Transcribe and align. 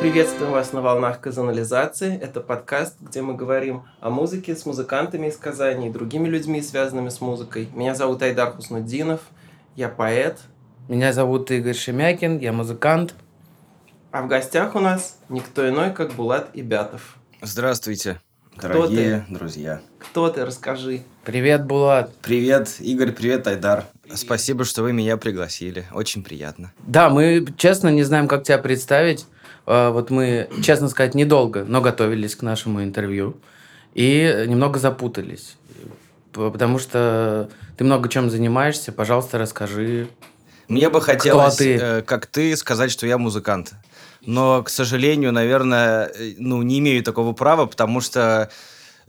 приветствуем 0.00 0.52
вас 0.52 0.72
на 0.72 0.80
волнах 0.82 1.20
казанализации. 1.20 2.18
Это 2.20 2.40
подкаст, 2.40 2.96
где 3.00 3.22
мы 3.22 3.34
говорим 3.34 3.84
о 4.00 4.10
музыке 4.10 4.54
с 4.54 4.66
музыкантами 4.66 5.28
из 5.28 5.36
Казани 5.36 5.88
и 5.88 5.90
другими 5.90 6.28
людьми, 6.28 6.60
связанными 6.62 7.08
с 7.08 7.20
музыкой. 7.20 7.68
Меня 7.74 7.94
зовут 7.94 8.22
Айдар 8.22 8.52
Хуснуддинов, 8.52 9.20
я 9.74 9.88
поэт. 9.88 10.38
Меня 10.88 11.12
зовут 11.12 11.50
Игорь 11.50 11.74
Шемякин, 11.74 12.38
я 12.38 12.52
музыкант. 12.52 13.14
А 14.12 14.22
в 14.22 14.28
гостях 14.28 14.74
у 14.74 14.80
нас 14.80 15.18
никто 15.28 15.68
иной, 15.68 15.92
как 15.92 16.12
Булат 16.12 16.50
Ибятов. 16.54 17.16
Здравствуйте, 17.42 18.20
дорогие 18.60 19.20
Кто 19.20 19.26
ты? 19.32 19.38
друзья. 19.38 19.80
Кто 19.98 20.28
ты? 20.28 20.44
Расскажи. 20.44 21.02
Привет, 21.24 21.64
Булат. 21.64 22.14
Привет, 22.22 22.76
Игорь, 22.80 23.12
привет, 23.12 23.46
Айдар. 23.46 23.84
Спасибо, 24.14 24.64
что 24.64 24.82
вы 24.82 24.92
меня 24.92 25.16
пригласили. 25.16 25.86
Очень 25.92 26.22
приятно. 26.22 26.72
Да, 26.86 27.10
мы, 27.10 27.44
честно, 27.56 27.88
не 27.88 28.04
знаем, 28.04 28.28
как 28.28 28.44
тебя 28.44 28.58
представить. 28.58 29.26
А, 29.66 29.90
вот 29.90 30.10
мы, 30.10 30.48
честно 30.62 30.88
сказать, 30.88 31.14
недолго, 31.14 31.64
но 31.64 31.80
готовились 31.80 32.36
к 32.36 32.42
нашему 32.42 32.82
интервью. 32.82 33.36
И 33.94 34.44
немного 34.46 34.78
запутались. 34.78 35.56
Потому 36.32 36.78
что 36.78 37.48
ты 37.76 37.84
много 37.84 38.08
чем 38.08 38.30
занимаешься. 38.30 38.92
Пожалуйста, 38.92 39.38
расскажи. 39.38 40.08
Мне 40.68 40.88
бы 40.90 41.00
хотелось, 41.00 41.56
ты? 41.56 41.76
Э, 41.76 42.02
как 42.02 42.26
ты, 42.26 42.56
сказать, 42.56 42.90
что 42.90 43.06
я 43.06 43.18
музыкант. 43.18 43.72
Но, 44.20 44.62
к 44.62 44.68
сожалению, 44.68 45.32
наверное, 45.32 46.06
э, 46.06 46.34
ну, 46.38 46.62
не 46.62 46.80
имею 46.80 47.02
такого 47.02 47.32
права, 47.32 47.66
потому 47.66 48.00
что 48.00 48.50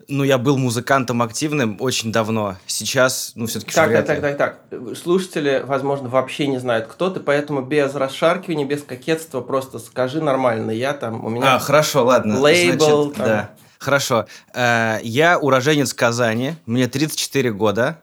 ну, 0.08 0.24
я 0.24 0.38
был 0.38 0.58
музыкантом 0.58 1.22
активным 1.22 1.78
очень 1.80 2.12
давно. 2.12 2.56
Сейчас, 2.66 3.34
ну, 3.36 3.46
все-таки 3.48 3.74
Так, 3.74 3.92
так, 3.92 4.06
так, 4.06 4.22
так, 4.22 4.38
так. 4.38 4.98
Слушатели, 4.98 5.64
возможно, 5.66 6.10
вообще 6.10 6.48
не 6.48 6.60
знают, 6.60 6.88
кто 6.88 7.10
ты, 7.10 7.20
поэтому 7.20 7.62
без 7.62 7.94
расшаркивания, 7.94 8.66
без 8.66 8.84
кокетства 8.84 9.42
просто 9.42 9.80
скажи 9.80 10.22
нормально. 10.22 10.72
Я 10.72 10.94
там, 10.94 11.26
у 11.26 11.30
меня... 11.30 11.56
А, 11.56 11.60
хорошо, 11.60 12.06
ладно. 12.06 12.40
Лейбл. 12.40 13.04
Значит, 13.04 13.18
там... 13.18 13.26
Да. 13.26 13.50
Хорошо. 13.80 14.26
Э, 14.54 15.00
я 15.04 15.38
уроженец 15.38 15.94
Казани, 15.94 16.56
мне 16.66 16.88
34 16.88 17.52
года. 17.52 18.00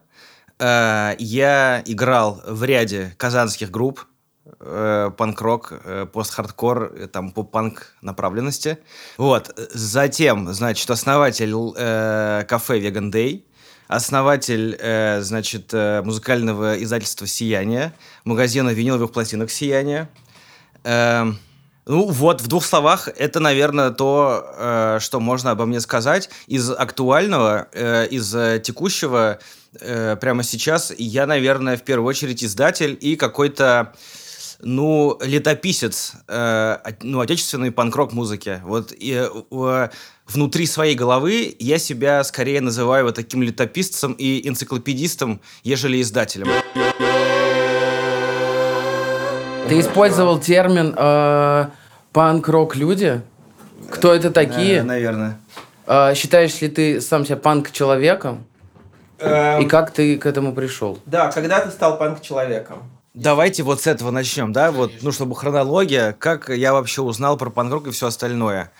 Э, 0.59 1.15
я 1.17 1.81
играл 1.85 2.41
в 2.47 2.63
ряде 2.63 3.13
казанских 3.17 3.71
групп 3.71 4.05
э, 4.65 5.11
панк-рок, 5.15 5.73
э, 5.83 6.07
пост-хардкор, 6.11 6.91
э, 6.95 7.07
там, 7.07 7.31
поп-панк 7.31 7.95
направленности. 8.01 8.79
Вот. 9.17 9.53
Затем, 9.73 10.51
значит, 10.53 10.89
основатель 10.89 11.53
э, 11.77 12.43
кафе 12.47 12.79
Vegan 12.79 13.11
Day, 13.11 13.43
основатель, 13.87 14.75
э, 14.79 15.21
значит, 15.21 15.73
э, 15.73 16.01
музыкального 16.01 16.81
издательства 16.81 17.27
«Сияние», 17.27 17.93
магазина 18.23 18.69
виниловых 18.71 19.11
пластинок 19.11 19.51
«Сияние». 19.51 20.09
Э, 20.83 21.31
ну 21.87 22.07
вот, 22.09 22.41
в 22.41 22.47
двух 22.47 22.65
словах, 22.65 23.09
это, 23.15 23.39
наверное, 23.39 23.91
то, 23.91 24.43
э, 24.57 24.97
что 24.99 25.19
можно 25.19 25.51
обо 25.51 25.67
мне 25.67 25.79
сказать. 25.79 26.31
Из 26.47 26.71
актуального, 26.71 27.67
э, 27.73 28.07
из 28.07 28.61
текущего, 28.63 29.37
э, 29.79 30.15
прямо 30.19 30.41
сейчас, 30.41 30.91
я, 30.97 31.27
наверное, 31.27 31.77
в 31.77 31.83
первую 31.83 32.07
очередь 32.07 32.43
издатель 32.43 32.97
и 32.99 33.15
какой-то 33.15 33.93
ну, 34.61 35.17
летописец, 35.21 36.13
э, 36.27 36.77
ну, 37.01 37.19
отечественной 37.19 37.71
панк-рок 37.71 38.13
музыки. 38.13 38.61
Вот 38.63 38.91
и, 38.91 39.27
э, 39.51 39.89
внутри 40.27 40.65
своей 40.65 40.95
головы 40.95 41.55
я 41.59 41.77
себя 41.77 42.23
скорее 42.23 42.61
называю 42.61 43.05
вот 43.05 43.15
таким 43.15 43.43
летописцем 43.43 44.13
и 44.13 44.47
энциклопедистом, 44.47 45.41
ежели 45.63 46.01
издателем. 46.01 46.47
Ты 49.67 49.79
использовал 49.79 50.39
термин 50.39 50.93
э, 50.95 51.65
панк-рок 52.13 52.75
люди? 52.75 53.21
Кто 53.89 54.13
это 54.13 54.31
такие? 54.31 54.77
Э, 54.77 54.83
наверное. 54.83 55.39
Э, 55.87 56.13
считаешь 56.15 56.61
ли 56.61 56.69
ты 56.69 57.01
сам 57.01 57.25
себя 57.25 57.37
панк-человеком? 57.37 58.45
Эм... 59.19 59.61
И 59.61 59.65
как 59.65 59.91
ты 59.91 60.17
к 60.17 60.25
этому 60.25 60.53
пришел? 60.53 60.99
Да, 61.05 61.31
когда 61.31 61.61
ты 61.61 61.71
стал 61.71 61.97
панк-человеком? 61.97 62.83
Давайте 63.15 63.63
вот 63.63 63.81
с 63.81 63.87
этого 63.87 64.11
начнем, 64.11 64.51
да, 64.51 64.73
вот, 64.73 64.91
ну, 65.01 65.13
чтобы 65.13 65.37
хронология, 65.37 66.11
как 66.11 66.49
я 66.49 66.73
вообще 66.73 67.01
узнал 67.01 67.37
про 67.37 67.49
панк 67.49 67.87
и 67.87 67.91
все 67.91 68.07
остальное. 68.07 68.73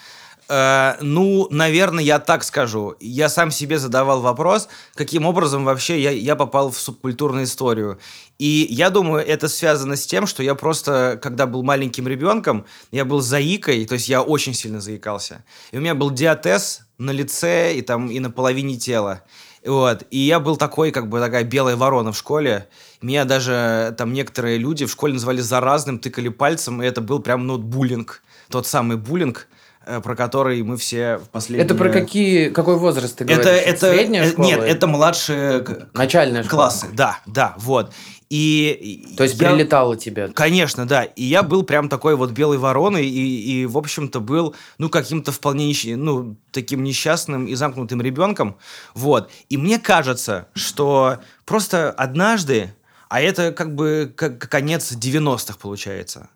Э, 0.49 0.95
ну, 0.99 1.47
наверное, 1.51 2.03
я 2.03 2.19
так 2.19 2.43
скажу. 2.43 2.95
Я 2.99 3.29
сам 3.29 3.49
себе 3.49 3.79
задавал 3.79 4.19
вопрос, 4.19 4.67
каким 4.93 5.25
образом 5.25 5.63
вообще 5.63 6.01
я, 6.01 6.11
я 6.11 6.35
попал 6.35 6.69
в 6.69 6.77
субкультурную 6.77 7.45
историю. 7.45 7.97
И 8.37 8.67
я 8.69 8.89
думаю, 8.89 9.25
это 9.25 9.47
связано 9.47 9.95
с 9.95 10.05
тем, 10.05 10.27
что 10.27 10.43
я 10.43 10.53
просто, 10.53 11.17
когда 11.21 11.45
был 11.45 11.63
маленьким 11.63 12.05
ребенком, 12.05 12.65
я 12.91 13.05
был 13.05 13.21
заикой, 13.21 13.85
то 13.85 13.93
есть 13.93 14.09
я 14.09 14.21
очень 14.21 14.53
сильно 14.53 14.81
заикался. 14.81 15.45
И 15.71 15.77
у 15.77 15.79
меня 15.79 15.95
был 15.95 16.11
диатез 16.11 16.81
на 16.97 17.11
лице 17.11 17.73
и 17.73 17.81
там 17.81 18.09
и 18.11 18.19
на 18.19 18.29
половине 18.29 18.77
тела. 18.77 19.23
Вот. 19.65 20.03
И 20.11 20.19
я 20.19 20.39
был 20.39 20.57
такой, 20.57 20.91
как 20.91 21.09
бы 21.09 21.19
такая 21.19 21.43
белая 21.43 21.75
ворона 21.75 22.11
в 22.11 22.17
школе. 22.17 22.67
Меня 23.05 23.23
даже 23.23 23.93
там 23.99 24.13
некоторые 24.13 24.57
люди 24.57 24.87
в 24.87 24.91
школе 24.91 25.13
называли 25.13 25.39
заразным, 25.39 25.99
тыкали 25.99 26.29
пальцем, 26.29 26.81
и 26.81 26.87
это 26.87 27.01
был 27.01 27.19
прям 27.19 27.45
ну, 27.45 27.59
буллинг. 27.59 28.23
Тот 28.49 28.65
самый 28.65 28.97
буллинг, 28.97 29.47
э, 29.85 30.01
про 30.01 30.15
который 30.15 30.63
мы 30.63 30.75
все 30.77 31.17
в 31.19 31.29
последнее... 31.29 31.65
Это 31.65 31.75
про 31.75 31.89
какие, 31.89 32.49
какой 32.49 32.77
возраст 32.77 33.15
ты 33.15 33.23
говоришь? 33.23 33.45
Это, 33.45 33.51
это, 33.51 33.91
Средняя 33.91 34.27
школа? 34.27 34.45
Нет, 34.47 34.59
это 34.59 34.87
младшие 34.87 35.63
Начальная 35.93 36.43
классы. 36.43 36.87
Школа. 36.87 36.95
Да, 36.95 37.19
да, 37.27 37.53
вот. 37.59 37.93
И 38.31 39.13
То 39.15 39.21
есть 39.21 39.39
я... 39.39 39.51
прилетало 39.51 39.95
тебя? 39.95 40.29
Конечно, 40.29 40.87
да. 40.87 41.03
И 41.03 41.25
я 41.25 41.43
был 41.43 41.61
прям 41.61 41.89
такой 41.89 42.15
вот 42.15 42.31
белой 42.31 42.57
вороной, 42.57 43.05
и, 43.05 43.61
и 43.61 43.65
в 43.67 43.77
общем-то, 43.77 44.19
был, 44.19 44.55
ну, 44.79 44.89
каким-то 44.89 45.31
вполне, 45.31 45.71
ну, 45.95 46.37
таким 46.49 46.81
несчастным 46.81 47.45
и 47.45 47.53
замкнутым 47.53 48.01
ребенком. 48.01 48.57
Вот. 48.95 49.29
И 49.49 49.57
мне 49.57 49.77
кажется, 49.77 50.47
что 50.55 51.19
просто 51.45 51.91
однажды, 51.91 52.73
а 53.09 53.21
это 53.21 53.51
как 53.51 53.75
бы 53.75 54.13
как 54.15 54.49
конец 54.49 54.91
90-х 54.91 55.57
получается. 55.59 56.29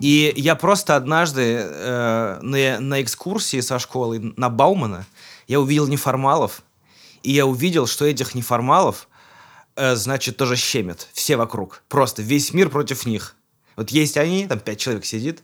И 0.00 0.32
я 0.36 0.54
просто 0.54 0.96
однажды 0.96 1.58
э, 1.58 2.38
на, 2.42 2.80
на 2.80 3.02
экскурсии 3.02 3.60
со 3.60 3.78
школы 3.78 4.34
на 4.36 4.50
Баумана 4.50 5.06
я 5.46 5.60
увидел 5.60 5.86
неформалов, 5.86 6.62
и 7.22 7.32
я 7.32 7.46
увидел, 7.46 7.86
что 7.86 8.04
этих 8.04 8.34
неформалов– 8.34 9.08
Э, 9.76 9.94
значит, 9.94 10.36
тоже 10.36 10.56
щемят. 10.56 11.08
Все 11.12 11.36
вокруг. 11.36 11.82
Просто 11.88 12.22
весь 12.22 12.52
мир 12.54 12.70
против 12.70 13.06
них. 13.06 13.36
Вот 13.76 13.90
есть 13.90 14.16
они, 14.16 14.46
там 14.46 14.58
пять 14.58 14.80
человек 14.80 15.04
сидит 15.04 15.42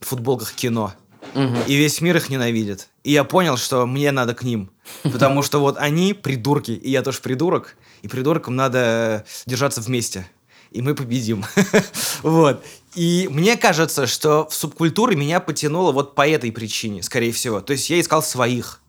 в 0.00 0.06
футболках 0.06 0.52
кино. 0.52 0.92
Угу. 1.34 1.56
И 1.68 1.76
весь 1.76 2.00
мир 2.00 2.16
их 2.16 2.28
ненавидит. 2.28 2.88
И 3.04 3.12
я 3.12 3.22
понял, 3.22 3.56
что 3.56 3.86
мне 3.86 4.10
надо 4.10 4.34
к 4.34 4.42
ним. 4.42 4.70
Потому 5.04 5.42
что 5.42 5.60
вот 5.60 5.76
они 5.78 6.12
придурки, 6.12 6.72
и 6.72 6.90
я 6.90 7.02
тоже 7.02 7.20
придурок. 7.20 7.76
И 8.02 8.08
придуркам 8.08 8.56
надо 8.56 9.24
держаться 9.46 9.80
вместе. 9.80 10.28
И 10.70 10.82
мы 10.82 10.94
победим. 10.94 11.44
вот. 12.22 12.62
И 12.94 13.28
мне 13.30 13.56
кажется, 13.56 14.06
что 14.06 14.46
в 14.48 14.54
субкультуре 14.54 15.16
меня 15.16 15.40
потянуло 15.40 15.92
вот 15.92 16.14
по 16.14 16.28
этой 16.28 16.52
причине, 16.52 17.02
скорее 17.02 17.32
всего. 17.32 17.60
То 17.60 17.72
есть 17.72 17.88
я 17.90 18.00
искал 18.00 18.22
своих. 18.22 18.80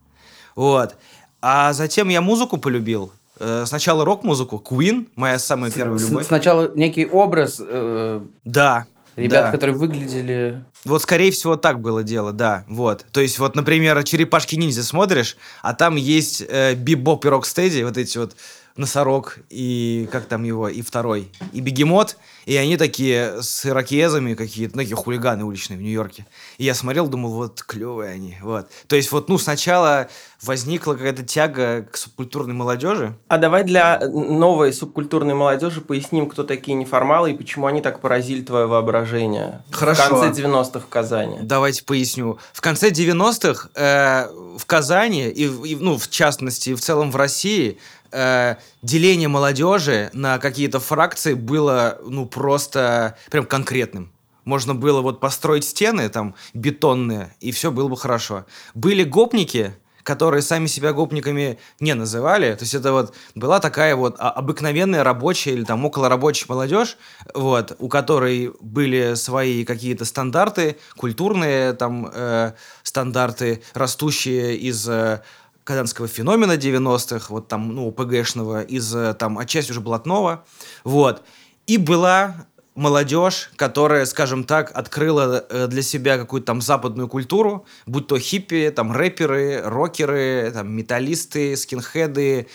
Вот. 0.55 0.95
А 1.41 1.73
затем 1.73 2.09
я 2.09 2.21
музыку 2.21 2.57
полюбил. 2.57 3.13
Э, 3.39 3.63
сначала 3.65 4.03
рок-музыку, 4.03 4.61
Queen, 4.65 5.07
моя 5.15 5.39
самая 5.39 5.71
первая 5.71 5.99
любовь. 5.99 6.25
Сначала 6.25 6.71
некий 6.75 7.05
образ. 7.05 7.61
Э, 7.61 8.21
да. 8.43 8.85
Ребят, 9.15 9.45
да. 9.45 9.51
которые 9.51 9.75
выглядели... 9.75 10.63
Вот, 10.85 11.01
скорее 11.01 11.31
всего, 11.31 11.57
так 11.57 11.81
было 11.81 12.03
дело, 12.03 12.31
да, 12.31 12.63
вот. 12.69 13.05
То 13.11 13.19
есть, 13.19 13.37
вот, 13.37 13.53
например, 13.53 14.01
«Черепашки-ниндзя» 14.01 14.81
смотришь, 14.81 15.35
а 15.61 15.73
там 15.73 15.97
есть 15.97 16.41
э, 16.47 16.73
бибоп 16.75 17.25
и 17.25 17.27
рокстеди, 17.27 17.81
вот 17.83 17.97
эти 17.97 18.17
вот 18.17 18.37
носорог 18.75 19.37
и 19.49 20.07
как 20.11 20.25
там 20.25 20.43
его, 20.43 20.69
и 20.69 20.81
второй, 20.81 21.31
и 21.53 21.59
бегемот, 21.59 22.17
и 22.45 22.55
они 22.55 22.77
такие 22.77 23.41
с 23.41 23.65
ирокезами 23.65 24.33
какие-то, 24.33 24.75
ну, 24.75 24.81
такие 24.81 24.95
хулиганы 24.95 25.43
уличные 25.43 25.77
в 25.77 25.81
Нью-Йорке. 25.81 26.25
И 26.57 26.63
я 26.63 26.73
смотрел, 26.73 27.07
думал, 27.07 27.31
вот 27.31 27.61
клевые 27.61 28.11
они, 28.11 28.37
вот. 28.41 28.69
То 28.87 28.95
есть 28.95 29.11
вот, 29.11 29.29
ну, 29.29 29.37
сначала 29.37 30.09
возникла 30.41 30.93
какая-то 30.93 31.23
тяга 31.23 31.83
к 31.83 31.97
субкультурной 31.97 32.53
молодежи. 32.53 33.15
А 33.27 33.37
давай 33.37 33.63
для 33.63 33.99
новой 33.99 34.71
субкультурной 34.73 35.33
молодежи 35.33 35.81
поясним, 35.81 36.29
кто 36.29 36.43
такие 36.43 36.75
неформалы 36.75 37.31
и 37.31 37.33
почему 37.35 37.67
они 37.67 37.81
так 37.81 37.99
поразили 37.99 38.41
твое 38.41 38.65
воображение. 38.65 39.63
Хорошо. 39.71 40.03
В 40.03 40.21
конце 40.21 40.41
90-х 40.41 40.79
в 40.79 40.87
Казани. 40.87 41.37
Давайте 41.41 41.83
поясню. 41.83 42.39
В 42.53 42.61
конце 42.61 42.89
90-х 42.89 43.69
э, 43.75 44.27
в 44.57 44.65
Казани, 44.65 45.29
и, 45.29 45.45
и, 45.45 45.75
ну, 45.75 45.97
в 45.97 46.09
частности, 46.09 46.73
в 46.73 46.81
целом 46.81 47.11
в 47.11 47.15
России, 47.15 47.77
э, 48.11 48.55
деление 48.81 49.27
молодежи 49.27 50.09
на 50.13 50.37
какие-то 50.37 50.79
фракции 50.79 51.33
было, 51.33 51.99
ну, 52.05 52.25
просто 52.25 53.17
прям 53.29 53.45
конкретным. 53.45 54.11
Можно 54.45 54.73
было 54.73 55.01
вот 55.01 55.19
построить 55.19 55.63
стены 55.65 56.09
там 56.09 56.35
бетонные, 56.53 57.35
и 57.39 57.51
все 57.51 57.71
было 57.71 57.87
бы 57.87 57.97
хорошо. 57.97 58.45
Были 58.73 59.03
гопники, 59.03 59.75
которые 60.09 60.41
сами 60.41 60.65
себя 60.65 60.91
гопниками 60.91 61.59
не 61.79 61.93
называли. 61.93 62.55
То 62.55 62.63
есть 62.63 62.73
это 62.73 62.93
вот 62.93 63.13
была 63.35 63.59
такая 63.59 63.95
вот 63.95 64.15
обыкновенная 64.17 65.03
рабочая 65.03 65.51
или 65.51 65.63
там 65.63 65.85
околорабочая 65.85 66.47
молодежь, 66.49 66.97
вот, 67.35 67.75
у 67.77 67.89
которой 67.89 68.51
были 68.59 69.13
свои 69.13 69.63
какие-то 69.63 70.05
стандарты, 70.05 70.77
культурные 70.97 71.73
там 71.73 72.09
э, 72.11 72.53
стандарты, 72.81 73.61
растущие 73.75 74.57
из 74.57 74.89
э, 74.89 75.21
казанского 75.69 76.07
феномена 76.07 76.53
90-х, 76.53 77.27
вот 77.29 77.47
там, 77.47 77.75
ну, 77.75 77.91
ПГшного, 77.91 78.63
из 78.63 78.95
э, 78.95 79.13
там 79.13 79.37
отчасти 79.37 79.69
уже 79.69 79.81
блатного, 79.81 80.43
вот. 80.83 81.21
И 81.67 81.77
была 81.77 82.47
молодежь, 82.73 83.51
которая, 83.55 84.05
скажем 84.05 84.45
так, 84.45 84.71
открыла 84.73 85.45
э, 85.47 85.67
для 85.67 85.83
себя 85.83 86.17
какую-то 86.17 86.47
там 86.47 86.61
западную 86.61 87.07
культуру, 87.07 87.67
будь 87.85 88.07
то 88.07 88.17
хиппи, 88.17 88.73
там 88.75 88.91
рэперы, 88.91 89.61
рокеры, 89.63 90.49
там 90.51 90.75
металлисты, 90.75 91.55
скинхеды, 91.55 92.47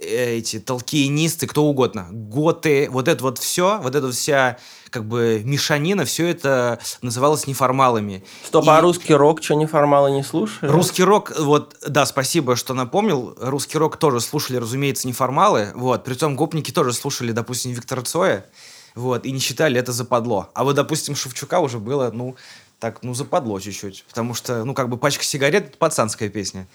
эти 0.00 0.58
толкиенисты, 0.58 1.46
кто 1.46 1.64
угодно, 1.64 2.08
готы, 2.10 2.88
вот 2.90 3.08
это 3.08 3.22
вот 3.22 3.38
все, 3.38 3.78
вот 3.82 3.94
эта 3.94 4.10
вся 4.10 4.58
как 4.90 5.04
бы 5.04 5.42
мешанина, 5.44 6.04
все 6.04 6.28
это 6.28 6.80
называлось 7.02 7.46
неформалами. 7.46 8.24
Стоп, 8.44 8.64
И... 8.64 8.68
а 8.68 8.80
русский 8.80 9.14
рок 9.14 9.42
что, 9.42 9.54
неформалы 9.54 10.10
не 10.10 10.22
слушали? 10.22 10.70
Русский 10.70 11.04
рок, 11.04 11.32
вот, 11.38 11.76
да, 11.86 12.06
спасибо, 12.06 12.56
что 12.56 12.74
напомнил. 12.74 13.36
Русский 13.40 13.78
рок 13.78 13.96
тоже 13.98 14.20
слушали, 14.20 14.56
разумеется, 14.56 15.06
неформалы, 15.06 15.72
вот, 15.74 16.04
притом 16.04 16.34
гопники 16.34 16.70
тоже 16.72 16.92
слушали, 16.92 17.32
допустим, 17.32 17.72
Виктора 17.72 18.02
Цоя, 18.02 18.46
вот, 18.94 19.24
и 19.26 19.32
не 19.32 19.38
считали 19.38 19.78
это 19.78 19.92
западло. 19.92 20.50
А 20.54 20.64
вот, 20.64 20.74
допустим, 20.74 21.14
Шевчука 21.14 21.60
уже 21.60 21.78
было, 21.78 22.10
ну, 22.12 22.36
так, 22.80 23.02
ну, 23.02 23.14
западло 23.14 23.60
чуть-чуть, 23.60 24.04
потому 24.08 24.34
что, 24.34 24.64
ну, 24.64 24.74
как 24.74 24.88
бы 24.88 24.96
пачка 24.96 25.22
сигарет– 25.22 25.66
это 25.68 25.76
пацанская 25.76 26.30
песня. 26.30 26.66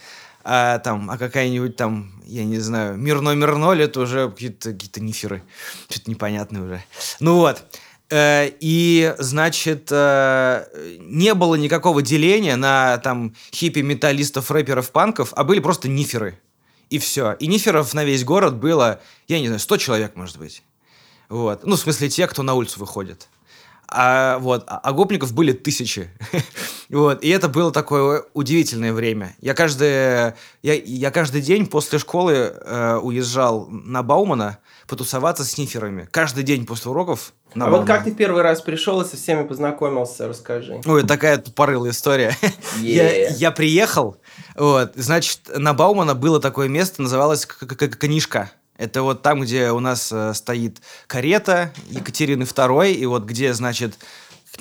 А 0.48 0.78
там, 0.78 1.10
а 1.10 1.18
какая-нибудь 1.18 1.76
там, 1.76 2.12
я 2.24 2.46
не 2.46 2.60
знаю, 2.60 2.98
мир 2.98 3.22
номер 3.22 3.56
ноль, 3.56 3.82
это 3.82 4.02
уже 4.02 4.30
какие-то 4.30 4.74
какие 4.74 5.04
ниферы. 5.04 5.42
Что-то 5.90 6.12
непонятное 6.12 6.62
уже. 6.62 6.84
Ну 7.20 7.38
вот. 7.38 7.64
Э, 8.12 8.52
и, 8.60 9.16
значит, 9.18 9.88
э, 9.90 10.66
не 11.00 11.34
было 11.34 11.56
никакого 11.56 12.04
деления 12.04 12.58
на 12.58 13.00
там 13.00 13.34
хиппи, 13.52 13.80
металлистов, 13.80 14.52
рэперов, 14.52 14.92
панков, 14.92 15.34
а 15.36 15.44
были 15.44 15.60
просто 15.60 15.88
ниферы. 15.88 16.40
И 16.92 17.00
все. 17.00 17.34
И 17.40 17.48
ниферов 17.48 17.96
на 17.96 18.04
весь 18.04 18.24
город 18.24 18.56
было, 18.56 19.02
я 19.28 19.40
не 19.40 19.48
знаю, 19.48 19.60
100 19.60 19.78
человек, 19.78 20.16
может 20.16 20.38
быть. 20.38 20.62
Вот. 21.28 21.66
Ну, 21.66 21.76
в 21.76 21.80
смысле, 21.80 22.10
те, 22.10 22.28
кто 22.28 22.44
на 22.44 22.54
улицу 22.54 22.80
выходит. 22.80 23.30
А, 23.88 24.40
вот, 24.40 24.64
а, 24.68 24.92
гопников 24.92 25.34
были 25.34 25.52
тысячи. 25.52 26.10
вот, 26.90 27.24
и 27.24 27.30
это 27.30 27.48
было 27.48 27.72
такое 27.72 28.26
удивительное 28.34 28.94
время. 28.94 29.36
Я 29.40 29.54
каждый, 29.54 29.88
я, 29.88 30.34
я 30.62 31.12
каждый 31.12 31.42
день 31.42 31.68
после 31.68 32.00
школы 32.00 32.34
э, 32.34 33.00
уезжал 33.02 33.68
на 33.68 34.04
Баумана 34.04 34.58
потусоваться 34.88 35.44
с 35.44 35.58
ниферами. 35.58 36.08
Каждый 36.12 36.44
день 36.44 36.66
после 36.66 36.92
уроков 36.92 37.34
на 37.54 37.66
а 37.66 37.70
Баумана. 37.70 37.82
вот 37.82 37.88
как 37.88 38.06
ты 38.06 38.12
первый 38.12 38.42
раз 38.42 38.62
пришел 38.62 39.02
и 39.02 39.06
со 39.06 39.18
всеми 39.18 39.48
познакомился, 39.48 40.28
расскажи. 40.28 40.82
Ой, 40.86 41.04
такая 41.04 41.38
тупорылая 41.38 41.92
история. 41.92 42.36
Yeah. 42.42 42.82
я, 42.82 43.28
я 43.30 43.52
приехал, 43.52 44.18
вот, 44.56 44.94
значит, 44.96 45.42
на 45.56 45.74
Баумана 45.74 46.16
было 46.16 46.40
такое 46.40 46.68
место, 46.68 47.02
называлось 47.02 47.46
книжка. 47.46 48.52
Это 48.78 49.04
вот 49.04 49.22
там, 49.22 49.42
где 49.42 49.72
у 49.72 49.80
нас 49.80 50.12
э, 50.12 50.34
стоит 50.34 50.82
карета 51.08 51.74
Екатерины 51.90 52.44
II, 52.44 52.94
и 52.94 53.06
вот 53.06 53.24
где, 53.24 53.54
значит, 53.54 53.98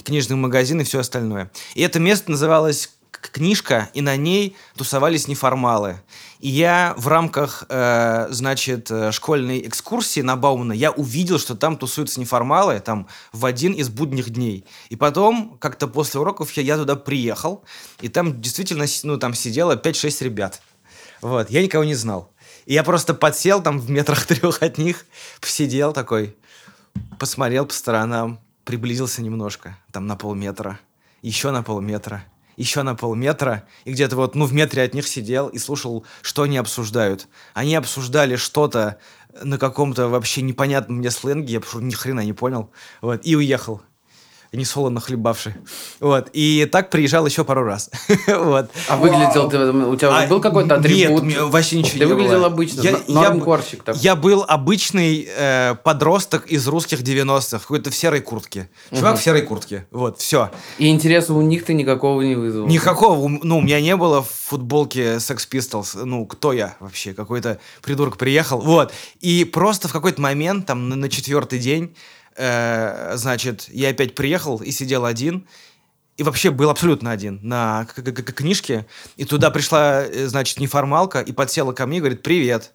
книжный 0.04 0.36
магазин 0.36 0.80
и 0.80 0.84
все 0.84 1.00
остальное. 1.00 1.50
И 1.74 1.82
это 1.82 1.98
место 1.98 2.30
называлось 2.30 2.90
книжка, 3.32 3.90
и 3.94 4.00
на 4.00 4.16
ней 4.16 4.56
тусовались 4.76 5.28
неформалы. 5.28 6.00
И 6.40 6.48
я 6.48 6.94
в 6.96 7.08
рамках, 7.08 7.64
э, 7.68 8.26
значит, 8.30 8.90
э, 8.90 9.12
школьной 9.12 9.66
экскурсии 9.66 10.20
на 10.20 10.36
Баумана, 10.36 10.72
я 10.72 10.90
увидел, 10.90 11.38
что 11.38 11.54
там 11.54 11.76
тусуются 11.76 12.20
неформалы, 12.20 12.80
там, 12.80 13.08
в 13.32 13.46
один 13.46 13.72
из 13.72 13.88
будних 13.88 14.30
дней. 14.30 14.64
И 14.90 14.96
потом, 14.96 15.56
как-то 15.58 15.88
после 15.88 16.20
уроков, 16.20 16.52
я, 16.52 16.62
я 16.62 16.76
туда 16.76 16.96
приехал, 16.96 17.64
и 18.00 18.08
там 18.08 18.40
действительно, 18.40 18.84
ну, 19.04 19.18
там 19.18 19.34
сидело 19.34 19.74
5-6 19.76 20.24
ребят. 20.24 20.60
Вот, 21.20 21.48
я 21.50 21.62
никого 21.62 21.84
не 21.84 21.94
знал. 21.94 22.33
И 22.66 22.74
я 22.74 22.82
просто 22.82 23.14
подсел 23.14 23.62
там 23.62 23.78
в 23.78 23.90
метрах 23.90 24.26
трех 24.26 24.62
от 24.62 24.78
них, 24.78 25.06
посидел 25.40 25.92
такой, 25.92 26.36
посмотрел 27.18 27.66
по 27.66 27.74
сторонам, 27.74 28.40
приблизился 28.64 29.22
немножко, 29.22 29.78
там 29.92 30.06
на 30.06 30.16
полметра, 30.16 30.80
еще 31.22 31.50
на 31.50 31.62
полметра, 31.62 32.24
еще 32.56 32.82
на 32.82 32.94
полметра, 32.94 33.64
и 33.84 33.92
где-то 33.92 34.16
вот, 34.16 34.34
ну, 34.34 34.46
в 34.46 34.52
метре 34.52 34.82
от 34.82 34.94
них 34.94 35.06
сидел 35.06 35.48
и 35.48 35.58
слушал, 35.58 36.04
что 36.22 36.42
они 36.42 36.56
обсуждают. 36.56 37.28
Они 37.52 37.74
обсуждали 37.74 38.36
что-то 38.36 38.98
на 39.42 39.58
каком-то 39.58 40.08
вообще 40.08 40.42
непонятном 40.42 40.98
мне 40.98 41.10
сленге, 41.10 41.54
я 41.54 41.60
ни 41.80 41.92
хрена 41.92 42.20
не 42.20 42.32
понял, 42.32 42.70
вот, 43.00 43.20
и 43.24 43.36
уехал 43.36 43.82
не 44.54 44.64
солоно 44.64 45.00
хлебавший. 45.00 45.54
Вот. 46.00 46.28
И 46.32 46.68
так 46.70 46.90
приезжал 46.90 47.26
еще 47.26 47.44
пару 47.44 47.64
раз. 47.64 47.90
вот. 48.26 48.70
А 48.88 48.96
выглядел 48.96 49.48
ты, 49.48 49.58
у 49.70 49.96
тебя 49.96 50.24
а, 50.24 50.26
был 50.26 50.40
какой-то 50.40 50.76
атрибут? 50.76 51.22
Нет, 51.24 51.40
вообще 51.42 51.78
ничего 51.78 51.92
ты 51.92 51.98
не 51.98 52.04
выглядел 52.06 52.38
было. 52.38 52.46
обычно, 52.46 52.80
я, 52.80 53.00
нормкорщик 53.08 53.82
такой. 53.82 54.00
Я 54.00 54.16
был 54.16 54.44
обычный 54.46 55.28
э, 55.36 55.74
подросток 55.82 56.46
из 56.46 56.66
русских 56.68 57.00
90-х, 57.00 57.58
в 57.58 57.62
какой-то 57.62 57.90
в 57.90 57.96
серой 57.96 58.20
куртке. 58.20 58.68
Чувак 58.90 59.14
угу. 59.14 59.20
в 59.20 59.24
серой 59.24 59.42
куртке. 59.42 59.86
Вот, 59.90 60.18
все. 60.18 60.50
И 60.78 60.88
интереса 60.88 61.34
у 61.34 61.42
них 61.42 61.64
ты 61.64 61.74
никакого 61.74 62.22
не 62.22 62.34
вызвал? 62.34 62.66
Никакого. 62.66 63.28
Ну, 63.28 63.58
у 63.58 63.60
меня 63.60 63.80
не 63.80 63.96
было 63.96 64.22
в 64.22 64.30
футболке 64.30 65.16
Sex 65.16 65.48
Pistols. 65.50 66.04
Ну, 66.04 66.26
кто 66.26 66.52
я 66.52 66.76
вообще? 66.80 67.14
Какой-то 67.14 67.58
придурок 67.82 68.16
приехал. 68.16 68.60
Вот. 68.60 68.92
И 69.20 69.44
просто 69.44 69.88
в 69.88 69.92
какой-то 69.92 70.20
момент, 70.20 70.66
там, 70.66 70.88
на 70.88 71.08
четвертый 71.08 71.58
день, 71.58 71.94
Э, 72.36 73.12
значит, 73.16 73.68
я 73.68 73.90
опять 73.90 74.14
приехал 74.14 74.58
и 74.58 74.70
сидел 74.70 75.04
один, 75.04 75.46
и 76.16 76.22
вообще 76.22 76.50
был 76.50 76.70
абсолютно 76.70 77.10
один 77.10 77.40
на 77.42 77.86
книжке, 77.86 78.86
и 79.16 79.24
туда 79.24 79.50
пришла, 79.50 80.04
э, 80.04 80.26
значит, 80.26 80.58
неформалка 80.58 81.20
и 81.20 81.32
подсела 81.32 81.72
ко 81.72 81.86
мне 81.86 81.98
и 81.98 82.00
говорит, 82.00 82.22
привет. 82.22 82.72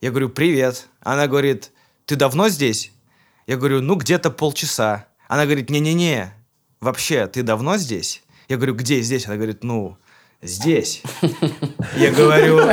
Я 0.00 0.10
говорю, 0.10 0.30
привет. 0.30 0.86
Она 1.00 1.26
говорит, 1.26 1.70
ты 2.06 2.16
давно 2.16 2.48
здесь? 2.48 2.92
Я 3.46 3.56
говорю, 3.56 3.80
ну, 3.80 3.96
где-то 3.96 4.30
полчаса. 4.30 5.06
Она 5.28 5.44
говорит, 5.44 5.70
не-не-не, 5.70 6.32
вообще, 6.80 7.26
ты 7.26 7.42
давно 7.42 7.76
здесь? 7.76 8.22
Я 8.48 8.56
говорю, 8.56 8.74
где 8.74 9.00
здесь? 9.02 9.26
Она 9.26 9.36
говорит, 9.36 9.62
ну, 9.62 9.96
здесь. 10.42 11.02
Я 11.96 12.10
говорю... 12.12 12.60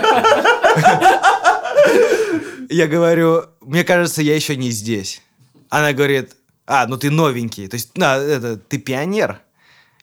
Я 2.69 2.87
говорю, 2.87 3.45
мне 3.61 3.85
кажется, 3.85 4.21
я 4.21 4.35
еще 4.35 4.57
не 4.57 4.71
здесь. 4.71 5.21
Она 5.69 5.93
говорит, 5.93 6.35
а, 6.65 6.87
ну 6.87 6.97
ты 6.97 7.09
новенький, 7.09 7.67
то 7.67 7.75
есть, 7.75 7.91
а, 7.99 8.17
это, 8.17 8.57
ты 8.57 8.77
пионер? 8.77 9.41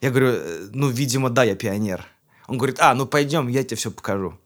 Я 0.01 0.09
говорю, 0.09 0.29
«Э, 0.33 0.67
ну, 0.71 0.89
видимо, 0.89 1.29
да, 1.29 1.43
я 1.43 1.55
пионер. 1.55 2.05
Он 2.47 2.57
говорит, 2.57 2.77
а, 2.79 2.93
ну 2.93 3.05
пойдем, 3.05 3.47
я 3.47 3.63
тебе 3.63 3.75
все 3.75 3.91
покажу. 3.91 4.37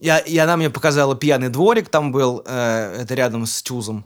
Я, 0.00 0.18
и 0.18 0.36
она 0.38 0.56
мне 0.56 0.70
показала 0.70 1.14
пьяный 1.14 1.48
дворик, 1.48 1.88
там 1.88 2.10
был, 2.10 2.42
э, 2.44 2.98
это 3.02 3.14
рядом 3.14 3.46
с 3.46 3.62
Чузом. 3.62 4.04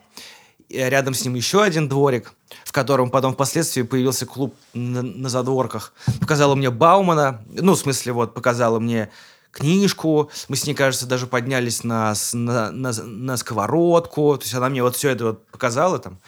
И 0.68 0.76
рядом 0.76 1.14
с 1.14 1.24
ним 1.24 1.34
еще 1.34 1.62
один 1.62 1.88
дворик, 1.88 2.34
в 2.64 2.72
котором 2.72 3.10
потом 3.10 3.32
впоследствии 3.32 3.82
появился 3.82 4.26
клуб 4.26 4.54
на, 4.74 5.00
на 5.00 5.28
задворках. 5.30 5.94
Показала 6.20 6.54
мне 6.54 6.70
Баумана, 6.70 7.42
ну, 7.48 7.74
в 7.74 7.78
смысле, 7.78 8.12
вот, 8.12 8.34
показала 8.34 8.78
мне 8.78 9.10
книжку, 9.50 10.30
мы 10.48 10.56
с 10.56 10.66
ней, 10.66 10.74
кажется, 10.74 11.06
даже 11.06 11.26
поднялись 11.26 11.84
на, 11.84 12.14
на, 12.34 12.70
на, 12.70 12.92
на 12.92 13.36
сковородку, 13.38 14.36
то 14.36 14.42
есть 14.42 14.54
она 14.54 14.68
мне 14.68 14.82
вот 14.82 14.94
все 14.94 15.08
это 15.08 15.24
вот 15.24 15.46
показала 15.46 15.98
там. 15.98 16.18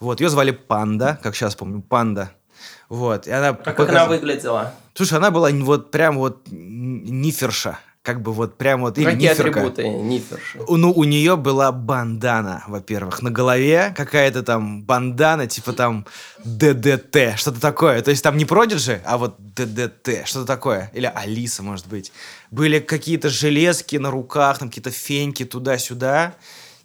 Вот, 0.00 0.20
ее 0.20 0.28
звали 0.28 0.50
Панда, 0.50 1.18
как 1.22 1.34
сейчас 1.34 1.54
помню, 1.54 1.80
Панда. 1.80 2.30
Вот, 2.88 3.26
и 3.26 3.30
она... 3.30 3.48
А 3.48 3.54
как 3.54 3.88
она 3.88 4.06
выглядела? 4.06 4.72
Слушай, 4.94 5.18
она 5.18 5.30
была 5.30 5.50
вот 5.50 5.90
прям 5.90 6.18
вот 6.18 6.42
ниферша. 6.50 7.78
Как 8.02 8.22
бы 8.22 8.32
вот 8.32 8.56
прям 8.56 8.82
вот... 8.82 8.94
Какие 8.94 9.30
ниферка. 9.30 9.60
атрибуты 9.60 9.88
ниферши? 9.88 10.60
Ну, 10.68 10.92
у 10.92 11.02
нее 11.02 11.36
была 11.36 11.72
бандана, 11.72 12.62
во-первых. 12.68 13.20
На 13.20 13.32
голове 13.32 13.92
какая-то 13.96 14.44
там 14.44 14.84
бандана, 14.84 15.48
типа 15.48 15.72
там 15.72 16.06
ДДТ, 16.44 17.36
что-то 17.36 17.60
такое. 17.60 18.00
То 18.02 18.12
есть 18.12 18.22
там 18.22 18.36
не 18.36 18.44
Продиджи, 18.44 19.02
а 19.04 19.18
вот 19.18 19.34
ДДТ, 19.38 20.24
что-то 20.24 20.46
такое. 20.46 20.92
Или 20.94 21.10
Алиса, 21.12 21.64
может 21.64 21.88
быть. 21.88 22.12
Были 22.52 22.78
какие-то 22.78 23.28
железки 23.28 23.96
на 23.96 24.12
руках, 24.12 24.60
там 24.60 24.68
какие-то 24.68 24.92
феньки 24.92 25.44
туда-сюда 25.44 26.34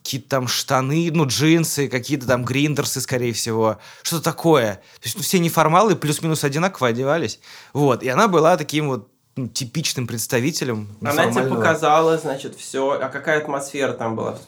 какие-то 0.03 0.29
там 0.29 0.48
штаны, 0.48 1.10
ну, 1.13 1.25
джинсы, 1.25 1.88
какие-то 1.88 2.27
там 2.27 2.43
гриндерсы, 2.43 3.01
скорее 3.01 3.34
всего. 3.34 3.77
Что-то 4.01 4.24
такое. 4.24 4.75
То 4.75 5.05
есть 5.05 5.15
ну, 5.15 5.22
все 5.22 5.39
неформалы 5.39 5.96
плюс-минус 5.96 6.43
одинаково 6.43 6.89
одевались. 6.89 7.39
Вот. 7.74 8.03
И 8.03 8.10
она 8.10 8.27
была 8.27 8.58
таким 8.58 8.88
вот 8.88 9.08
ну, 9.36 9.48
типичным 9.48 10.08
представителем 10.08 10.89
Она 11.01 11.31
тебе 11.31 11.43
показала, 11.43 12.17
значит, 12.17 12.55
все. 12.55 13.00
А 13.01 13.10
какая 13.10 13.39
атмосфера 13.39 13.93
там 13.93 14.15
была? 14.15 14.39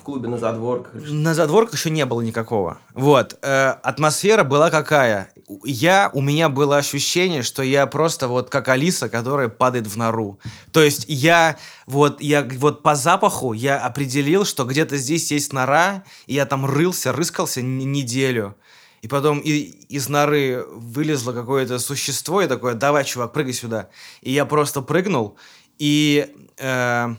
В 0.00 0.02
клубе 0.02 0.28
на 0.28 0.38
задворках? 0.38 0.92
На 0.94 1.34
задворках 1.34 1.74
еще 1.74 1.90
не 1.90 2.04
было 2.06 2.20
никакого. 2.22 2.78
Вот. 2.94 3.38
Э, 3.42 3.74
атмосфера 3.82 4.44
была 4.44 4.70
какая? 4.70 5.30
я, 5.64 6.10
у 6.12 6.20
меня 6.20 6.48
было 6.48 6.76
ощущение, 6.76 7.42
что 7.42 7.62
я 7.62 7.86
просто 7.86 8.28
вот 8.28 8.50
как 8.50 8.68
Алиса, 8.68 9.08
которая 9.08 9.48
падает 9.48 9.86
в 9.86 9.96
нору. 9.96 10.38
То 10.72 10.82
есть 10.82 11.06
я 11.08 11.56
вот, 11.86 12.20
я 12.20 12.46
вот 12.58 12.82
по 12.82 12.94
запаху 12.94 13.52
я 13.52 13.78
определил, 13.78 14.44
что 14.44 14.64
где-то 14.64 14.96
здесь 14.96 15.30
есть 15.30 15.52
нора, 15.52 16.04
и 16.26 16.34
я 16.34 16.46
там 16.46 16.66
рылся, 16.66 17.12
рыскался 17.12 17.62
неделю. 17.62 18.56
И 19.02 19.08
потом 19.08 19.40
и, 19.40 19.50
из 19.88 20.08
норы 20.08 20.64
вылезло 20.70 21.32
какое-то 21.32 21.78
существо, 21.78 22.42
и 22.42 22.46
такое, 22.46 22.74
давай, 22.74 23.04
чувак, 23.04 23.32
прыгай 23.32 23.54
сюда. 23.54 23.88
И 24.20 24.30
я 24.32 24.44
просто 24.44 24.82
прыгнул, 24.82 25.36
и... 25.78 26.32
Э, 26.58 27.14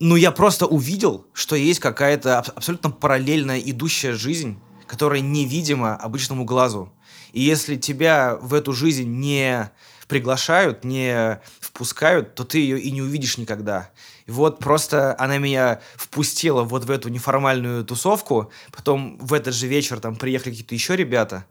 ну, 0.00 0.16
я 0.16 0.30
просто 0.30 0.66
увидел, 0.66 1.26
что 1.32 1.56
есть 1.56 1.80
какая-то 1.80 2.38
абсолютно 2.38 2.90
параллельная 2.90 3.58
идущая 3.58 4.14
жизнь, 4.14 4.58
которая 4.86 5.20
невидима 5.20 5.96
обычному 5.96 6.44
глазу. 6.44 6.92
И 7.32 7.40
если 7.40 7.76
тебя 7.76 8.38
в 8.40 8.54
эту 8.54 8.72
жизнь 8.72 9.08
не 9.08 9.70
приглашают, 10.06 10.84
не 10.84 11.40
впускают, 11.60 12.34
то 12.34 12.44
ты 12.44 12.58
ее 12.58 12.80
и 12.80 12.90
не 12.90 13.02
увидишь 13.02 13.38
никогда. 13.38 13.90
И 14.26 14.30
вот 14.30 14.58
просто 14.58 15.14
она 15.18 15.38
меня 15.38 15.80
впустила 15.96 16.62
вот 16.62 16.84
в 16.84 16.90
эту 16.90 17.08
неформальную 17.10 17.84
тусовку, 17.84 18.50
потом 18.72 19.18
в 19.18 19.34
этот 19.34 19.54
же 19.54 19.66
вечер 19.66 20.00
там 20.00 20.16
приехали 20.16 20.50
какие-то 20.50 20.74
еще 20.74 20.96
ребята, 20.96 21.44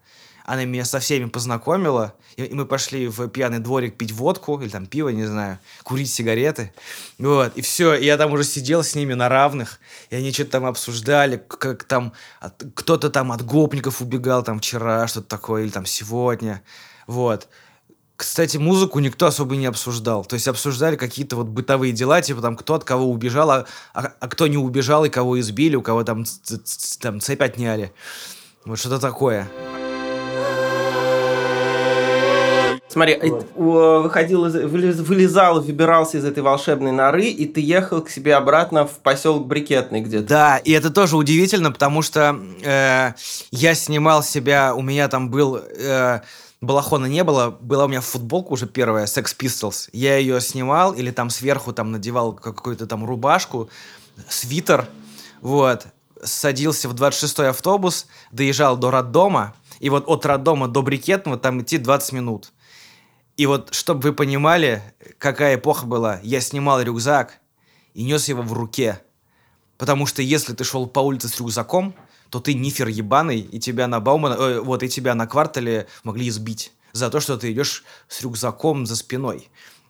она 0.48 0.63
меня 0.63 0.86
со 0.86 1.00
всеми 1.00 1.25
познакомила, 1.25 2.13
и 2.38 2.50
мы 2.54 2.66
пошли 2.66 3.10
в 3.10 3.27
пьяный 3.27 3.60
дворик 3.60 3.98
пить 3.98 4.13
водку, 4.13 4.58
или 4.62 4.70
там 4.70 4.86
пиво, 4.86 5.10
не 5.10 5.25
знаю, 5.25 5.60
курить 5.84 6.10
сигареты, 6.10 6.74
вот, 7.20 7.51
и 7.58 7.62
все, 7.62 7.96
и 7.96 8.06
я 8.06 8.16
там 8.16 8.32
уже 8.32 8.46
сидел 8.46 8.82
с 8.82 8.96
ними 8.96 9.13
на 9.13 9.27
равных, 9.27 9.80
и 10.10 10.16
они 10.16 10.32
что-то 10.32 10.51
там 10.51 10.66
обсуждали, 10.66 11.44
как 11.50 11.84
там, 11.84 12.13
кто-то 12.75 13.10
там 13.10 13.34
от 13.34 13.44
гопников 13.44 14.01
убегал 14.01 14.42
там 14.42 14.60
вчера, 14.60 15.06
что-то 15.08 15.27
такое, 15.27 15.63
или 15.63 15.70
там 15.70 15.86
сегодня, 15.86 16.63
вот, 17.08 17.50
кстати, 18.16 18.56
музыку 18.56 19.00
никто 19.00 19.27
особо 19.27 19.58
не 19.58 19.68
обсуждал. 19.68 20.25
То 20.25 20.34
есть 20.34 20.48
обсуждали 20.48 20.96
какие-то 20.96 21.36
вот 21.36 21.48
бытовые 21.48 21.94
дела, 21.94 22.20
типа 22.22 22.42
там 22.42 22.56
кто 22.56 22.74
от 22.74 22.84
кого 22.84 23.12
убежал, 23.12 23.51
а, 23.51 23.66
а, 23.94 24.13
а 24.20 24.27
кто 24.27 24.48
не 24.48 24.58
убежал 24.58 25.06
и 25.06 25.10
кого 25.10 25.39
избили, 25.39 25.75
у 25.75 25.84
кого 25.84 26.04
там, 26.04 26.25
там 27.00 27.22
цепь 27.22 27.42
отняли. 27.42 27.94
Вот 28.66 28.80
что-то 28.80 28.98
такое. 28.98 29.48
Смотри, 32.98 33.20
вот. 33.30 34.01
выходил, 34.01 34.42
вылезал, 34.50 35.62
выбирался 35.62 36.18
из 36.18 36.25
этой 36.25 36.42
волшебной 36.42 36.92
норы, 36.92 37.25
и 37.25 37.46
ты 37.46 37.62
ехал 37.62 38.01
к 38.01 38.10
себе 38.10 38.34
обратно 38.36 38.88
в 38.88 38.98
поселок 39.00 39.46
Брикетный 39.46 40.01
где-то. 40.01 40.27
Да, 40.27 40.58
и 40.58 40.72
это 40.72 40.89
тоже 40.89 41.16
удивительно, 41.16 41.72
потому 41.72 42.01
что 42.01 42.39
э, 42.63 43.12
я 43.51 43.75
снимал 43.75 44.24
себя, 44.24 44.74
у 44.74 44.82
меня 44.82 45.08
там 45.10 45.30
был... 45.30 45.58
Э, 45.58 46.22
балахона 46.60 47.06
не 47.06 47.24
было, 47.24 47.56
была 47.62 47.86
у 47.86 47.88
меня 47.88 48.01
футболка 48.01 48.54
уже 48.54 48.66
первая, 48.66 49.06
Sex 49.06 49.25
Pistols. 49.39 49.89
Я 49.94 50.18
ее 50.18 50.42
снимал 50.42 50.94
или 50.94 51.12
там 51.12 51.30
сверху 51.30 51.74
там 51.74 51.92
надевал 51.92 52.34
какую-то 52.34 52.88
там 52.88 53.06
рубашку, 53.06 53.70
свитер, 54.27 54.88
вот. 55.42 55.86
Садился 56.24 56.89
в 56.89 56.96
26-й 56.96 57.50
автобус, 57.50 58.08
доезжал 58.32 58.75
до 58.75 58.89
роддома, 58.89 59.54
и 59.80 59.92
вот 59.92 60.06
от 60.08 60.25
роддома 60.25 60.68
до 60.68 60.82
Брикетного 60.82 61.38
там 61.38 61.62
идти 61.62 61.77
20 61.77 62.13
минут. 62.13 62.51
И 63.38 63.46
вот, 63.46 63.74
чтобы 63.74 64.01
вы 64.01 64.13
понимали, 64.13 64.82
какая 65.20 65.56
эпоха 65.56 65.86
была, 65.86 66.20
я 66.24 66.41
снимал 66.41 66.82
рюкзак 66.82 67.39
и 67.94 68.03
нес 68.03 68.27
его 68.27 68.41
в 68.41 68.51
руке. 68.51 69.00
Потому 69.77 70.08
что 70.08 70.24
если 70.24 70.53
ты 70.53 70.63
шел 70.63 70.88
по 70.88 71.00
улице 71.00 71.27
с 71.27 71.38
рюкзаком, 71.38 71.94
то 72.32 72.39
ты 72.39 72.56
нифер 72.56 72.88
ебаный, 72.88 73.39
и 73.39 73.60
тебя 73.60 73.88
на 73.88 74.00
Баумана, 74.00 74.34
э, 74.34 74.60
вот, 74.60 74.82
и 74.82 74.89
тебя 74.89 75.13
на 75.13 75.27
квартале 75.27 75.88
могли 76.03 76.27
избить 76.27 76.74
за 76.94 77.12
то, 77.12 77.20
что 77.20 77.38
ты 77.38 77.51
идешь 77.51 77.84
с 78.08 78.22
рюкзаком 78.22 78.88
за 78.88 78.96
спиной. 78.96 79.50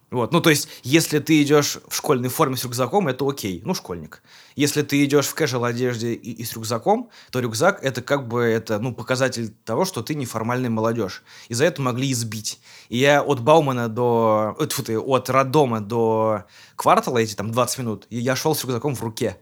Вот, 0.09 0.31
ну 0.31 0.39
то 0.39 0.49
есть, 0.49 0.69
если 0.83 1.19
ты 1.19 1.41
идешь 1.41 1.79
в 1.85 1.93
школьной 1.93 2.29
форме 2.29 2.55
с 2.55 2.63
рюкзаком, 2.63 3.09
это 3.09 3.27
окей, 3.27 3.61
ну 3.65 3.73
школьник. 3.73 4.23
Если 4.55 4.81
ты 4.81 5.03
идешь 5.03 5.27
в 5.27 5.33
кэжуал 5.33 5.65
одежде 5.65 6.13
и, 6.13 6.31
и 6.31 6.45
с 6.45 6.53
рюкзаком, 6.53 7.09
то 7.29 7.41
рюкзак 7.41 7.83
это 7.83 8.01
как 8.01 8.25
бы 8.25 8.41
это 8.43 8.79
ну 8.79 8.93
показатель 8.93 9.53
того, 9.65 9.83
что 9.83 10.01
ты 10.01 10.15
неформальная 10.15 10.69
молодежь. 10.69 11.23
И 11.49 11.53
за 11.53 11.65
это 11.65 11.81
могли 11.81 12.09
избить. 12.13 12.61
И 12.87 12.97
я 12.97 13.21
от 13.21 13.41
Баумана 13.41 13.89
до, 13.89 14.55
э, 14.57 14.67
тьфу 14.67 14.83
ты, 14.83 14.97
от 14.97 15.29
роддома 15.29 15.81
до 15.81 16.45
квартала 16.77 17.17
эти 17.17 17.35
там 17.35 17.51
20 17.51 17.79
минут, 17.79 18.07
и 18.09 18.17
я 18.17 18.37
шел 18.37 18.55
с 18.55 18.63
рюкзаком 18.63 18.95
в 18.95 19.01
руке, 19.01 19.37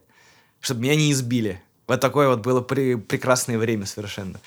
чтобы 0.61 0.81
меня 0.81 0.95
не 0.95 1.11
избили. 1.11 1.61
Вот 1.87 2.01
такое 2.01 2.27
вот 2.27 2.39
было 2.39 2.61
при, 2.61 2.95
прекрасное 2.95 3.59
время 3.59 3.85
совершенно. 3.85 4.39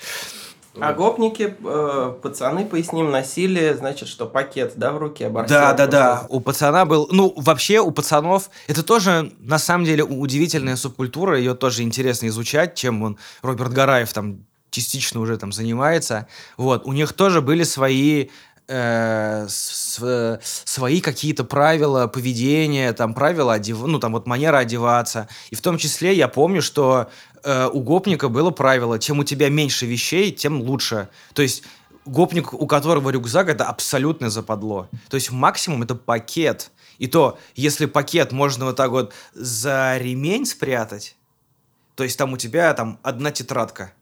А 0.81 0.93
гопники, 0.93 1.55
э, 1.63 2.13
пацаны, 2.21 2.65
поясним, 2.65 3.11
носили, 3.11 3.73
значит, 3.73 4.07
что 4.07 4.25
пакет, 4.25 4.73
да, 4.75 4.91
в 4.91 4.97
руке? 4.97 5.29
Да, 5.29 5.73
да, 5.73 5.87
да. 5.87 6.25
У 6.29 6.39
пацана 6.39 6.85
был... 6.85 7.07
Ну, 7.11 7.33
вообще, 7.35 7.79
у 7.79 7.91
пацанов... 7.91 8.49
Это 8.67 8.83
тоже, 8.83 9.31
на 9.39 9.59
самом 9.59 9.85
деле, 9.85 10.03
удивительная 10.03 10.75
субкультура. 10.75 11.37
Ее 11.37 11.53
тоже 11.53 11.83
интересно 11.83 12.27
изучать, 12.27 12.75
чем 12.75 13.03
он, 13.03 13.17
Роберт 13.41 13.73
Гараев, 13.73 14.11
там, 14.13 14.45
частично 14.69 15.19
уже 15.19 15.37
там 15.37 15.51
занимается. 15.51 16.27
Вот. 16.57 16.85
У 16.85 16.93
них 16.93 17.13
тоже 17.13 17.41
были 17.41 17.63
свои 17.63 18.29
э, 18.67 19.47
с, 19.49 20.39
свои 20.65 21.01
какие-то 21.01 21.43
правила 21.43 22.07
поведения, 22.07 22.93
там 22.93 23.13
правила 23.13 23.53
одев... 23.53 23.81
ну 23.85 23.99
там 23.99 24.13
вот 24.13 24.27
манера 24.27 24.57
одеваться. 24.57 25.27
И 25.49 25.55
в 25.55 25.61
том 25.61 25.77
числе 25.77 26.13
я 26.13 26.27
помню, 26.27 26.61
что 26.61 27.09
э, 27.43 27.69
у 27.71 27.81
гопника 27.81 28.29
было 28.29 28.51
правило, 28.51 28.99
чем 28.99 29.19
у 29.19 29.23
тебя 29.23 29.49
меньше 29.49 29.85
вещей, 29.85 30.31
тем 30.31 30.61
лучше. 30.61 31.09
То 31.33 31.41
есть 31.41 31.63
гопник, 32.05 32.53
у 32.53 32.65
которого 32.67 33.09
рюкзак, 33.09 33.49
это 33.49 33.65
абсолютное 33.65 34.29
западло. 34.29 34.89
То 35.09 35.15
есть 35.15 35.31
максимум 35.31 35.83
это 35.83 35.95
пакет. 35.95 36.71
И 36.97 37.07
то, 37.07 37.37
если 37.55 37.85
пакет 37.85 38.31
можно 38.31 38.65
вот 38.65 38.75
так 38.75 38.91
вот 38.91 39.13
за 39.33 39.97
ремень 39.97 40.45
спрятать, 40.45 41.15
то 41.95 42.03
есть 42.03 42.17
там 42.17 42.33
у 42.33 42.37
тебя 42.37 42.73
там 42.73 42.99
одна 43.03 43.31
тетрадка, 43.31 43.93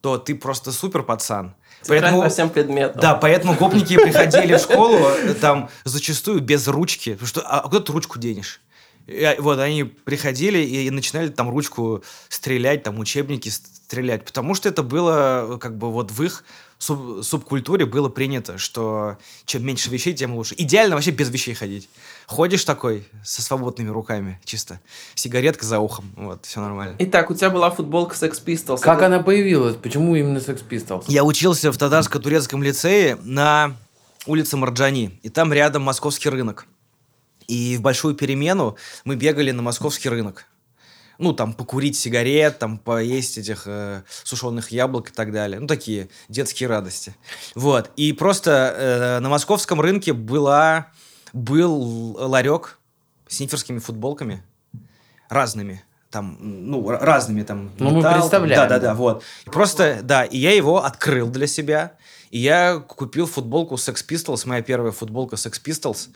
то 0.00 0.18
ты 0.18 0.34
просто 0.34 0.72
супер 0.72 1.02
пацан. 1.02 1.54
Поэтому, 1.88 2.22
по 2.22 2.28
всем 2.28 2.50
предметам. 2.50 3.00
Да, 3.00 3.14
поэтому 3.14 3.54
гопники 3.54 3.96
приходили 3.96 4.56
в 4.56 4.60
школу 4.60 4.98
там 5.40 5.68
зачастую 5.84 6.40
без 6.40 6.66
ручки. 6.68 7.12
Потому 7.12 7.28
что, 7.28 7.40
а 7.42 7.62
куда 7.62 7.80
ты 7.80 7.92
ручку 7.92 8.18
денешь? 8.18 8.60
И, 9.06 9.36
вот 9.38 9.58
они 9.58 9.84
приходили 9.84 10.58
и, 10.58 10.86
и 10.86 10.90
начинали 10.90 11.28
там 11.28 11.50
ручку 11.50 12.02
стрелять, 12.28 12.82
там 12.82 12.98
учебники 12.98 13.48
стрелять, 13.48 14.24
потому 14.24 14.54
что 14.54 14.68
это 14.68 14.82
было 14.82 15.58
как 15.60 15.76
бы 15.78 15.90
вот 15.92 16.10
в 16.10 16.22
их 16.22 16.44
суб 16.78 17.22
субкультуре 17.24 17.86
было 17.86 18.08
принято, 18.08 18.58
что 18.58 19.16
чем 19.44 19.64
меньше 19.64 19.90
вещей, 19.90 20.12
тем 20.12 20.34
лучше. 20.34 20.54
Идеально 20.58 20.96
вообще 20.96 21.10
без 21.10 21.30
вещей 21.30 21.54
ходить. 21.54 21.88
Ходишь 22.26 22.64
такой 22.64 23.06
со 23.24 23.42
свободными 23.42 23.90
руками, 23.90 24.40
чисто. 24.44 24.80
Сигаретка 25.14 25.64
за 25.64 25.78
ухом, 25.78 26.12
вот, 26.16 26.44
все 26.44 26.60
нормально. 26.60 26.96
Итак, 26.98 27.30
у 27.30 27.34
тебя 27.34 27.50
была 27.50 27.70
футболка 27.70 28.16
Sex 28.16 28.42
Pistols. 28.44 28.80
Как 28.80 28.98
это... 28.98 29.06
она 29.06 29.20
появилась? 29.20 29.76
Почему 29.76 30.16
именно 30.16 30.38
Sex 30.38 30.62
Pistols? 30.68 31.04
Я 31.08 31.24
учился 31.24 31.70
в 31.70 31.78
татарско-турецком 31.78 32.62
лицее 32.62 33.16
на 33.22 33.76
улице 34.26 34.56
Марджани, 34.56 35.18
и 35.22 35.28
там 35.28 35.52
рядом 35.52 35.82
московский 35.82 36.28
рынок. 36.28 36.66
И 37.48 37.76
в 37.76 37.82
большую 37.82 38.14
перемену 38.14 38.76
мы 39.04 39.16
бегали 39.16 39.50
на 39.50 39.62
московский 39.62 40.08
рынок 40.08 40.46
ну, 41.18 41.32
там, 41.32 41.54
покурить 41.54 41.96
сигарет, 41.96 42.58
там, 42.58 42.78
поесть 42.78 43.38
этих 43.38 43.62
э, 43.66 44.02
сушеных 44.22 44.70
яблок 44.70 45.10
и 45.10 45.12
так 45.12 45.32
далее. 45.32 45.60
Ну, 45.60 45.66
такие 45.66 46.08
детские 46.28 46.68
радости. 46.68 47.14
Вот. 47.54 47.90
И 47.96 48.12
просто 48.12 48.74
э, 48.76 49.20
на 49.20 49.28
московском 49.28 49.80
рынке 49.80 50.12
была, 50.12 50.88
был 51.32 52.16
ларек 52.18 52.78
с 53.28 53.40
ниферскими 53.40 53.78
футболками 53.78 54.42
разными 55.28 55.82
там, 56.10 56.38
ну, 56.40 56.88
разными 56.88 57.42
там. 57.42 57.72
Ну, 57.78 57.90
мы 57.90 58.02
представляем. 58.02 58.62
Да, 58.62 58.68
да, 58.68 58.78
да, 58.78 58.94
вот. 58.94 59.22
И 59.44 59.50
просто, 59.50 60.00
да, 60.02 60.24
и 60.24 60.38
я 60.38 60.54
его 60.54 60.82
открыл 60.84 61.28
для 61.28 61.46
себя. 61.46 61.92
И 62.30 62.38
я 62.38 62.78
купил 62.78 63.26
футболку 63.26 63.74
Sex 63.74 64.04
Pistols, 64.08 64.46
моя 64.46 64.62
первая 64.62 64.92
футболка 64.92 65.36
Sex 65.36 65.60
Pistols. 65.62 66.08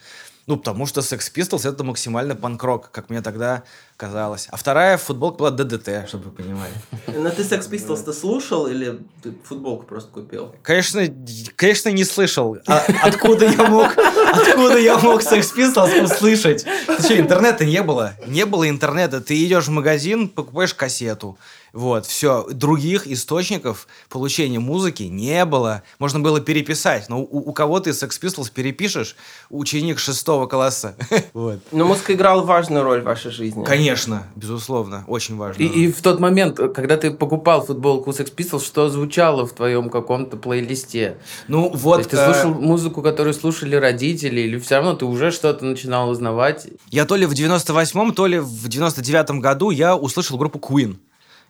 Ну, 0.51 0.57
потому 0.57 0.85
что 0.85 1.01
Sex 1.01 1.33
Pistols 1.33 1.65
это 1.65 1.85
максимально 1.85 2.35
панк-рок, 2.35 2.91
как 2.91 3.09
мне 3.09 3.23
тогда 3.23 3.63
казалось. 4.01 4.49
А 4.51 4.57
вторая 4.57 4.97
футболка 4.97 5.37
была 5.37 5.51
ДДТ, 5.51 6.09
чтобы 6.09 6.25
вы 6.25 6.31
понимали. 6.31 6.73
Но 7.09 7.21
ну, 7.21 7.31
ты 7.31 7.43
Sex 7.43 7.71
Pistols 7.71 8.03
ты 8.03 8.15
слушал 8.15 8.67
или 8.67 8.99
ты 9.23 9.35
футболку 9.45 9.85
просто 9.85 10.11
купил? 10.11 10.55
Конечно, 10.63 11.03
конечно 11.55 11.91
не 11.91 12.05
слышал. 12.05 12.57
А 12.67 12.83
откуда 13.03 13.45
я 13.45 13.67
мог, 13.69 13.89
откуда 14.33 14.79
я 14.79 14.97
мог 14.99 15.21
Sex 15.21 15.55
Pistols 15.55 16.03
услышать? 16.03 16.65
Ты 16.87 17.03
что, 17.03 17.21
интернета 17.21 17.67
не 17.67 17.83
было? 17.83 18.15
Не 18.27 18.47
было 18.47 18.67
интернета. 18.71 19.21
Ты 19.21 19.45
идешь 19.45 19.67
в 19.67 19.71
магазин, 19.71 20.29
покупаешь 20.29 20.73
кассету. 20.73 21.37
Вот, 21.73 22.05
все. 22.05 22.47
Других 22.51 23.07
источников 23.07 23.87
получения 24.09 24.59
музыки 24.59 25.05
не 25.05 25.45
было. 25.45 25.83
Можно 26.01 26.19
было 26.19 26.41
переписать. 26.41 27.09
Но 27.09 27.21
у, 27.21 27.51
у 27.51 27.53
кого 27.53 27.79
ты 27.79 27.91
Sex 27.91 28.21
Pistols 28.21 28.51
перепишешь, 28.53 29.15
ученик 29.51 30.01
шестого 30.01 30.47
класса. 30.47 30.97
вот. 31.33 31.61
Но 31.71 31.85
музыка 31.85 32.15
играла 32.15 32.43
важную 32.43 32.83
роль 32.83 33.03
в 33.03 33.05
вашей 33.05 33.31
жизни. 33.31 33.63
Конечно 33.63 33.90
Конечно, 33.91 34.27
безусловно, 34.37 35.05
очень 35.07 35.37
важно. 35.37 35.63
И, 35.63 35.67
и 35.67 35.93
в 35.93 36.01
тот 36.03 36.21
момент, 36.21 36.57
когда 36.57 36.97
ты 36.97 37.11
покупал 37.11 37.65
футболку 37.65 38.11
Sex 38.11 38.35
Pistols, 38.35 38.65
что 38.65 38.89
звучало 38.89 39.47
в 39.47 39.53
твоем 39.53 39.91
каком-то 39.91 40.37
плейлисте? 40.37 41.19
Ну 41.49 41.71
вот... 41.75 42.09
Ты 42.09 42.17
э, 42.17 42.33
слушал 42.33 42.55
музыку, 42.55 43.03
которую 43.03 43.35
слушали 43.35 43.75
родители, 43.77 44.41
или 44.41 44.59
все 44.59 44.77
равно 44.77 44.95
ты 44.95 45.05
уже 45.05 45.31
что-то 45.31 45.65
начинал 45.65 46.09
узнавать? 46.11 46.69
Я 46.91 47.05
то 47.05 47.17
ли 47.17 47.27
в 47.27 47.33
98-м, 47.33 48.15
то 48.15 48.27
ли 48.27 48.39
в 48.39 48.67
99-м 48.67 49.41
году 49.41 49.71
я 49.71 49.97
услышал 49.97 50.39
группу 50.39 50.59
Queen. 50.59 50.97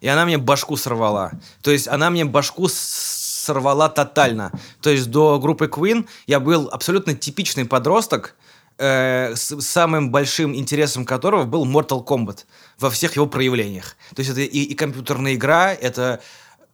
И 0.01 0.09
она 0.09 0.25
мне 0.25 0.39
башку 0.39 0.77
сорвала. 0.77 1.33
То 1.63 1.71
есть 1.71 1.87
она 1.87 2.11
мне 2.11 2.25
башку 2.25 2.69
сорвала 2.69 3.89
тотально. 3.89 4.51
То 4.81 4.91
есть 4.91 5.11
до 5.11 5.39
группы 5.39 5.67
Queen 5.67 6.07
я 6.27 6.41
был 6.41 6.69
абсолютно 6.73 7.15
типичный 7.15 7.67
подросток, 7.67 8.35
э, 8.81 9.35
с 9.37 9.61
самым 9.61 10.11
большим 10.11 10.55
интересом 10.57 11.05
которого 11.05 11.45
был 11.45 11.65
Mortal 11.67 12.05
Kombat 12.05 12.47
во 12.79 12.89
всех 12.91 13.15
его 13.17 13.27
проявлениях. 13.27 13.97
То 14.17 14.21
есть 14.21 14.31
это 14.33 14.41
и, 14.41 14.47
и 14.65 14.75
компьютерная 14.75 15.35
игра, 15.35 15.73
это 15.73 16.21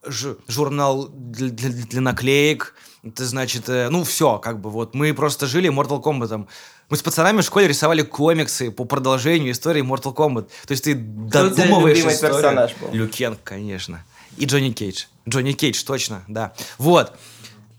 ж- 0.07 0.37
журнал 0.49 1.09
для, 1.09 1.49
для- 1.51 1.71
для 1.71 2.01
наклеек, 2.01 2.75
это 3.03 3.25
значит, 3.27 3.69
э, 3.69 3.89
ну 3.91 4.05
все, 4.05 4.39
как 4.39 4.61
бы 4.61 4.71
вот 4.71 4.95
мы 4.95 5.13
просто 5.15 5.47
жили 5.47 5.69
Mortal 5.71 6.03
Kombat. 6.03 6.47
Мы 6.89 6.97
с 6.97 7.03
пацанами 7.03 7.41
в 7.41 7.45
школе 7.45 7.67
рисовали 7.69 8.03
комиксы 8.03 8.71
по 8.71 8.85
продолжению 8.85 9.51
истории 9.53 9.83
Mortal 9.83 10.15
Kombat. 10.15 10.49
То 10.67 10.73
есть 10.73 10.85
ты 10.85 10.95
Кто 10.95 11.49
додумываешь 11.51 11.97
любимый 11.99 12.15
историю. 12.15 12.37
персонаж 12.37 12.75
был? 12.81 12.89
Люкен, 12.93 13.37
конечно. 13.43 14.05
И 14.37 14.45
Джонни 14.45 14.71
Кейдж. 14.71 15.05
Джонни 15.29 15.53
Кейдж, 15.53 15.83
точно, 15.85 16.23
да. 16.29 16.53
Вот. 16.79 17.13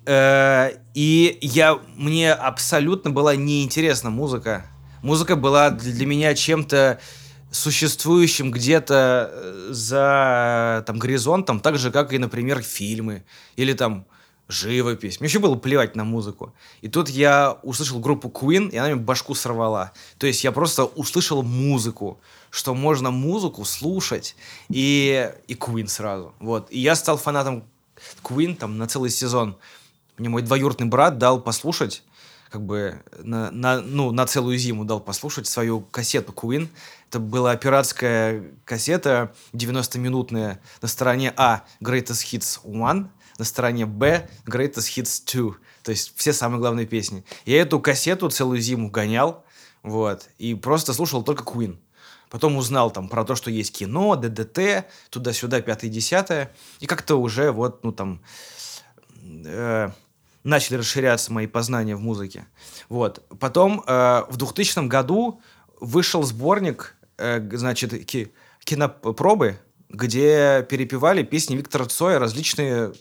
Э, 0.08 0.72
И 0.94 1.38
я, 1.42 1.80
мне 1.96 2.34
абсолютно 2.34 3.12
была 3.12 3.36
неинтересна 3.36 4.10
музыка. 4.10 4.66
Музыка 5.04 5.36
была 5.36 5.70
для 5.70 6.06
меня 6.06 6.34
чем-то 6.34 7.00
существующим 7.52 8.52
где-то 8.52 9.30
э, 9.32 9.68
за 9.72 10.84
там, 10.88 10.98
горизонтом, 10.98 11.60
так 11.60 11.78
же, 11.78 11.92
как 11.92 12.14
и, 12.14 12.18
например, 12.18 12.62
фильмы 12.62 13.24
или 13.58 13.74
там 13.74 14.06
живопись. 14.48 15.20
Мне 15.20 15.28
вообще 15.28 15.40
было 15.40 15.56
плевать 15.56 15.96
на 15.96 16.06
музыку. 16.06 16.54
И 16.82 16.88
тут 16.88 17.10
я 17.10 17.58
услышал 17.64 18.00
группу 18.00 18.30
Queen, 18.30 18.70
и 18.70 18.78
она 18.78 18.88
мне 18.88 18.96
башку 18.96 19.36
сорвала. 19.36 19.92
То 20.18 20.28
есть 20.28 20.44
я 20.44 20.54
просто 20.54 20.86
услышал 20.86 21.44
музыку, 21.44 22.18
что 22.50 22.74
можно 22.74 23.12
музыку 23.12 23.66
слушать, 23.66 24.36
и, 24.70 25.32
и 25.48 25.54
Queen 25.54 25.88
сразу. 25.88 26.34
Вот. 26.40 26.72
И 26.72 26.80
я 26.80 26.96
стал 26.96 27.18
фанатом 27.18 27.66
Queen 28.24 28.56
там 28.56 28.78
на 28.78 28.88
целый 28.88 29.10
сезон. 29.10 29.58
Мне 30.18 30.30
мой 30.30 30.42
двоюродный 30.42 30.88
брат 30.88 31.18
дал 31.18 31.42
послушать, 31.42 32.04
как 32.50 32.64
бы 32.64 33.04
на, 33.20 33.52
на, 33.52 33.82
ну, 33.82 34.12
на 34.12 34.26
целую 34.26 34.58
зиму 34.58 34.86
дал 34.86 35.00
послушать 35.00 35.48
свою 35.48 35.82
кассету 35.82 36.32
Queen. 36.32 36.70
Это 37.10 37.20
была 37.20 37.56
пиратская 37.56 38.44
кассета 38.66 39.34
90-минутная 39.54 40.60
на 40.82 40.88
стороне 40.88 41.34
А 41.38 41.64
Greatest 41.82 42.26
Hits 42.26 42.60
1, 42.64 43.10
на 43.38 43.46
стороне 43.46 43.86
Б 43.86 44.30
Greatest 44.46 44.98
Hits 44.98 45.22
2. 45.32 45.56
То 45.84 45.92
есть 45.92 46.14
все 46.16 46.34
самые 46.34 46.60
главные 46.60 46.86
песни. 46.86 47.24
Я 47.46 47.62
эту 47.62 47.80
кассету 47.80 48.30
целую 48.30 48.60
зиму 48.60 48.90
гонял, 48.90 49.46
вот, 49.84 50.28
и 50.38 50.56
просто 50.56 50.94
слушал 50.94 51.24
только 51.24 51.44
Queen. 51.44 51.78
Потом 52.30 52.58
узнал 52.58 52.92
там 52.92 53.08
про 53.08 53.24
то, 53.24 53.36
что 53.36 53.50
есть 53.50 53.72
кино, 53.72 54.16
ДДТ, 54.16 54.86
туда-сюда, 55.10 55.62
пятое-десятое. 55.62 56.52
И 56.80 56.86
как-то 56.86 57.16
уже 57.16 57.52
вот, 57.52 57.84
ну 57.86 57.94
там, 57.94 58.22
э, 59.46 59.92
начали 60.44 60.78
расширяться 60.78 61.32
мои 61.34 61.48
познания 61.48 61.96
в 61.96 62.02
музыке. 62.02 62.48
Вот. 62.90 63.26
Потом 63.40 63.84
э, 63.86 64.24
в 64.30 64.38
2000 64.38 64.88
году 64.88 65.42
вышел 65.80 66.24
сборник, 66.24 66.96
э, 67.18 67.42
значит, 67.58 68.06
ки- 68.06 68.32
кинопробы, 68.64 69.60
где 69.90 70.66
перепевали 70.70 71.24
песни 71.24 71.56
Виктора 71.56 71.86
Цоя 71.86 72.20
различные 72.20 72.94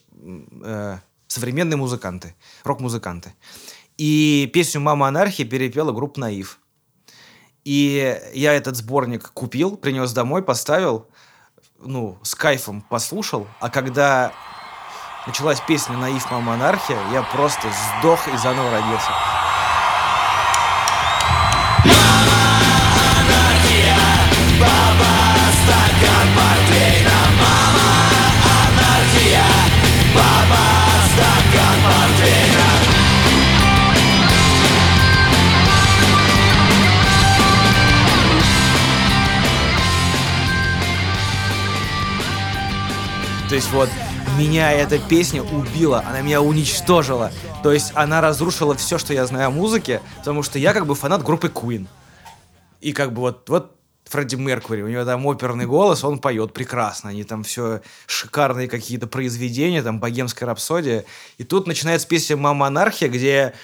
э, 0.63 0.99
современные 1.27 1.77
музыканты, 1.77 2.35
рок-музыканты. 2.65 3.35
И 3.97 4.51
песню 4.53 4.81
«Мама 4.81 5.09
анархия» 5.09 5.47
перепела 5.47 5.93
группа 5.93 6.21
«Наив». 6.21 6.61
И 7.65 8.21
я 8.33 8.53
этот 8.55 8.77
сборник 8.77 9.33
купил, 9.33 9.77
принес 9.77 10.13
домой, 10.13 10.43
поставил, 10.43 11.09
ну, 11.81 12.17
с 12.23 12.35
кайфом 12.35 12.83
послушал, 12.83 13.49
а 13.59 13.71
когда 13.71 14.33
началась 15.27 15.61
песня 15.61 15.97
«Наив, 15.97 16.31
мама, 16.31 16.55
анархия», 16.55 16.99
я 17.13 17.23
просто 17.23 17.69
сдох 18.01 18.29
и 18.29 18.37
заново 18.37 18.71
родился. 18.71 19.11
То 43.49 43.55
есть 43.55 43.71
вот 43.71 43.89
меня 44.37 44.71
эта 44.73 44.99
песня 44.99 45.43
убила, 45.43 46.05
она 46.07 46.21
меня 46.21 46.43
уничтожила. 46.43 47.33
То 47.63 47.73
есть 47.73 47.93
она 47.95 48.21
разрушила 48.21 48.75
все, 48.75 48.99
что 48.99 49.15
я 49.15 49.27
знаю 49.27 49.49
о 49.49 49.51
музыке, 49.51 50.03
потому 50.19 50.43
что 50.43 50.59
я 50.59 50.73
как 50.75 50.87
бы 50.87 50.95
фанат 50.95 51.23
группы 51.23 51.49
Queen. 51.49 51.87
И 52.81 52.93
как 52.93 53.13
бы 53.13 53.23
вот, 53.23 53.49
вот 53.49 53.77
Фредди 54.05 54.37
Меркури, 54.37 54.83
у 54.83 54.89
него 54.89 55.05
там 55.05 55.25
оперный 55.27 55.67
голос, 55.67 56.05
он 56.05 56.19
поет 56.19 56.53
прекрасно, 56.53 57.11
они 57.11 57.25
там 57.25 57.45
все 57.45 57.81
шикарные 58.07 58.69
какие-то 58.69 59.07
произведения, 59.07 59.83
там 59.83 60.01
богемская 60.01 60.47
рапсодия. 60.47 61.05
И 61.39 61.45
тут 61.45 61.67
начинается 61.67 62.07
песня 62.07 62.37
«Мама 62.37 62.67
анархия», 62.67 63.09
где 63.09 63.55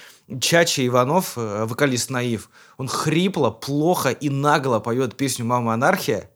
Чача 0.41 0.85
Иванов, 0.85 1.33
э, 1.37 1.65
вокалист 1.65 2.09
Наив, 2.09 2.49
он 2.77 2.87
хрипло, 2.87 3.51
плохо 3.51 4.09
и 4.09 4.29
нагло 4.29 4.79
поет 4.79 5.15
песню 5.15 5.45
«Мама 5.45 5.75
анархия», 5.75 6.29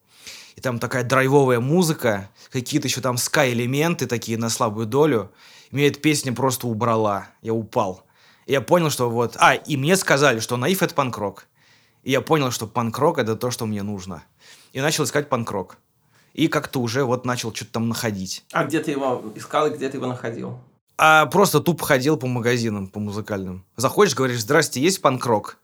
и 0.56 0.62
там 0.62 0.80
такая 0.80 1.04
драйвовая 1.04 1.60
музыка, 1.60 2.30
какие-то 2.52 2.88
еще 2.88 3.02
там 3.02 3.18
ска-элементы 3.18 4.08
такие 4.08 4.38
на 4.38 4.50
слабую 4.50 4.88
долю. 4.88 5.32
И 5.72 5.76
Меня 5.76 5.88
эта 5.88 6.00
песня 6.00 6.34
просто 6.34 6.68
убрала. 6.68 7.28
Я 7.42 7.54
упал. 7.54 8.04
И 8.46 8.54
я 8.54 8.62
понял, 8.62 8.90
что 8.90 9.10
вот... 9.10 9.36
А, 9.40 9.56
и 9.56 9.78
мне 9.78 9.96
сказали, 9.98 10.40
что 10.40 10.58
наив— 10.58 10.82
это 10.84 10.96
панк-рок. 10.96 11.48
И 12.04 12.12
я 12.12 12.22
понял, 12.22 12.52
что 12.52 12.68
панк-рок— 12.68 13.18
это 13.20 13.36
то, 13.36 13.52
что 13.52 13.66
мне 13.66 13.84
нужно. 13.84 14.24
И 14.72 14.80
начал 14.80 15.04
искать 15.04 15.28
панк-рок. 15.30 15.78
И 16.34 16.48
как-то 16.48 16.80
уже 16.80 17.04
вот 17.04 17.26
начал 17.26 17.54
что-то 17.54 17.74
там 17.74 17.90
находить. 17.90 18.46
А 18.52 18.64
где 18.64 18.80
ты 18.80 18.92
его 18.92 19.34
искал 19.36 19.68
и 19.68 19.76
где 19.76 19.90
ты 19.90 19.98
его 19.98 20.08
находил? 20.08 20.60
А 20.98 21.26
просто 21.26 21.60
тупо 21.60 21.86
ходил 21.86 22.18
по 22.18 22.28
магазинам, 22.28 22.88
по 22.88 23.00
музыкальным. 23.00 23.66
Заходишь, 23.76 24.16
говоришь, 24.16 24.42
здрасте, 24.42 24.82
есть 24.82 25.02
панк-рок? 25.02 25.58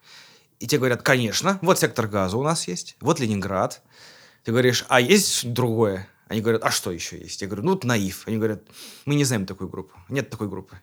И 0.60 0.68
тебе 0.68 0.80
говорят, 0.80 1.02
конечно, 1.02 1.60
вот 1.62 1.80
сектор 1.80 2.08
газа 2.08 2.38
у 2.38 2.44
нас 2.44 2.68
есть, 2.68 2.96
вот 3.02 3.20
Ленинград. 3.20 3.82
Ты 4.44 4.52
говоришь, 4.52 4.86
а 4.90 5.02
есть 5.02 5.52
другое? 5.52 6.08
Они 6.28 6.42
говорят, 6.42 6.64
а 6.64 6.72
что 6.72 6.92
еще 6.92 7.18
есть? 7.18 7.42
Я 7.42 7.48
говорю, 7.48 7.64
ну, 7.64 7.72
вот 7.74 7.84
наив. 7.84 8.24
Они 8.28 8.38
говорят, 8.38 8.62
мы 9.06 9.16
не 9.16 9.24
знаем 9.26 9.46
такую 9.46 9.70
группу. 9.70 9.96
Нет 10.10 10.30
такой 10.30 10.48
группы. 10.48 10.78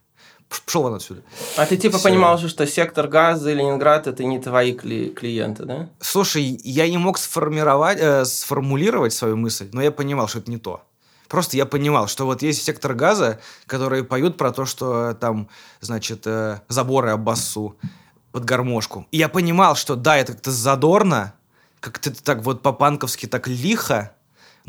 Пш- 0.50 0.62
Пшел 0.66 0.84
он 0.84 0.94
отсюда. 0.94 1.22
А 1.56 1.64
ты 1.66 1.76
типа 1.76 1.96
Всё. 1.98 2.08
понимал 2.08 2.38
же, 2.38 2.48
что 2.48 2.66
сектор 2.66 3.08
газа 3.08 3.50
и 3.50 3.54
Ленинград 3.54 4.06
это 4.06 4.24
не 4.24 4.38
твои 4.40 4.72
кли- 4.74 5.12
клиенты, 5.14 5.64
да? 5.64 5.88
Слушай, 6.00 6.42
я 6.64 6.88
не 6.88 6.98
мог 6.98 7.18
сформировать, 7.18 7.98
э, 8.00 8.24
сформулировать 8.24 9.12
свою 9.12 9.36
мысль, 9.36 9.68
но 9.72 9.80
я 9.82 9.90
понимал, 9.92 10.28
что 10.28 10.38
это 10.40 10.50
не 10.50 10.58
то. 10.58 10.82
Просто 11.28 11.56
я 11.56 11.64
понимал, 11.66 12.08
что 12.08 12.26
вот 12.26 12.42
есть 12.42 12.62
сектор 12.64 12.94
газа, 12.94 13.38
которые 13.66 14.02
поют 14.02 14.36
про 14.36 14.50
то, 14.52 14.64
что 14.66 15.14
там, 15.14 15.48
значит, 15.80 16.26
э, 16.26 16.60
заборы 16.68 17.10
об 17.10 17.20
басу 17.22 17.76
под 18.32 18.44
гармошку. 18.44 19.06
И 19.12 19.18
я 19.18 19.28
понимал, 19.28 19.76
что 19.76 19.94
да, 19.94 20.16
это 20.16 20.32
как-то 20.32 20.50
задорно, 20.50 21.32
как-то 21.78 22.10
так 22.22 22.42
вот 22.42 22.62
по-панковски 22.62 23.26
так 23.26 23.46
лихо, 23.46 24.12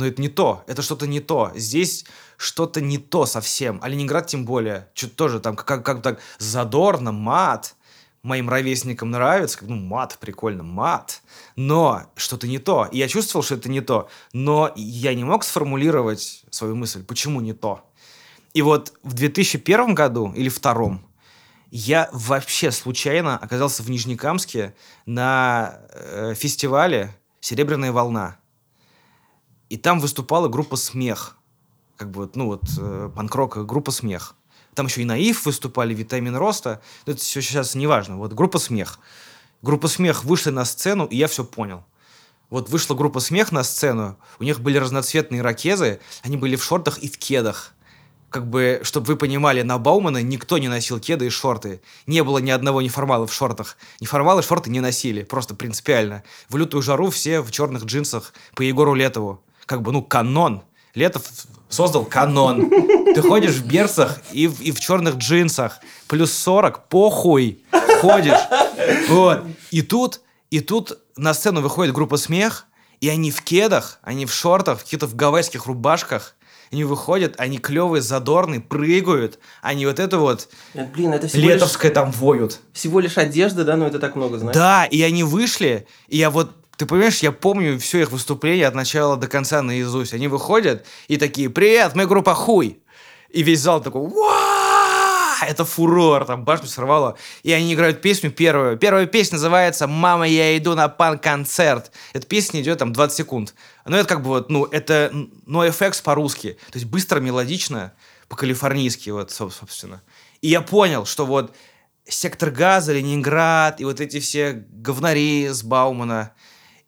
но 0.01 0.07
это 0.07 0.19
не 0.19 0.29
то, 0.29 0.63
это 0.65 0.81
что-то 0.81 1.05
не 1.05 1.19
то. 1.19 1.51
Здесь 1.53 2.05
что-то 2.35 2.81
не 2.81 2.97
то 2.97 3.27
совсем. 3.27 3.79
А 3.83 3.87
Ленинград 3.87 4.25
тем 4.25 4.45
более. 4.45 4.87
Что-то 4.95 5.15
тоже 5.15 5.39
там 5.39 5.55
как, 5.55 5.85
как 5.85 6.01
так 6.01 6.19
задорно, 6.39 7.11
мат. 7.11 7.75
Моим 8.23 8.49
ровесникам 8.49 9.11
нравится. 9.11 9.59
Ну, 9.61 9.75
мат, 9.75 10.17
прикольно, 10.19 10.63
мат. 10.63 11.21
Но 11.55 12.11
что-то 12.15 12.47
не 12.47 12.57
то. 12.57 12.89
И 12.91 12.97
я 12.97 13.07
чувствовал, 13.07 13.43
что 13.43 13.53
это 13.53 13.69
не 13.69 13.81
то. 13.81 14.09
Но 14.33 14.71
я 14.75 15.13
не 15.13 15.23
мог 15.23 15.43
сформулировать 15.43 16.45
свою 16.49 16.75
мысль, 16.75 17.03
почему 17.03 17.39
не 17.39 17.53
то. 17.53 17.87
И 18.55 18.63
вот 18.63 18.93
в 19.03 19.13
2001 19.13 19.93
году 19.93 20.33
или 20.35 20.49
втором 20.49 21.05
я 21.69 22.09
вообще 22.11 22.71
случайно 22.71 23.37
оказался 23.37 23.83
в 23.83 23.89
Нижнекамске 23.91 24.73
на 25.05 25.79
э, 25.91 26.33
фестивале 26.33 27.15
«Серебряная 27.39 27.91
волна». 27.91 28.40
И 29.71 29.77
там 29.77 30.01
выступала 30.01 30.49
группа 30.49 30.75
«Смех». 30.75 31.37
Как 31.95 32.11
бы, 32.11 32.29
ну 32.35 32.47
вот, 32.47 32.63
э, 32.77 33.09
панк-рок, 33.15 33.65
группа 33.65 33.91
«Смех». 33.91 34.35
Там 34.73 34.87
еще 34.87 35.01
и 35.01 35.05
Наив 35.05 35.45
выступали, 35.45 35.93
Витамин 35.93 36.35
Роста. 36.35 36.81
Но 37.05 37.13
это 37.13 37.21
все 37.21 37.41
сейчас 37.41 37.73
не 37.73 37.87
важно. 37.87 38.17
Вот 38.17 38.33
группа 38.33 38.59
«Смех». 38.59 38.99
Группа 39.61 39.87
«Смех» 39.87 40.25
вышли 40.25 40.49
на 40.49 40.65
сцену, 40.65 41.05
и 41.05 41.15
я 41.15 41.29
все 41.29 41.45
понял. 41.45 41.85
вот 42.49 42.67
вышла 42.67 42.95
группа 42.95 43.21
«Смех» 43.21 43.53
на 43.53 43.63
сцену, 43.63 44.17
у 44.39 44.43
них 44.43 44.59
были 44.59 44.77
разноцветные 44.77 45.41
ракезы, 45.41 46.01
они 46.21 46.35
были 46.35 46.57
в 46.57 46.63
шортах 46.65 46.97
и 46.97 47.07
в 47.07 47.17
кедах. 47.17 47.73
Как 48.29 48.49
бы, 48.49 48.81
чтобы 48.83 49.07
вы 49.07 49.15
понимали, 49.15 49.61
на 49.61 49.77
Баумана 49.77 50.21
никто 50.21 50.57
не 50.57 50.67
носил 50.67 50.99
кеды 50.99 51.27
и 51.27 51.29
шорты. 51.29 51.81
Не 52.07 52.25
было 52.25 52.39
ни 52.39 52.49
одного 52.49 52.81
неформала 52.81 53.25
в 53.25 53.33
шортах. 53.33 53.77
Неформалы 54.01 54.43
шорты 54.43 54.69
не 54.69 54.81
носили, 54.81 55.23
просто 55.23 55.55
принципиально. 55.55 56.23
В 56.49 56.57
лютую 56.57 56.81
жару 56.81 57.09
все 57.09 57.39
в 57.39 57.51
черных 57.51 57.85
джинсах 57.85 58.33
по 58.53 58.63
Егору 58.63 58.95
Летову. 58.95 59.41
Как 59.65 59.81
бы, 59.81 59.91
ну, 59.91 60.01
канон. 60.01 60.63
Летов 60.93 61.23
создал 61.69 62.03
канон. 62.05 62.69
Ты 63.13 63.21
ходишь 63.21 63.55
в 63.55 63.65
берцах 63.65 64.19
и 64.31 64.47
в, 64.47 64.61
и 64.61 64.71
в 64.71 64.79
черных 64.79 65.15
джинсах. 65.15 65.79
Плюс 66.07 66.33
40, 66.33 66.89
похуй, 66.89 67.63
ходишь. 68.01 68.39
Вот. 69.09 69.43
И 69.71 69.81
тут, 69.81 70.21
и 70.49 70.59
тут 70.59 70.97
на 71.15 71.33
сцену 71.33 71.61
выходит 71.61 71.93
группа 71.93 72.17
«Смех», 72.17 72.65
и 72.99 73.09
они 73.09 73.31
в 73.31 73.41
кедах, 73.41 73.99
они 74.03 74.25
в 74.25 74.33
шортах, 74.33 74.79
в 74.79 74.83
каких-то 74.83 75.07
в 75.07 75.15
гавайских 75.15 75.65
рубашках. 75.65 76.35
Они 76.71 76.85
выходят, 76.85 77.35
они 77.37 77.57
клевые, 77.57 78.01
задорные, 78.01 78.61
прыгают. 78.61 79.39
Они 79.61 79.85
вот 79.85 79.99
это 79.99 80.17
вот 80.17 80.47
Э, 80.73 80.85
Блин, 80.85 81.11
это 81.11 81.27
летовское 81.37 81.91
там 81.91 82.11
воют. 82.11 82.51
лишь, 82.51 82.59
всего 82.73 82.99
лишь 83.01 83.17
одежда, 83.17 83.65
да, 83.65 83.75
но 83.75 83.87
это 83.87 83.99
так 83.99 84.15
много, 84.15 84.37
знаешь. 84.37 84.55
Да, 84.55 84.85
и 84.85 85.01
они 85.01 85.23
вышли, 85.23 85.85
и 86.07 86.17
я 86.17 86.29
вот, 86.29 86.51
ты 86.81 86.87
понимаешь, 86.87 87.19
я 87.19 87.31
помню 87.31 87.77
все 87.77 87.99
их 87.99 88.11
выступления 88.11 88.65
от 88.65 88.73
начала 88.73 89.15
до 89.15 89.27
конца 89.27 89.61
наизусть. 89.61 90.15
Они 90.15 90.27
выходят 90.27 90.83
и 91.07 91.17
такие, 91.17 91.47
привет, 91.47 91.93
мы 91.93 92.07
группа 92.07 92.33
Хуй. 92.33 92.81
И 93.29 93.43
весь 93.43 93.59
зал 93.59 93.83
такой, 93.83 94.01
«Уа!» 94.01 95.45
это 95.45 95.63
фурор, 95.63 96.25
там 96.25 96.43
башню 96.43 96.65
сорвало. 96.67 97.19
И 97.43 97.51
они 97.51 97.75
играют 97.75 98.01
песню 98.01 98.31
первую. 98.31 98.77
Первая 98.77 99.05
песня 99.05 99.35
называется 99.35 99.85
«Мама, 99.85 100.27
я 100.27 100.57
иду 100.57 100.73
на 100.73 100.89
пан-концерт». 100.89 101.91
Эта 102.13 102.25
песня 102.25 102.61
идет 102.61 102.79
там 102.79 102.93
20 102.93 103.15
секунд. 103.15 103.53
Ну, 103.85 103.95
это 103.95 104.09
как 104.09 104.23
бы 104.23 104.29
вот, 104.29 104.49
ну, 104.49 104.65
это 104.65 105.11
NoFX 105.45 106.01
по-русски. 106.01 106.57
То 106.71 106.79
есть 106.79 106.85
быстро, 106.87 107.19
мелодично, 107.19 107.93
по-калифорнийски, 108.27 109.11
вот, 109.11 109.29
соб- 109.29 109.51
собственно. 109.51 110.01
И 110.41 110.47
я 110.47 110.61
понял, 110.61 111.05
что 111.05 111.27
вот 111.27 111.55
сектор 112.07 112.49
газа, 112.49 112.91
Ленинград 112.91 113.79
и 113.79 113.85
вот 113.85 114.01
эти 114.01 114.19
все 114.19 114.65
говнари 114.71 115.47
с 115.47 115.61
Баумана, 115.61 116.33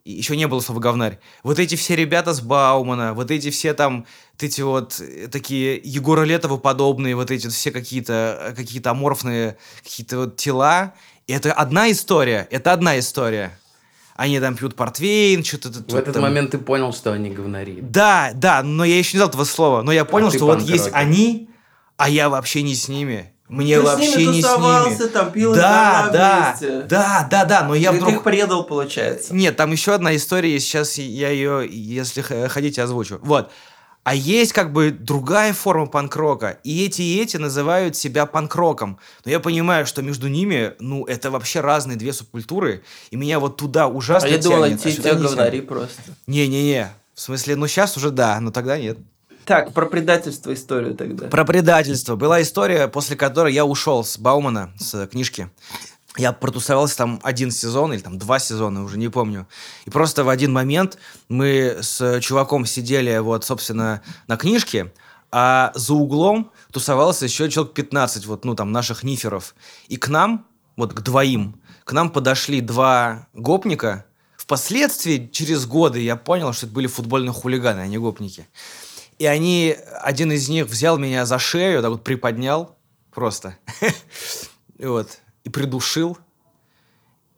еще 0.05 0.35
не 0.35 0.47
было 0.47 0.59
слова 0.59 0.79
говнарь, 0.79 1.19
вот 1.43 1.59
эти 1.59 1.75
все 1.75 1.95
ребята 1.95 2.33
с 2.33 2.41
Баумана, 2.41 3.13
вот 3.13 3.31
эти 3.31 3.49
все 3.49 3.73
там, 3.73 4.05
вот 4.33 4.43
эти 4.43 4.61
вот 4.61 4.99
э, 4.99 5.27
такие 5.29 5.79
Егора 5.83 6.23
Летова 6.23 6.57
подобные, 6.57 7.15
вот 7.15 7.31
эти 7.31 7.47
все 7.47 7.71
какие-то 7.71 8.37
э, 8.41 8.53
какие 8.53 8.85
аморфные 8.85 9.57
какие-то 9.81 10.17
вот 10.17 10.35
тела, 10.35 10.93
и 11.27 11.33
это 11.33 11.53
одна 11.53 11.89
история, 11.91 12.47
это 12.51 12.73
одна 12.73 12.99
история. 12.99 13.57
Они 14.15 14.39
там 14.39 14.55
пьют 14.55 14.75
портвейн, 14.75 15.43
что-то 15.43 15.69
В 15.69 15.95
этот 15.95 16.17
момент 16.17 16.51
ты 16.51 16.59
понял, 16.59 16.93
что 16.93 17.13
они 17.13 17.31
говнари. 17.31 17.79
да, 17.81 18.31
да, 18.35 18.61
но 18.61 18.85
я 18.85 18.99
еще 18.99 19.13
не 19.13 19.19
знал 19.19 19.29
этого 19.29 19.43
слова. 19.43 19.81
Но 19.81 19.91
я 19.91 20.05
понял, 20.05 20.29
ты 20.29 20.37
что 20.37 20.45
вот 20.45 20.61
есть 20.61 20.89
они, 20.93 21.49
а 21.97 22.09
я 22.09 22.29
вообще 22.29 22.61
не 22.61 22.75
с 22.75 22.87
ними. 22.87 23.32
Мне 23.49 23.75
Ты 23.77 23.81
с 23.81 23.85
вообще 23.85 24.15
ними 24.15 24.35
не 24.35 24.41
с 24.41 24.45
ними. 24.45 25.07
там, 25.09 25.31
пил 25.31 25.53
да, 25.53 26.09
да, 26.11 26.55
вместе. 26.59 26.81
да, 26.87 27.27
да, 27.29 27.45
да, 27.45 27.63
но 27.63 27.75
я 27.75 27.91
Ты, 27.91 27.97
ты 27.97 28.03
вдруг... 28.03 28.15
их 28.17 28.23
предал, 28.23 28.63
получается. 28.63 29.35
Нет, 29.35 29.57
там 29.57 29.71
еще 29.71 29.93
одна 29.93 30.15
история, 30.15 30.57
сейчас 30.59 30.97
я 30.97 31.29
ее, 31.29 31.67
если 31.69 32.21
хотите, 32.21 32.81
озвучу. 32.81 33.19
Вот. 33.21 33.51
А 34.05 34.15
есть 34.15 34.51
как 34.51 34.73
бы 34.73 34.91
другая 34.91 35.53
форма 35.53 35.85
панк-рока, 35.87 36.57
и 36.63 36.85
эти 36.85 37.01
и 37.01 37.21
эти 37.21 37.37
называют 37.37 37.95
себя 37.95 38.25
панк-роком. 38.25 38.99
Но 39.23 39.31
я 39.31 39.39
понимаю, 39.39 39.85
что 39.85 40.01
между 40.01 40.27
ними, 40.27 40.73
ну, 40.79 41.05
это 41.05 41.31
вообще 41.31 41.61
разные 41.61 41.97
две 41.97 42.11
субкультуры, 42.11 42.83
и 43.11 43.15
меня 43.15 43.39
вот 43.39 43.55
туда 43.55 43.83
А 43.83 43.87
ужасно 43.87 44.27
я 44.27 44.39
думал, 44.39 44.63
тянет, 44.63 44.85
а 44.85 44.89
эти 44.89 44.95
сюда 44.95 45.09
те 45.09 45.15
не 45.15 45.21
тянет. 45.21 45.29
говнари 45.37 45.61
просто. 45.61 46.01
Не-не-не, 46.27 46.91
в 47.13 47.21
смысле, 47.21 47.55
ну 47.55 47.67
сейчас 47.67 47.95
уже 47.95 48.09
да, 48.11 48.37
но 48.41 48.51
тогда 48.51 48.77
нет. 48.77 48.97
Так, 49.45 49.73
про 49.73 49.85
предательство 49.85 50.53
историю 50.53 50.95
тогда. 50.95 51.27
Про 51.27 51.45
предательство. 51.45 52.15
Была 52.15 52.41
история, 52.41 52.87
после 52.87 53.15
которой 53.15 53.53
я 53.53 53.65
ушел 53.65 54.03
с 54.03 54.17
Баумана, 54.17 54.73
с 54.77 55.07
книжки. 55.07 55.49
Я 56.15 56.31
протусовался 56.31 56.97
там 56.97 57.19
один 57.23 57.49
сезон 57.49 57.93
или 57.93 58.01
там 58.01 58.19
два 58.19 58.37
сезона, 58.39 58.83
уже 58.83 58.97
не 58.99 59.09
помню. 59.09 59.47
И 59.85 59.89
просто 59.89 60.23
в 60.23 60.29
один 60.29 60.53
момент 60.53 60.97
мы 61.27 61.77
с 61.81 62.19
чуваком 62.21 62.65
сидели 62.65 63.17
вот, 63.17 63.43
собственно, 63.43 64.01
на 64.27 64.37
книжке, 64.37 64.91
а 65.31 65.71
за 65.73 65.95
углом 65.95 66.51
тусовался 66.71 67.25
еще 67.25 67.49
человек 67.49 67.73
15, 67.73 68.27
вот, 68.27 68.45
ну, 68.45 68.53
там, 68.53 68.71
наших 68.71 69.03
ниферов. 69.03 69.55
И 69.87 69.97
к 69.97 70.07
нам, 70.07 70.45
вот 70.77 70.93
к 70.93 71.01
двоим, 71.01 71.59
к 71.83 71.91
нам 71.93 72.11
подошли 72.11 72.61
два 72.61 73.27
гопника. 73.33 74.05
Впоследствии, 74.37 75.29
через 75.31 75.65
годы, 75.65 75.99
я 76.01 76.15
понял, 76.15 76.53
что 76.53 76.67
это 76.67 76.75
были 76.75 76.85
футбольные 76.85 77.33
хулиганы, 77.33 77.79
а 77.79 77.87
не 77.87 77.97
гопники. 77.97 78.47
И 79.23 79.25
они, 79.25 79.77
один 80.01 80.33
из 80.33 80.49
них 80.49 80.65
взял 80.65 80.97
меня 80.97 81.25
за 81.25 81.39
шею, 81.39 81.81
так 81.81 81.91
вот 81.91 82.03
приподнял 82.03 82.75
просто. 83.09 83.57
Вот. 84.77 85.19
И 85.45 85.49
придушил. 85.49 86.17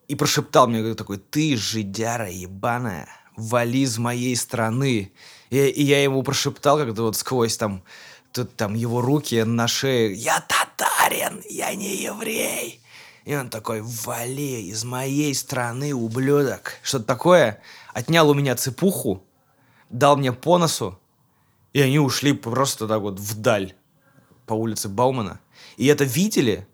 И 0.08 0.16
прошептал 0.16 0.66
мне 0.66 0.94
такой, 0.94 1.18
ты 1.18 1.56
жидяра 1.56 2.28
ебаная, 2.28 3.08
вали 3.36 3.82
из 3.82 3.98
моей 3.98 4.34
страны. 4.34 5.12
И, 5.50 5.58
и 5.58 5.84
я 5.84 6.02
ему 6.02 6.24
прошептал 6.24 6.76
как-то 6.78 7.02
вот 7.02 7.14
сквозь 7.14 7.56
там, 7.56 7.84
тут 8.32 8.56
там 8.56 8.74
его 8.74 9.00
руки 9.00 9.44
на 9.44 9.68
шее, 9.68 10.12
я 10.12 10.40
татарин, 10.40 11.40
я 11.48 11.72
не 11.76 12.02
еврей. 12.02 12.80
И 13.24 13.36
он 13.36 13.48
такой, 13.48 13.80
вали 13.80 14.66
из 14.66 14.82
моей 14.82 15.32
страны, 15.36 15.94
ублюдок. 15.94 16.78
Что-то 16.82 17.04
такое. 17.04 17.62
Отнял 17.94 18.28
у 18.28 18.34
меня 18.34 18.56
цепуху, 18.56 19.22
дал 19.88 20.16
мне 20.16 20.32
по 20.32 20.58
носу, 20.58 20.98
и 21.76 21.80
они 21.82 21.98
ушли 21.98 22.32
просто 22.32 22.88
так 22.88 23.02
вот 23.02 23.20
вдаль 23.20 23.74
по 24.46 24.54
улице 24.54 24.88
Баумана. 24.88 25.40
И 25.76 25.84
это 25.88 26.04
видели, 26.04 26.66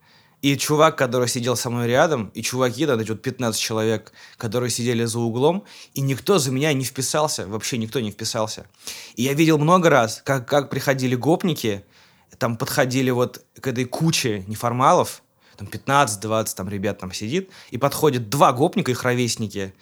и 0.43 0.57
чувак, 0.57 0.97
который 0.97 1.27
сидел 1.27 1.57
со 1.57 1.71
мной 1.71 1.89
рядом, 1.89 2.31
и 2.35 2.43
чуваки, 2.43 2.87
да, 2.87 2.97
вот 2.97 3.21
15 3.21 3.61
человек, 3.61 4.13
которые 4.37 4.71
сидели 4.71 5.05
за 5.05 5.19
углом, 5.19 5.65
и 5.95 6.03
никто 6.03 6.39
за 6.39 6.53
меня 6.53 6.73
не 6.73 6.85
вписался, 6.85 7.49
вообще 7.49 7.79
никто 7.79 7.99
не 7.99 8.13
вписался. 8.13 8.69
И 9.17 9.25
я 9.25 9.35
видел 9.35 9.59
много 9.59 9.91
раз, 9.91 10.23
как, 10.25 10.47
как 10.47 10.71
приходили 10.71 11.17
гопники, 11.17 11.85
там 12.39 12.57
подходили 12.57 13.11
вот 13.11 13.45
к 13.61 13.67
этой 13.67 13.87
куче 13.87 14.45
неформалов, 14.47 15.25
там 15.57 15.67
15-20 15.67 16.55
там 16.55 16.69
ребят 16.69 17.01
там 17.01 17.13
сидит, 17.13 17.51
и 17.73 17.77
подходят 17.77 18.29
два 18.29 18.53
гопника, 18.53 18.93
их 18.93 19.03
ровесники, 19.03 19.75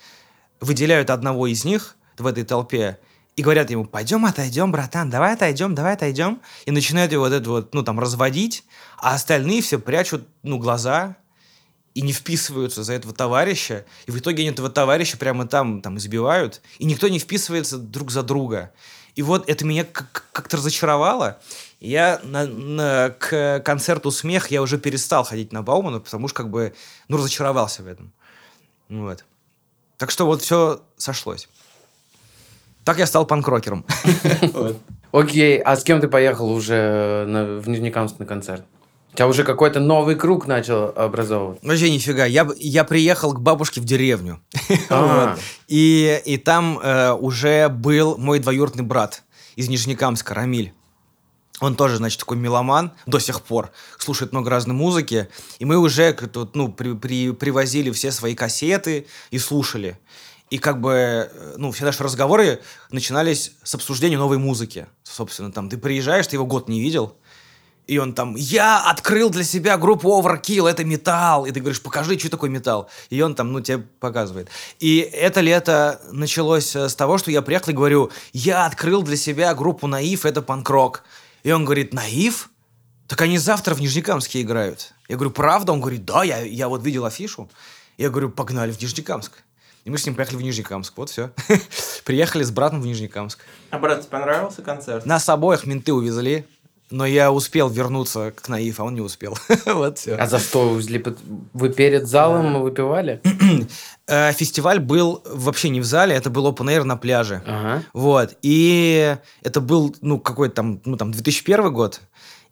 выделяют 0.61 1.11
одного 1.11 1.47
из 1.47 1.67
них 1.67 1.97
в 2.17 2.27
этой 2.27 2.45
толпе 2.45 2.99
и 3.41 3.43
говорят 3.43 3.71
ему, 3.71 3.87
пойдем 3.87 4.27
отойдем, 4.27 4.71
братан, 4.71 5.09
давай 5.09 5.33
отойдем, 5.33 5.75
давай 5.75 5.95
отойдем. 5.95 6.43
И 6.67 6.71
начинают 6.71 7.11
его 7.11 7.25
вот 7.25 7.33
это 7.33 7.49
вот, 7.49 7.73
ну, 7.73 7.83
там, 7.83 7.99
разводить, 7.99 8.65
а 8.99 9.15
остальные 9.15 9.63
все 9.63 9.79
прячут, 9.79 10.29
ну, 10.43 10.59
глаза 10.59 11.17
и 11.95 12.03
не 12.03 12.13
вписываются 12.13 12.85
за 12.85 12.93
этого 12.93 13.15
товарища. 13.15 13.87
И 14.05 14.11
в 14.11 14.19
итоге 14.19 14.43
они 14.43 14.51
этого 14.51 14.69
товарища 14.69 15.17
прямо 15.17 15.49
там, 15.49 15.81
там 15.81 15.97
избивают, 15.97 16.61
и 16.79 16.85
никто 16.85 17.09
не 17.09 17.19
вписывается 17.19 17.79
друг 17.79 18.11
за 18.11 18.23
друга. 18.23 18.73
И 19.15 19.23
вот 19.23 19.49
это 19.49 19.65
меня 19.65 19.85
как- 19.85 20.27
как-то 20.33 20.59
разочаровало. 20.59 21.41
Я 21.81 22.21
на, 22.23 22.45
на- 22.47 23.09
к 23.09 23.61
концерту 23.65 24.11
«Смех» 24.11 24.51
я 24.51 24.61
уже 24.61 24.77
перестал 24.77 25.25
ходить 25.25 25.51
на 25.51 25.63
Баумана, 25.63 26.01
потому 26.01 26.29
что 26.29 26.37
как 26.37 26.51
бы, 26.51 26.75
ну, 27.09 27.17
разочаровался 27.17 27.83
в 27.83 27.87
этом. 27.87 28.13
Вот. 28.91 29.25
Так 29.97 30.11
что 30.11 30.27
вот 30.27 30.43
все 30.43 30.83
сошлось. 30.99 31.49
Так 32.85 32.99
я 32.99 33.07
стал 33.07 33.27
панкрокером. 33.27 33.85
Окей, 35.13 35.59
а 35.59 35.77
с 35.77 35.83
кем 35.85 36.01
ты 36.01 36.09
поехал 36.09 36.51
уже 36.51 37.25
на- 37.27 37.59
в 37.61 37.69
Нижнекамск 37.69 38.19
на 38.19 38.27
концерт? 38.27 38.65
У 39.13 39.17
тебя 39.17 39.27
уже 39.27 39.43
какой-то 39.43 39.81
новый 39.81 40.15
круг 40.15 40.47
начал 40.47 40.85
образовываться. 40.97 41.67
Вообще 41.67 41.91
нифига. 41.91 42.25
Я, 42.27 42.49
я 42.59 42.85
приехал 42.85 43.33
к 43.33 43.41
бабушке 43.41 43.81
в 43.81 43.85
деревню. 43.85 44.41
А. 44.89 45.31
Вот. 45.35 45.41
И, 45.67 46.21
и 46.25 46.37
там 46.37 46.79
э, 46.79 47.11
уже 47.13 47.69
был 47.69 48.17
мой 48.19 48.39
двоюродный 48.39 48.85
брат 48.85 49.25
из 49.57 49.69
Нижнекамска, 49.69 50.33
Рамиль. 50.35 50.73
Он 51.61 51.75
тоже, 51.75 51.97
значит, 51.97 52.21
такой 52.21 52.37
меломан 52.39 52.93
до 53.07 53.19
сих 53.19 53.43
пор, 53.43 53.71
слушает 53.99 54.33
много 54.33 54.49
разной 54.49 54.75
музыки. 54.77 55.29
И 55.59 55.65
мы 55.65 55.77
уже 55.77 56.17
ну, 56.55 56.69
при- 56.73 56.95
при- 56.95 57.33
привозили 57.33 57.91
все 57.91 58.13
свои 58.13 58.35
кассеты 58.37 59.07
и 59.33 59.39
слушали. 59.39 59.99
И 60.51 60.59
как 60.59 60.81
бы, 60.81 60.93
э, 61.33 61.55
ну, 61.57 61.71
все 61.71 61.85
наши 61.85 62.03
разговоры 62.03 62.61
начинались 62.91 63.53
с 63.63 63.75
обсуждения 63.75 64.19
новой 64.19 64.39
музыки. 64.39 64.87
Собственно, 65.05 65.53
там, 65.53 65.69
ты 65.69 65.79
приезжаешь, 65.79 66.27
ты 66.27 66.37
его 66.37 66.45
год 66.45 66.69
не 66.69 66.81
видел, 66.81 67.17
и 67.91 67.99
он 67.99 68.13
там, 68.13 68.37
я 68.37 68.89
открыл 68.89 69.31
для 69.31 69.43
себя 69.43 69.77
группу 69.77 70.09
Overkill, 70.11 70.71
это 70.71 70.85
металл. 70.85 71.45
И 71.45 71.51
ты 71.51 71.59
говоришь, 71.59 71.83
покажи, 71.83 72.17
что 72.17 72.31
такое 72.31 72.49
металл. 72.49 72.89
И 73.11 73.21
он 73.21 73.35
там, 73.35 73.53
ну, 73.53 73.61
тебе 73.61 73.79
показывает. 73.79 74.49
И 74.79 74.99
это 74.99 75.41
лето 75.41 76.01
началось 76.13 76.77
э, 76.77 76.89
с 76.89 76.95
того, 76.95 77.19
что 77.19 77.33
я 77.33 77.43
приехал 77.43 77.73
и 77.73 77.75
говорю, 77.75 78.13
я 78.33 78.67
открыл 78.67 79.03
для 79.03 79.17
себя 79.17 79.53
группу 79.55 79.89
Наив, 79.89 80.25
это 80.25 80.41
панк-рок. 80.41 81.03
И 81.43 81.51
он 81.51 81.65
говорит, 81.65 81.93
Наив? 81.93 82.51
Так 83.09 83.23
они 83.23 83.39
завтра 83.39 83.75
в 83.75 83.81
Нижнекамске 83.81 84.43
играют. 84.43 84.93
Я 85.09 85.17
говорю, 85.17 85.33
правда? 85.33 85.73
Он 85.73 85.81
говорит, 85.81 86.05
да, 86.05 86.23
я, 86.23 86.43
я 86.43 86.69
вот 86.69 86.85
видел 86.85 87.07
афишу. 87.07 87.51
Я 87.99 88.11
говорю, 88.11 88.31
погнали 88.31 88.71
в 88.71 88.81
Нижнекамск. 88.81 89.33
И 89.85 89.91
мы 89.91 89.99
с 89.99 90.07
ним 90.07 90.15
поехали 90.15 90.37
в 90.37 90.43
Нижнекамск. 90.43 90.93
Вот 90.97 91.11
все. 91.11 91.31
Приехали 92.05 92.43
с 92.43 92.51
братом 92.51 92.83
в 92.83 92.87
Нижнекамск. 92.87 93.41
А 93.71 93.79
брат, 93.79 94.01
тебе 94.01 94.11
понравился 94.11 94.63
концерт? 94.63 95.07
Нас 95.07 95.29
обоих 95.29 95.67
менты 95.67 95.93
увезли. 95.93 96.45
Но 96.91 97.07
я 97.07 97.31
успел 97.31 97.69
вернуться 97.69 98.33
к 98.33 98.49
Наив, 98.49 98.81
а 98.81 98.85
он 98.85 98.95
не 98.95 99.01
успел. 99.01 99.39
вот 99.67 99.99
все. 99.99 100.17
А 100.17 100.27
за 100.27 100.41
что 100.41 100.71
увезли? 100.71 101.03
Вы 101.53 101.71
перед 101.71 102.09
залом 102.09 102.61
выпивали? 102.63 103.21
Э, 104.13 104.33
фестиваль 104.33 104.81
был 104.81 105.23
вообще 105.25 105.69
не 105.69 105.79
в 105.81 105.85
зале, 105.85 106.17
это 106.17 106.31
был 106.31 106.49
open 106.49 106.67
air 106.67 106.83
на 106.83 106.97
пляже. 106.97 107.45
Ага. 107.47 107.85
Вот. 107.93 108.37
И 108.43 109.17
это 109.43 109.61
был, 109.61 109.95
ну, 110.01 110.19
какой-то 110.19 110.57
там, 110.57 110.83
ну, 110.85 110.97
там, 110.97 111.13
2001 111.13 111.73
год. 111.73 112.01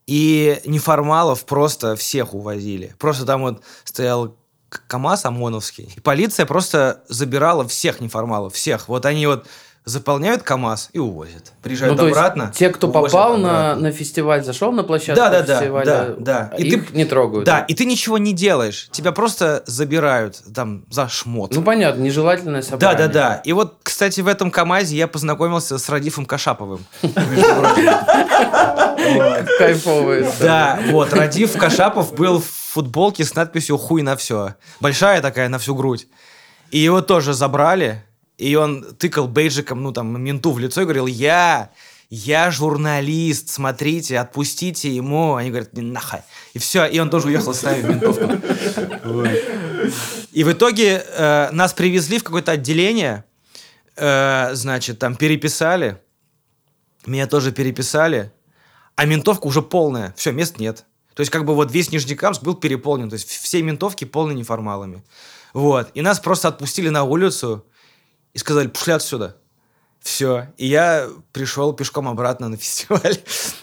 И 0.06 0.60
неформалов 0.64 1.44
просто 1.46 1.96
всех 1.96 2.32
увозили. 2.32 2.94
Просто 3.00 3.26
там 3.26 3.40
вот 3.40 3.62
стоял 3.82 4.36
КамАЗ 4.68 5.24
ОМОНовский. 5.26 5.92
И 5.96 6.00
полиция 6.00 6.46
просто 6.46 7.02
забирала 7.09 7.66
всех 7.66 8.00
неформалов, 8.00 8.54
всех. 8.54 8.88
Вот 8.88 9.07
они 9.07 9.26
вот 9.26 9.46
заполняют 9.88 10.42
КамАЗ 10.42 10.90
и 10.92 10.98
увозят. 10.98 11.53
Приезжают 11.62 11.98
Ну, 11.98 12.09
обратно. 12.09 12.53
те, 12.55 12.68
кто 12.70 12.88
попал 12.88 13.37
на, 13.38 13.70
обратно. 13.72 13.83
на 13.88 13.92
фестиваль, 13.92 14.44
зашел 14.44 14.70
на 14.72 14.85
площадку 14.85 15.16
Да, 15.16 15.31
да, 15.31 15.42
да, 15.42 15.59
фестиваля, 15.59 15.85
да, 15.85 16.14
да. 16.51 16.57
И 16.59 16.64
их 16.64 16.88
ты- 16.88 16.96
не 16.96 17.05
трогают. 17.05 17.44
Да, 17.46 17.61
и 17.61 17.74
ты 17.74 17.85
ничего 17.85 18.18
не 18.18 18.33
делаешь. 18.33 18.88
Тебя 18.92 19.12
просто 19.12 19.62
забирают 19.66 20.40
там 20.55 20.85
за 20.90 21.09
шмот. 21.09 21.55
Ну, 21.55 21.62
понятно, 21.62 22.03
нежелательное 22.03 22.62
Да, 22.62 22.68
собрание. 22.68 22.98
да, 23.09 23.12
да. 23.12 23.42
И 23.44 23.53
вот, 23.53 23.77
кстати, 23.83 24.20
в 24.20 24.29
этом 24.29 24.51
КАМАЗе 24.51 24.96
я 24.96 25.09
познакомился 25.09 25.79
с 25.79 25.88
Радифом 25.88 26.27
Кашаповым. 26.27 26.85
Кайфовые. 29.59 30.31
Да, 30.40 30.79
вот, 30.90 31.12
Радиф 31.12 31.57
Кашапов 31.57 32.14
был 32.14 32.40
в 32.40 32.44
футболке 32.46 33.24
с 33.24 33.35
надписью 33.35 33.79
«Хуй 33.79 34.03
на 34.03 34.16
все». 34.16 34.55
Большая 34.81 35.20
такая, 35.22 35.48
на 35.48 35.59
всю 35.59 35.74
грудь. 35.74 36.07
И 36.70 36.79
его 36.79 37.01
тоже 37.01 37.33
забрали, 37.33 38.05
и 38.38 38.55
он 38.55 38.85
тыкал 38.94 39.27
бейджиком, 39.27 39.83
ну, 39.83 39.92
там, 39.92 40.22
менту 40.22 40.53
в 40.53 40.61
лицо 40.61 40.83
и 40.83 40.85
говорил, 40.85 41.07
я, 41.07 41.70
я 42.09 42.53
журналист, 42.53 43.51
смотрите, 43.51 44.18
отпустите 44.18 44.94
ему. 44.94 45.35
Они 45.35 45.51
говорят, 45.51 45.72
«Не 45.74 45.83
нахай. 45.83 46.22
И 46.55 46.61
все, 46.61 46.87
и 46.87 46.98
он 47.01 47.11
тоже 47.11 47.27
уехал 47.27 47.53
с 47.53 47.62
нами 47.64 47.83
в 47.83 47.90
ментовку. 47.90 48.31
И 50.33 50.44
в 50.44 50.53
итоге 50.53 51.05
э, 51.05 51.51
нас 51.51 51.72
привезли 51.72 52.18
в 52.18 52.24
какое-то 52.24 52.53
отделение, 52.53 53.24
э, 53.96 54.51
значит, 54.55 55.01
там 55.01 55.16
переписали, 55.16 56.01
меня 57.05 57.27
тоже 57.27 57.51
переписали, 57.51 58.31
а 58.94 59.05
ментовка 59.05 59.46
уже 59.46 59.62
полная, 59.62 60.14
все, 60.16 60.31
мест 60.31 60.59
нет. 60.59 60.85
То 61.14 61.22
есть, 61.22 61.33
как 61.33 61.44
бы 61.44 61.57
вот 61.57 61.72
весь 61.72 61.90
Нижнекамск 61.90 62.42
был 62.42 62.55
переполнен, 62.55 63.09
то 63.11 63.14
есть 63.14 63.29
все 63.29 63.62
ментовки 63.62 64.05
полны 64.05 64.33
неформалами. 64.33 65.03
Вот, 65.55 65.90
и 65.94 66.03
нас 66.03 66.20
просто 66.20 66.48
отпустили 66.48 66.88
на 66.88 67.03
улицу 67.03 67.64
и 68.34 68.38
сказали, 68.38 68.68
пошли 68.68 68.92
отсюда. 68.94 69.36
Все, 70.00 70.46
и 70.56 70.66
я 70.66 71.08
пришел 71.32 71.72
пешком 71.72 72.08
обратно 72.08 72.48
на 72.48 72.56
фестиваль. 72.58 73.18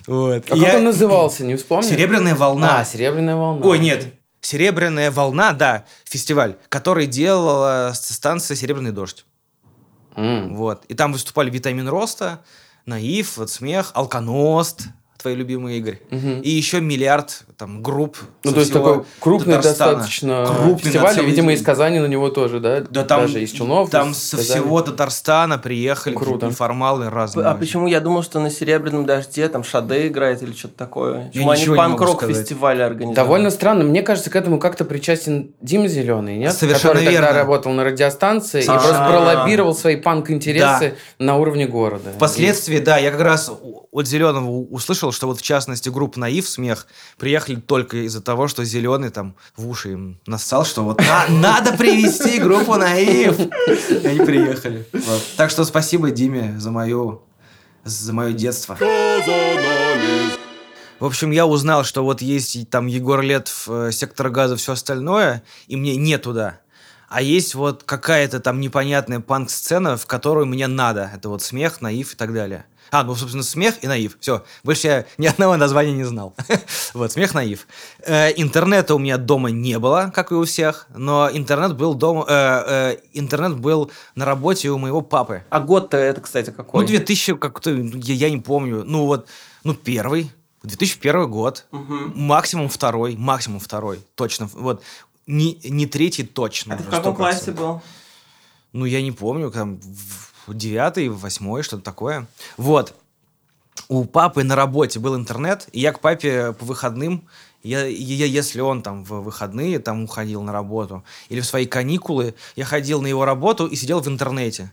Вот. 0.06 0.34
А 0.34 0.38
И 0.38 0.42
как 0.42 0.58
я- 0.58 0.78
он 0.78 0.84
назывался, 0.84 1.44
не 1.46 1.56
вспомнил? 1.56 1.90
Серебряная 1.90 2.36
волна. 2.36 2.80
А, 2.80 2.86
Серебряная 2.86 3.36
волна. 3.36 3.66
Ой, 3.66 3.80
нет. 3.80 4.14
Серебряная 4.42 5.10
волна, 5.12 5.54
да, 5.54 5.86
фестиваль, 6.04 6.58
который 6.70 7.08
делала 7.08 7.92
станция 7.96 8.56
Серебряный 8.56 8.92
дождь. 8.92 9.26
М. 10.16 10.56
Вот. 10.56 10.86
И 10.86 10.94
там 10.94 11.14
выступали 11.14 11.50
Витамин 11.50 11.88
Роста, 11.88 12.42
Наив, 12.86 13.38
вот 13.38 13.50
Смех, 13.50 13.92
Алконост, 13.96 14.82
твои 15.18 15.36
любимые 15.36 15.80
Игорь. 15.80 16.00
Мгм. 16.12 16.42
И 16.42 16.50
еще 16.50 16.82
миллиард 16.82 17.44
там 17.58 17.82
групп. 17.82 18.18
Ну, 18.44 18.50
со 18.52 18.54
то 18.56 18.60
есть 18.60 18.72
всего 18.72 18.86
такой 18.90 19.06
крупный 19.20 19.56
Татарстана. 19.56 19.92
достаточно 19.94 20.46
Крупный 20.46 20.78
фестиваль, 20.92 21.12
и, 21.14 21.16
целый 21.16 21.30
видимо, 21.30 21.54
из 21.54 21.62
Казани 21.62 22.00
на 22.00 22.06
него 22.08 22.30
тоже, 22.30 22.60
да? 22.60 22.82
Да 22.82 23.04
там, 23.04 23.22
Даже 23.22 23.42
из 23.42 23.52
Челнов. 23.52 23.90
там 23.90 24.12
из 24.12 24.18
со 24.18 24.38
Казани. 24.38 24.60
всего 24.62 24.82
Татарстана 24.82 25.58
приехали 25.58 26.14
Круто. 26.16 26.48
неформалы 26.48 27.10
разные. 27.10 27.46
А 27.48 27.56
почему 27.56 27.88
я 27.88 28.02
думал, 28.02 28.24
что 28.24 28.40
на 28.40 28.50
Серебряном 28.50 29.06
дожде 29.06 29.48
там 29.48 29.64
Шаде 29.64 30.08
играет 30.08 30.44
или 30.44 30.52
что-то 30.54 30.76
такое? 30.76 31.28
Почему 31.30 31.50
они 31.50 31.62
не 31.62 31.68
могу 31.70 31.78
панк-рок 31.98 32.24
фестивали 32.28 32.82
организовали? 32.82 33.16
Довольно 33.16 33.50
странно. 33.52 33.84
Мне 33.86 34.02
кажется, 34.02 34.30
к 34.30 34.36
этому 34.36 34.60
как-то 34.60 34.84
причастен 34.86 35.52
Дима 35.62 35.88
Зеленый, 35.88 36.38
нет? 36.38 36.54
Совершенно 36.54 36.94
Который 36.96 37.06
тогда 37.06 37.22
верно. 37.22 37.34
работал 37.40 37.72
на 37.72 37.84
радиостанции 37.86 38.60
и 38.60 38.64
Совершенно 38.64 38.90
просто 38.98 39.12
верно. 39.12 39.32
пролоббировал 39.32 39.74
свои 39.74 39.96
панк-интересы 39.96 40.96
на 41.20 41.38
уровне 41.38 41.68
города. 41.68 42.12
Впоследствии, 42.16 42.80
да, 42.80 42.98
я 42.98 43.12
как 43.12 43.22
раз 43.22 43.50
от 43.96 44.08
Зеленого 44.08 44.50
услышал, 44.50 45.14
что 45.14 45.28
вот 45.28 45.40
в 45.40 45.42
частности 45.42 45.88
группа 45.88 46.20
Наив 46.20 46.48
Смех 46.50 46.86
приехали 47.18 47.56
только 47.56 48.06
из-за 48.06 48.22
того, 48.22 48.50
что 48.50 48.66
Зеленый 48.66 49.10
там 49.10 49.36
в 49.56 49.70
уши 49.70 49.94
им 49.94 50.20
нассал, 50.26 50.66
что 50.66 50.84
вот 50.84 51.00
«На- 51.00 51.28
надо 51.30 51.78
привести 51.78 52.40
группу 52.40 52.76
Наив. 52.76 53.40
И 53.40 54.06
они 54.08 54.20
приехали. 54.20 54.86
Вот. 54.92 55.24
Так 55.38 55.50
что 55.50 55.64
спасибо 55.64 56.12
Диме 56.12 56.56
за 56.60 56.72
мою 56.72 57.24
за 57.86 58.12
мое 58.14 58.34
детство. 58.34 58.76
В 61.00 61.06
общем, 61.06 61.32
я 61.32 61.46
узнал, 61.46 61.84
что 61.86 62.04
вот 62.04 62.22
есть 62.22 62.70
там 62.70 62.88
Егор 62.88 63.22
Летов, 63.22 63.68
э, 63.70 63.92
Сектор 63.92 64.30
Газа, 64.30 64.56
все 64.58 64.74
остальное, 64.74 65.44
и 65.68 65.76
мне 65.76 65.96
не 65.96 66.18
туда. 66.18 66.60
А 67.08 67.22
есть 67.22 67.54
вот 67.56 67.84
какая-то 67.84 68.40
там 68.40 68.60
непонятная 68.60 69.20
панк-сцена, 69.20 69.96
в 69.98 70.06
которую 70.06 70.48
мне 70.48 70.68
надо. 70.68 71.12
Это 71.14 71.30
вот 71.30 71.42
смех, 71.44 71.80
наив 71.82 72.14
и 72.14 72.16
так 72.18 72.34
далее. 72.34 72.66
А, 72.92 73.04
ну, 73.04 73.16
собственно, 73.16 73.44
смех 73.44 73.76
и 73.84 73.88
наив. 73.88 74.18
Все. 74.20 74.44
Больше 74.64 74.88
я 74.88 75.06
ни 75.18 75.26
одного 75.28 75.58
названия 75.58 75.94
не 75.94 76.04
знал. 76.04 76.36
вот, 76.94 77.12
смех, 77.12 77.34
наив. 77.34 77.68
Э, 78.00 78.32
интернета 78.36 78.96
у 78.96 79.00
меня 79.00 79.18
дома 79.18 79.50
не 79.50 79.80
было, 79.80 80.12
как 80.14 80.32
и 80.32 80.36
у 80.36 80.46
всех, 80.46 80.88
но 80.96 81.30
интернет 81.32 81.76
был 81.76 81.94
дома, 81.94 82.26
э, 82.28 82.64
э, 82.68 82.98
интернет 83.14 83.58
был 83.58 83.92
на 84.16 84.26
работе 84.26 84.70
у 84.70 84.78
моего 84.78 85.02
папы. 85.02 85.44
А 85.50 85.60
год-то 85.60 85.98
это, 85.98 86.22
кстати, 86.22 86.52
какой? 86.52 86.82
Ну, 86.82 86.88
2000 86.88 87.36
как-то, 87.38 87.72
я, 87.72 88.14
я 88.14 88.30
не 88.30 88.38
помню. 88.40 88.84
Ну, 88.86 89.06
вот, 89.06 89.28
ну, 89.64 89.74
первый. 89.74 90.32
2001 90.64 91.30
год. 91.30 91.66
Максимум 91.72 92.70
второй. 92.70 93.16
Максимум 93.16 93.60
второй. 93.60 94.00
Точно. 94.16 94.50
Вот. 94.54 94.82
Не, 95.28 95.60
не 95.64 95.86
третий 95.86 96.24
точно. 96.24 96.76
А 96.76 96.78
ты 96.78 96.84
в 96.84 96.90
каком 96.90 97.14
100%. 97.14 97.18
классе 97.18 97.52
был? 97.52 97.82
Ну, 98.74 98.86
я 98.86 99.02
не 99.02 99.12
помню, 99.12 99.52
там, 99.52 99.80
в 99.80 100.35
девятый, 100.48 101.10
восьмой, 101.10 101.64
что-то 101.64 101.84
такое. 101.84 102.28
Вот. 102.58 102.94
У 103.90 104.06
папы 104.06 104.44
на 104.44 104.56
работе 104.56 105.00
был 105.00 105.16
интернет, 105.16 105.68
и 105.72 105.80
я 105.80 105.92
к 105.92 106.00
папе 106.00 106.54
по 106.54 106.66
выходным, 106.66 107.28
я, 107.62 107.86
я- 107.86 108.26
если 108.26 108.62
он 108.62 108.82
там 108.82 109.04
в 109.04 109.22
выходные 109.22 109.80
там 109.80 110.04
уходил 110.04 110.42
на 110.44 110.52
работу, 110.52 111.04
или 111.30 111.42
в 111.42 111.46
свои 111.46 111.66
каникулы, 111.66 112.36
я 112.56 112.64
ходил 112.66 113.02
на 113.02 113.08
его 113.08 113.26
работу 113.26 113.68
и 113.68 113.76
сидел 113.76 114.00
в 114.02 114.08
интернете. 114.08 114.72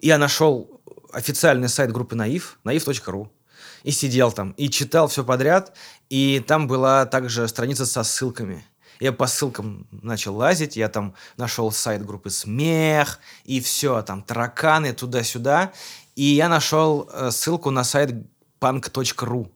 Я 0.00 0.18
нашел 0.18 0.70
официальный 1.12 1.68
сайт 1.68 1.92
группы 1.92 2.14
Наив, 2.14 2.58
naив.ru, 2.64 3.28
и 3.82 3.90
сидел 3.90 4.32
там, 4.32 4.50
и 4.52 4.68
читал 4.68 5.08
все 5.08 5.24
подряд, 5.24 5.72
и 6.10 6.42
там 6.46 6.66
была 6.68 7.06
также 7.06 7.48
страница 7.48 7.86
со 7.86 8.02
ссылками. 8.02 8.64
Я 9.00 9.12
по 9.12 9.26
ссылкам 9.26 9.86
начал 9.90 10.36
лазить, 10.36 10.76
я 10.76 10.88
там 10.88 11.14
нашел 11.36 11.70
сайт 11.70 12.04
группы 12.04 12.30
«Смех», 12.30 13.18
и 13.44 13.60
все, 13.60 14.02
там 14.02 14.22
тараканы 14.22 14.92
туда-сюда, 14.92 15.72
и 16.14 16.24
я 16.24 16.48
нашел 16.48 17.08
э, 17.12 17.30
ссылку 17.30 17.70
на 17.70 17.84
сайт 17.84 18.14
punk.ru. 18.60 19.50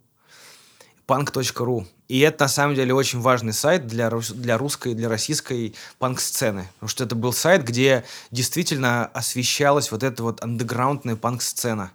punk.ru. 1.07 1.87
И 2.09 2.19
это 2.19 2.45
на 2.45 2.49
самом 2.49 2.75
деле 2.75 2.93
очень 2.93 3.21
важный 3.21 3.53
сайт 3.53 3.87
для, 3.87 4.11
для 4.11 4.59
русской, 4.59 4.95
для 4.95 5.09
российской 5.09 5.77
панк-сцены. 5.99 6.69
Потому 6.75 6.89
что 6.89 7.05
это 7.05 7.15
был 7.15 7.33
сайт, 7.33 7.65
где 7.65 8.05
действительно 8.33 9.07
освещалась 9.07 9.93
вот 9.93 10.03
эта 10.03 10.23
вот 10.25 10.43
андеграундная 10.43 11.15
панк-сцена 11.15 11.93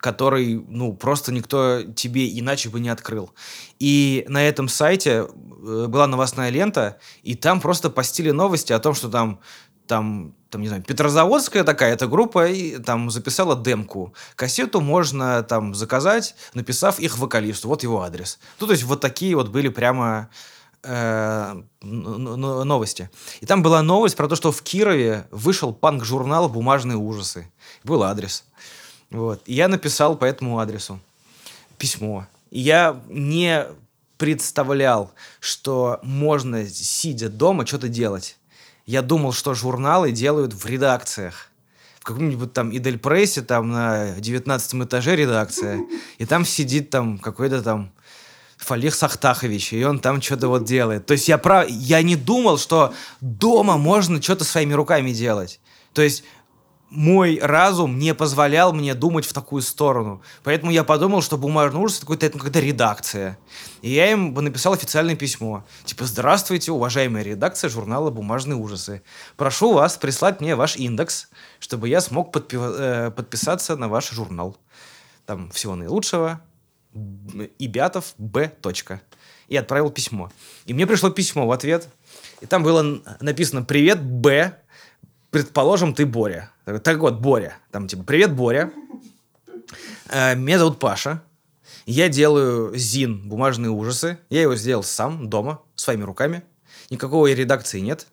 который, 0.00 0.64
ну, 0.68 0.94
просто 0.94 1.32
никто 1.32 1.82
тебе 1.82 2.38
иначе 2.38 2.68
бы 2.68 2.80
не 2.80 2.88
открыл. 2.88 3.30
И 3.78 4.24
на 4.28 4.46
этом 4.46 4.68
сайте 4.68 5.26
э, 5.28 5.86
была 5.88 6.06
новостная 6.06 6.50
лента, 6.50 6.98
и 7.22 7.34
там 7.34 7.60
просто 7.60 7.90
постили 7.90 8.30
новости 8.30 8.72
о 8.72 8.78
том, 8.78 8.94
что 8.94 9.08
там 9.08 9.40
там, 9.88 10.34
там, 10.50 10.60
не 10.60 10.68
знаю, 10.68 10.82
Петрозаводская 10.82 11.64
такая 11.64 11.94
эта 11.94 12.06
группа 12.06 12.46
и 12.46 12.78
там 12.78 13.10
записала 13.10 13.56
демку. 13.56 14.14
Кассету 14.36 14.80
можно 14.80 15.42
там 15.42 15.74
заказать, 15.74 16.36
написав 16.54 17.00
их 17.00 17.18
вокалисту. 17.18 17.68
Вот 17.68 17.82
его 17.82 18.02
адрес. 18.02 18.38
Ну, 18.60 18.66
то 18.66 18.74
есть 18.74 18.84
вот 18.84 19.00
такие 19.00 19.34
вот 19.34 19.48
были 19.48 19.68
прямо 19.68 20.28
э, 20.84 21.62
новости. 21.80 23.10
И 23.40 23.46
там 23.46 23.62
была 23.62 23.82
новость 23.82 24.16
про 24.16 24.28
то, 24.28 24.36
что 24.36 24.52
в 24.52 24.62
Кирове 24.62 25.26
вышел 25.30 25.72
панк-журнал 25.72 26.48
«Бумажные 26.48 26.98
ужасы». 26.98 27.50
Был 27.82 28.02
адрес. 28.02 28.44
Вот. 29.10 29.42
И 29.46 29.54
я 29.54 29.68
написал 29.68 30.16
по 30.16 30.24
этому 30.24 30.58
адресу 30.58 31.00
письмо. 31.78 32.26
И 32.50 32.60
я 32.60 33.00
не 33.08 33.66
представлял, 34.16 35.12
что 35.40 36.00
можно, 36.02 36.66
сидя 36.66 37.28
дома, 37.28 37.66
что-то 37.66 37.88
делать. 37.88 38.36
Я 38.84 39.02
думал, 39.02 39.32
что 39.32 39.54
журналы 39.54 40.12
делают 40.12 40.52
в 40.52 40.66
редакциях. 40.66 41.50
В 42.00 42.04
каком-нибудь 42.04 42.52
там 42.52 42.74
Идель 42.74 42.98
Прессе, 42.98 43.42
там 43.42 43.70
на 43.70 44.14
19 44.18 44.74
этаже 44.86 45.14
редакция. 45.14 45.80
И 46.18 46.24
там 46.24 46.44
сидит 46.44 46.90
там 46.90 47.18
какой-то 47.18 47.62
там 47.62 47.92
Фалих 48.56 48.94
Сахтахович, 48.94 49.72
и 49.74 49.84
он 49.84 50.00
там 50.00 50.20
что-то 50.20 50.48
вот 50.48 50.64
делает. 50.64 51.06
То 51.06 51.12
есть 51.12 51.28
я, 51.28 51.38
прав... 51.38 51.68
я 51.68 52.02
не 52.02 52.16
думал, 52.16 52.58
что 52.58 52.92
дома 53.20 53.76
можно 53.76 54.20
что-то 54.20 54.44
своими 54.44 54.72
руками 54.72 55.12
делать. 55.12 55.60
То 55.92 56.02
есть 56.02 56.24
мой 56.90 57.38
разум 57.40 57.98
не 57.98 58.14
позволял 58.14 58.72
мне 58.72 58.94
думать 58.94 59.26
в 59.26 59.32
такую 59.32 59.62
сторону. 59.62 60.22
Поэтому 60.42 60.72
я 60.72 60.84
подумал, 60.84 61.20
что 61.20 61.36
«Бумажный 61.36 61.80
ужас»— 61.80 61.98
это 61.98 62.06
какая-то, 62.06 62.38
какая-то 62.38 62.60
редакция. 62.60 63.38
И 63.82 63.90
я 63.90 64.10
им 64.10 64.32
написал 64.32 64.72
официальное 64.72 65.14
письмо. 65.14 65.64
Типа 65.84 66.04
«Здравствуйте, 66.04 66.72
уважаемая 66.72 67.22
редакция 67.22 67.68
журнала 67.68 68.10
«Бумажные 68.10 68.56
ужасы». 68.56 69.02
Прошу 69.36 69.74
вас 69.74 69.96
прислать 69.98 70.40
мне 70.40 70.56
ваш 70.56 70.76
индекс, 70.76 71.28
чтобы 71.58 71.88
я 71.88 72.00
смог 72.00 72.34
подпи- 72.34 72.56
э, 72.58 73.10
подписаться 73.10 73.76
на 73.76 73.88
ваш 73.88 74.10
журнал. 74.10 74.56
Там 75.26 75.50
всего 75.50 75.74
наилучшего. 75.74 76.40
Ибятов 77.58 78.14
Б. 78.16 78.50
И 79.48 79.56
отправил 79.56 79.90
письмо. 79.90 80.30
И 80.64 80.72
мне 80.72 80.86
пришло 80.86 81.10
письмо 81.10 81.46
в 81.46 81.52
ответ. 81.52 81.88
И 82.40 82.46
там 82.46 82.62
было 82.62 83.00
написано 83.20 83.62
«Привет, 83.62 84.02
Б. 84.02 84.58
Предположим, 85.30 85.94
ты 85.94 86.06
Боря». 86.06 86.50
Так 86.82 86.98
вот, 86.98 87.20
Боря. 87.20 87.58
Там 87.70 87.86
типа 87.86 88.02
«Привет, 88.04 88.34
Боря. 88.34 88.72
Э, 90.08 90.34
Меня 90.34 90.58
зовут 90.58 90.78
Паша. 90.78 91.22
Я 91.84 92.08
делаю 92.08 92.76
ЗИН 92.76 93.28
«Бумажные 93.28 93.70
ужасы». 93.70 94.18
Я 94.30 94.42
его 94.42 94.56
сделал 94.56 94.82
сам, 94.82 95.28
дома, 95.28 95.62
своими 95.74 96.02
руками. 96.02 96.42
Никакой 96.90 97.34
редакции 97.34 97.80
нет. 97.80 98.06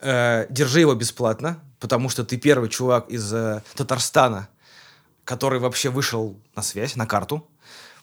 Э, 0.00 0.46
Держи 0.50 0.80
его 0.80 0.94
бесплатно, 0.94 1.62
потому 1.78 2.08
что 2.08 2.24
ты 2.24 2.38
первый 2.38 2.70
чувак 2.70 3.08
из 3.10 3.32
э, 3.32 3.62
Татарстана, 3.74 4.48
который 5.24 5.60
вообще 5.60 5.90
вышел 5.90 6.40
на 6.56 6.62
связь, 6.62 6.96
на 6.96 7.06
карту. 7.06 7.46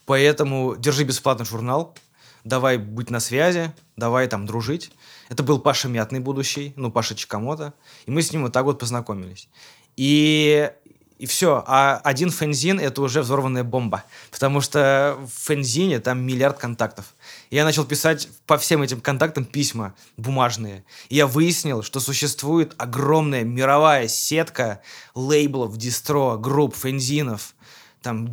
Поэтому 0.05 0.75
держи 0.77 1.03
бесплатно 1.03 1.43
журнал, 1.43 1.95
давай 2.43 2.77
быть 2.77 3.09
на 3.09 3.19
связи, 3.19 3.73
давай 3.97 4.27
там 4.27 4.45
дружить. 4.45 4.91
Это 5.29 5.43
был 5.43 5.59
Паша 5.59 5.87
Мятный 5.87 6.19
будущий, 6.19 6.73
ну, 6.75 6.91
Паша 6.91 7.15
Чикамото. 7.15 7.73
И 8.05 8.11
мы 8.11 8.21
с 8.21 8.31
ним 8.31 8.43
вот 8.43 8.53
так 8.53 8.65
вот 8.65 8.79
познакомились. 8.79 9.49
И, 9.95 10.71
и 11.17 11.25
все. 11.25 11.63
А 11.67 11.99
один 12.03 12.29
фензин— 12.29 12.79
это 12.81 13.01
уже 13.01 13.21
взорванная 13.21 13.63
бомба. 13.63 14.03
Потому 14.31 14.61
что 14.61 15.17
в 15.19 15.47
фензине 15.47 15.99
там 15.99 16.21
миллиард 16.21 16.57
контактов. 16.57 17.13
И 17.49 17.55
я 17.55 17.65
начал 17.65 17.85
писать 17.85 18.29
по 18.45 18.57
всем 18.57 18.81
этим 18.81 19.01
контактам 19.01 19.43
письма 19.43 19.95
бумажные. 20.15 20.85
И 21.09 21.15
я 21.15 21.27
выяснил, 21.27 21.83
что 21.83 21.99
существует 21.99 22.73
огромная 22.77 23.43
мировая 23.43 24.07
сетка 24.07 24.81
лейблов, 25.15 25.77
дистро, 25.77 26.37
групп, 26.37 26.75
фензинов, 26.75 27.53
там 28.01 28.29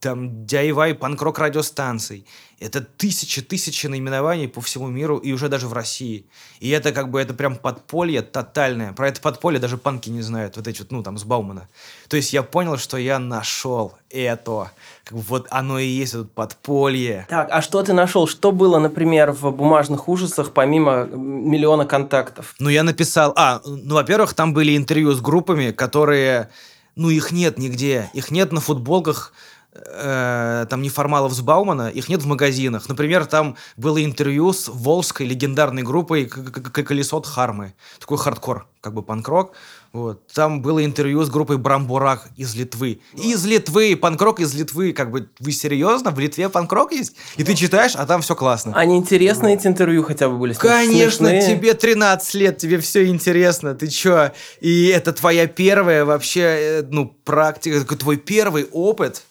там 0.00 0.44
DIY 0.44 0.94
панкрок 0.94 1.38
радиостанций. 1.38 2.26
Это 2.58 2.80
тысячи-тысячи 2.80 3.86
наименований 3.86 4.48
по 4.48 4.60
всему 4.60 4.88
миру 4.88 5.16
и 5.16 5.32
уже 5.32 5.48
даже 5.48 5.66
в 5.66 5.72
России. 5.72 6.26
И 6.58 6.68
это 6.70 6.92
как 6.92 7.10
бы, 7.10 7.20
это 7.20 7.32
прям 7.32 7.56
подполье 7.56 8.20
тотальное. 8.22 8.92
Про 8.92 9.08
это 9.08 9.20
подполье 9.20 9.58
даже 9.58 9.78
панки 9.78 10.10
не 10.10 10.20
знают, 10.22 10.56
вот 10.56 10.66
эти 10.66 10.80
вот, 10.80 10.90
ну, 10.90 11.02
там, 11.02 11.16
с 11.16 11.24
Баумана. 11.24 11.68
То 12.08 12.16
есть 12.16 12.32
я 12.32 12.42
понял, 12.42 12.76
что 12.76 12.96
я 12.98 13.18
нашел 13.18 13.94
это. 14.10 14.72
Как 15.04 15.16
бы 15.16 15.22
вот 15.22 15.46
оно 15.50 15.78
и 15.78 15.86
есть 15.86 16.14
это 16.14 16.24
подполье. 16.24 17.26
Так, 17.30 17.48
а 17.50 17.62
что 17.62 17.82
ты 17.82 17.92
нашел? 17.92 18.26
Что 18.26 18.52
было, 18.52 18.78
например, 18.78 19.32
в 19.32 19.50
бумажных 19.50 20.08
ужасах, 20.08 20.52
помимо 20.52 21.04
миллиона 21.04 21.86
контактов? 21.86 22.54
Ну, 22.58 22.68
я 22.68 22.82
написал... 22.82 23.32
А, 23.36 23.62
ну, 23.64 23.94
во-первых, 23.94 24.34
там 24.34 24.52
были 24.52 24.76
интервью 24.76 25.12
с 25.12 25.20
группами, 25.20 25.70
которые... 25.70 26.50
Ну, 26.96 27.08
их 27.08 27.32
нет 27.32 27.56
нигде. 27.56 28.10
Их 28.12 28.30
нет 28.30 28.52
на 28.52 28.60
футболках 28.60 29.32
э, 29.72 30.66
там 30.68 30.82
неформалов 30.82 31.32
с 31.32 31.40
Баумана, 31.40 31.88
их 31.88 32.08
нет 32.08 32.22
в 32.22 32.26
магазинах. 32.26 32.88
Например, 32.88 33.26
там 33.26 33.56
было 33.76 34.02
интервью 34.04 34.52
с 34.52 34.68
волжской 34.68 35.26
легендарной 35.26 35.82
группой 35.82 36.26
Колесо 36.26 37.20
Хармы. 37.22 37.74
Такой 37.98 38.18
хардкор, 38.18 38.66
как 38.80 38.94
бы 38.94 39.02
панкрок. 39.02 39.52
Вот. 39.92 40.24
Там 40.28 40.62
было 40.62 40.84
интервью 40.84 41.24
с 41.24 41.30
группой 41.30 41.58
Брамбурак 41.58 42.28
из 42.36 42.54
Литвы. 42.54 43.00
Из 43.14 43.44
Литвы, 43.44 43.96
панкрок 43.96 44.38
из 44.38 44.54
Литвы. 44.54 44.92
Как 44.92 45.10
бы, 45.10 45.28
вы 45.40 45.50
серьезно? 45.50 46.12
В 46.12 46.18
Литве 46.20 46.48
панкрок 46.48 46.92
есть? 46.92 47.16
И 47.36 47.42
ты 47.42 47.56
читаешь, 47.56 47.96
а 47.96 48.06
там 48.06 48.22
все 48.22 48.36
классно. 48.36 48.72
Они 48.76 48.96
интересные 48.96 49.54
эти 49.54 49.66
интервью 49.66 50.04
хотя 50.04 50.28
бы 50.28 50.38
были? 50.38 50.52
Конечно, 50.54 51.28
смешные? 51.28 51.56
тебе 51.56 51.74
13 51.74 52.34
лет, 52.34 52.58
тебе 52.58 52.78
все 52.78 53.06
интересно. 53.08 53.74
Ты 53.74 53.88
чё? 53.88 54.30
И 54.60 54.86
это 54.86 55.12
твоя 55.12 55.48
первая 55.48 56.04
вообще, 56.04 56.40
э, 56.40 56.82
ну, 56.88 57.06
практика, 57.24 57.96
твой 57.96 58.16
первый 58.16 58.68
опыт 58.70 59.24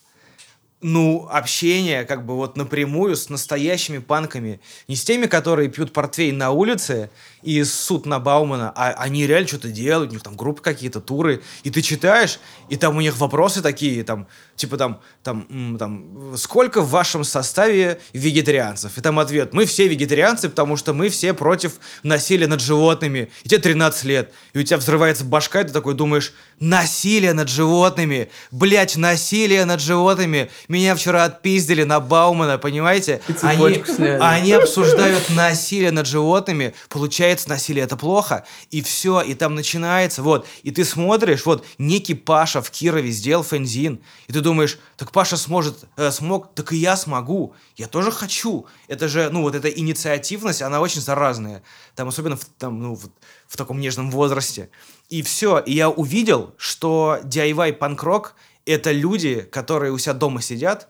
ну, 0.81 1.27
общение 1.29 2.05
как 2.05 2.25
бы 2.25 2.35
вот 2.35 2.55
напрямую 2.55 3.15
с 3.15 3.29
настоящими 3.29 3.97
панками. 3.97 4.59
Не 4.87 4.95
с 4.95 5.03
теми, 5.03 5.25
которые 5.25 5.69
пьют 5.69 5.91
портвейн 5.91 6.37
на 6.37 6.51
улице 6.51 7.09
и 7.41 7.63
суд 7.63 8.05
на 8.05 8.19
Баумана, 8.19 8.71
а 8.75 8.91
они 8.91 9.25
реально 9.25 9.47
что-то 9.47 9.69
делают, 9.69 10.11
у 10.11 10.13
них 10.13 10.23
там 10.23 10.35
группы 10.35 10.61
какие-то, 10.61 10.99
туры, 10.99 11.41
и 11.63 11.69
ты 11.69 11.81
читаешь, 11.81 12.39
и 12.69 12.75
там 12.75 12.97
у 12.97 13.01
них 13.01 13.17
вопросы 13.17 13.61
такие, 13.61 14.03
там, 14.03 14.27
типа 14.55 14.77
там, 14.77 15.01
там, 15.23 15.77
там, 15.79 16.35
сколько 16.37 16.81
в 16.81 16.89
вашем 16.89 17.23
составе 17.23 17.99
вегетарианцев? 18.13 18.97
И 18.97 19.01
там 19.01 19.19
ответ, 19.19 19.53
мы 19.53 19.65
все 19.65 19.87
вегетарианцы, 19.87 20.49
потому 20.49 20.75
что 20.75 20.93
мы 20.93 21.09
все 21.09 21.33
против 21.33 21.73
насилия 22.03 22.47
над 22.47 22.61
животными. 22.61 23.29
И 23.43 23.49
тебе 23.49 23.61
13 23.61 24.03
лет, 24.03 24.33
и 24.53 24.59
у 24.59 24.63
тебя 24.63 24.77
взрывается 24.77 25.23
башка, 25.23 25.61
и 25.61 25.63
ты 25.65 25.71
такой 25.71 25.93
думаешь, 25.93 26.33
насилие 26.59 27.33
над 27.33 27.49
животными, 27.49 28.29
блять, 28.51 28.97
насилие 28.97 29.65
над 29.65 29.79
животными, 29.79 30.51
меня 30.67 30.95
вчера 30.95 31.23
отпиздили 31.23 31.83
на 31.83 31.99
Баумана, 31.99 32.57
понимаете? 32.57 33.21
Они, 33.41 33.83
они 34.19 34.51
обсуждают 34.51 35.29
насилие 35.29 35.91
над 35.91 36.05
животными, 36.05 36.73
получается, 36.89 37.28
насилие 37.47 37.83
это 37.83 37.97
плохо, 37.97 38.45
и 38.71 38.81
все, 38.81 39.21
и 39.21 39.33
там 39.33 39.55
начинается, 39.55 40.23
вот, 40.23 40.47
и 40.63 40.71
ты 40.71 40.83
смотришь, 40.83 41.45
вот, 41.45 41.65
некий 41.77 42.13
Паша 42.13 42.61
в 42.61 42.71
Кирове 42.71 43.11
сделал 43.11 43.43
фензин, 43.43 44.01
и 44.27 44.33
ты 44.33 44.41
думаешь, 44.41 44.79
так 44.97 45.11
Паша 45.11 45.37
сможет, 45.37 45.85
э, 45.97 46.11
смог, 46.11 46.53
так 46.55 46.73
и 46.73 46.77
я 46.77 46.97
смогу, 46.97 47.53
я 47.75 47.87
тоже 47.87 48.11
хочу. 48.11 48.65
Это 48.87 49.07
же, 49.07 49.29
ну, 49.29 49.41
вот 49.41 49.55
эта 49.55 49.69
инициативность, 49.69 50.61
она 50.61 50.81
очень 50.81 51.01
заразная, 51.01 51.63
там, 51.95 52.07
особенно 52.07 52.35
в, 52.35 52.45
там, 52.45 52.81
ну, 52.81 52.95
в, 52.95 53.09
в 53.47 53.57
таком 53.57 53.79
нежном 53.79 54.11
возрасте. 54.11 54.69
И 55.09 55.21
все, 55.21 55.59
и 55.59 55.73
я 55.73 55.89
увидел, 55.89 56.53
что 56.57 57.19
DIY 57.23 57.73
панк-рок— 57.73 58.35
это 58.65 58.91
люди, 58.91 59.41
которые 59.41 59.91
у 59.91 59.97
себя 59.97 60.13
дома 60.13 60.41
сидят, 60.41 60.89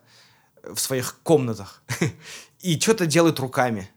в 0.64 0.80
своих 0.80 1.20
комнатах 1.24 1.82
и 2.60 2.80
что-то 2.80 3.06
делают 3.06 3.40
руками. 3.40 3.90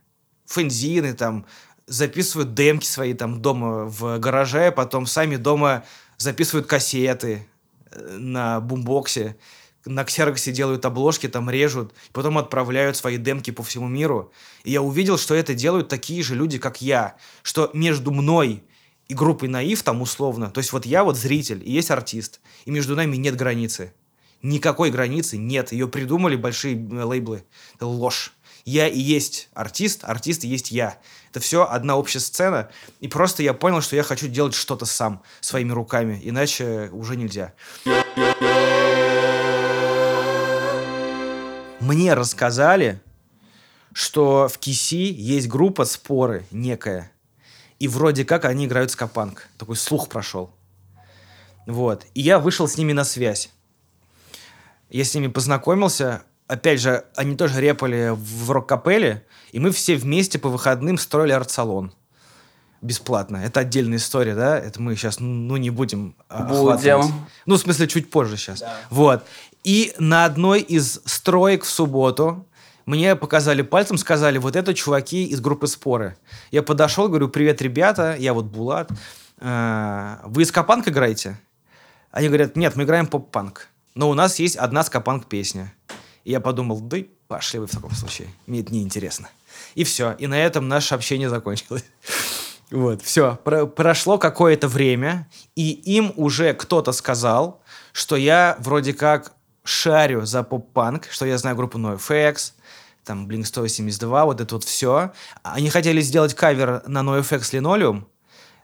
Фензины 0.46 1.14
там, 1.14 1.46
записывают 1.86 2.54
демки 2.54 2.86
свои 2.86 3.14
там 3.14 3.42
дома 3.42 3.84
в 3.84 4.18
гараже, 4.18 4.72
потом 4.72 5.06
сами 5.06 5.36
дома 5.36 5.84
записывают 6.16 6.66
кассеты 6.66 7.46
э, 7.90 8.16
на 8.16 8.60
бумбоксе, 8.60 9.36
на 9.84 10.04
ксероксе 10.04 10.52
делают 10.52 10.84
обложки, 10.84 11.28
там 11.28 11.50
режут, 11.50 11.92
потом 12.12 12.38
отправляют 12.38 12.96
свои 12.96 13.16
демки 13.16 13.50
по 13.50 13.62
всему 13.62 13.88
миру. 13.88 14.32
И 14.64 14.70
я 14.70 14.82
увидел, 14.82 15.18
что 15.18 15.34
это 15.34 15.54
делают 15.54 15.88
такие 15.88 16.22
же 16.22 16.34
люди, 16.34 16.58
как 16.58 16.80
я, 16.80 17.16
что 17.42 17.70
между 17.72 18.12
мной 18.12 18.62
и 19.08 19.14
группой 19.14 19.48
Наив 19.48 19.82
там 19.82 20.00
условно, 20.00 20.50
то 20.50 20.58
есть 20.58 20.72
вот 20.72 20.86
я 20.86 21.04
вот 21.04 21.16
зритель, 21.16 21.62
и 21.64 21.72
есть 21.72 21.90
артист, 21.90 22.40
и 22.64 22.70
между 22.70 22.94
нами 22.94 23.16
нет 23.16 23.36
границы. 23.36 23.92
Никакой 24.42 24.90
границы 24.90 25.36
нет. 25.36 25.70
Ее 25.70 25.86
придумали 25.86 26.34
большие 26.34 26.74
э, 26.74 27.04
лейблы. 27.04 27.44
Это 27.76 27.86
ложь. 27.86 28.32
Я 28.64 28.88
и 28.88 28.98
есть 28.98 29.48
артист, 29.54 30.00
артист 30.02 30.44
и 30.44 30.48
есть 30.48 30.72
я. 30.72 30.98
Это 31.32 31.40
все 31.40 31.66
одна 31.66 31.96
общая 31.96 32.20
сцена. 32.20 32.68
И 33.00 33.08
просто 33.08 33.42
я 33.42 33.54
понял, 33.54 33.80
что 33.80 33.96
я 33.96 34.02
хочу 34.02 34.28
делать 34.28 34.52
что-то 34.52 34.84
сам, 34.84 35.22
своими 35.40 35.72
руками. 35.72 36.20
Иначе 36.22 36.90
уже 36.92 37.16
нельзя. 37.16 37.54
Мне 41.80 42.12
рассказали, 42.12 43.00
что 43.94 44.46
в 44.46 44.58
Киси 44.58 45.10
есть 45.10 45.48
группа 45.48 45.86
«Споры» 45.86 46.44
некая. 46.50 47.10
И 47.78 47.88
вроде 47.88 48.26
как 48.26 48.44
они 48.44 48.66
играют 48.66 48.90
скапанк. 48.90 49.48
Такой 49.56 49.76
слух 49.76 50.10
прошел. 50.10 50.54
Вот. 51.66 52.04
И 52.12 52.20
я 52.20 52.40
вышел 52.40 52.68
с 52.68 52.76
ними 52.76 52.92
на 52.92 53.04
связь. 53.04 53.48
Я 54.90 55.04
с 55.04 55.14
ними 55.14 55.28
познакомился. 55.28 56.24
Опять 56.52 56.82
же, 56.82 57.04
они 57.16 57.34
тоже 57.34 57.62
репали 57.62 58.10
в 58.14 58.50
рок-капелле. 58.50 59.24
И 59.52 59.58
мы 59.58 59.70
все 59.70 59.96
вместе 59.96 60.38
по 60.38 60.50
выходным 60.50 60.98
строили 60.98 61.32
арт-салон. 61.32 61.94
Бесплатно. 62.82 63.38
Это 63.38 63.60
отдельная 63.60 63.96
история, 63.96 64.34
да? 64.34 64.58
Это 64.58 64.82
мы 64.82 64.94
сейчас, 64.94 65.18
ну, 65.18 65.56
не 65.56 65.70
будем 65.70 66.14
а, 66.28 66.42
Будем. 66.42 67.26
Ну, 67.46 67.54
в 67.54 67.58
смысле, 67.58 67.88
чуть 67.88 68.10
позже 68.10 68.36
сейчас. 68.36 68.62
Вот. 68.90 69.24
И 69.64 69.94
на 69.98 70.26
одной 70.26 70.60
из 70.60 71.00
строек 71.06 71.64
в 71.64 71.70
субботу 71.70 72.46
мне 72.84 73.16
показали 73.16 73.62
пальцем, 73.62 73.96
сказали, 73.96 74.36
вот 74.36 74.54
это 74.54 74.74
чуваки 74.74 75.24
из 75.24 75.40
группы 75.40 75.66
«Споры». 75.66 76.18
Я 76.50 76.62
подошел, 76.62 77.08
говорю, 77.08 77.30
привет, 77.30 77.62
ребята, 77.62 78.14
я 78.18 78.34
вот 78.34 78.44
Булат. 78.44 78.90
Э, 79.38 80.16
Вы 80.24 80.44
скапанк 80.44 80.86
играете? 80.86 81.40
Они 82.10 82.28
говорят, 82.28 82.56
нет, 82.56 82.76
мы 82.76 82.82
играем 82.82 83.06
поп-панк. 83.06 83.68
Но 83.94 84.10
у 84.10 84.14
нас 84.14 84.38
есть 84.38 84.56
одна 84.56 84.82
скапанк-песня. 84.82 85.72
И 86.24 86.30
я 86.30 86.40
подумал, 86.40 86.80
да 86.80 86.98
и 86.98 87.06
пошли 87.28 87.58
вы 87.58 87.66
в 87.66 87.70
таком 87.70 87.92
случае. 87.92 88.28
Мне 88.46 88.60
это 88.60 88.72
неинтересно. 88.72 89.28
И 89.74 89.84
все. 89.84 90.12
И 90.12 90.26
на 90.26 90.38
этом 90.38 90.68
наше 90.68 90.94
общение 90.94 91.28
закончилось. 91.28 91.84
Вот, 92.70 93.02
все. 93.02 93.36
прошло 93.36 94.16
какое-то 94.16 94.66
время, 94.66 95.28
и 95.54 95.72
им 95.72 96.10
уже 96.16 96.54
кто-то 96.54 96.92
сказал, 96.92 97.60
что 97.92 98.16
я 98.16 98.56
вроде 98.60 98.94
как 98.94 99.32
шарю 99.62 100.24
за 100.24 100.42
поп-панк, 100.42 101.06
что 101.10 101.26
я 101.26 101.36
знаю 101.36 101.54
группу 101.54 101.78
NoFX, 101.78 102.54
там 103.04 103.28
Blink 103.28 103.44
182, 103.44 104.24
вот 104.24 104.40
это 104.40 104.54
вот 104.54 104.64
все. 104.64 105.12
Они 105.42 105.68
хотели 105.68 106.00
сделать 106.00 106.32
кавер 106.32 106.82
на 106.86 107.00
NoFX 107.00 107.40
Linoleum. 107.52 108.04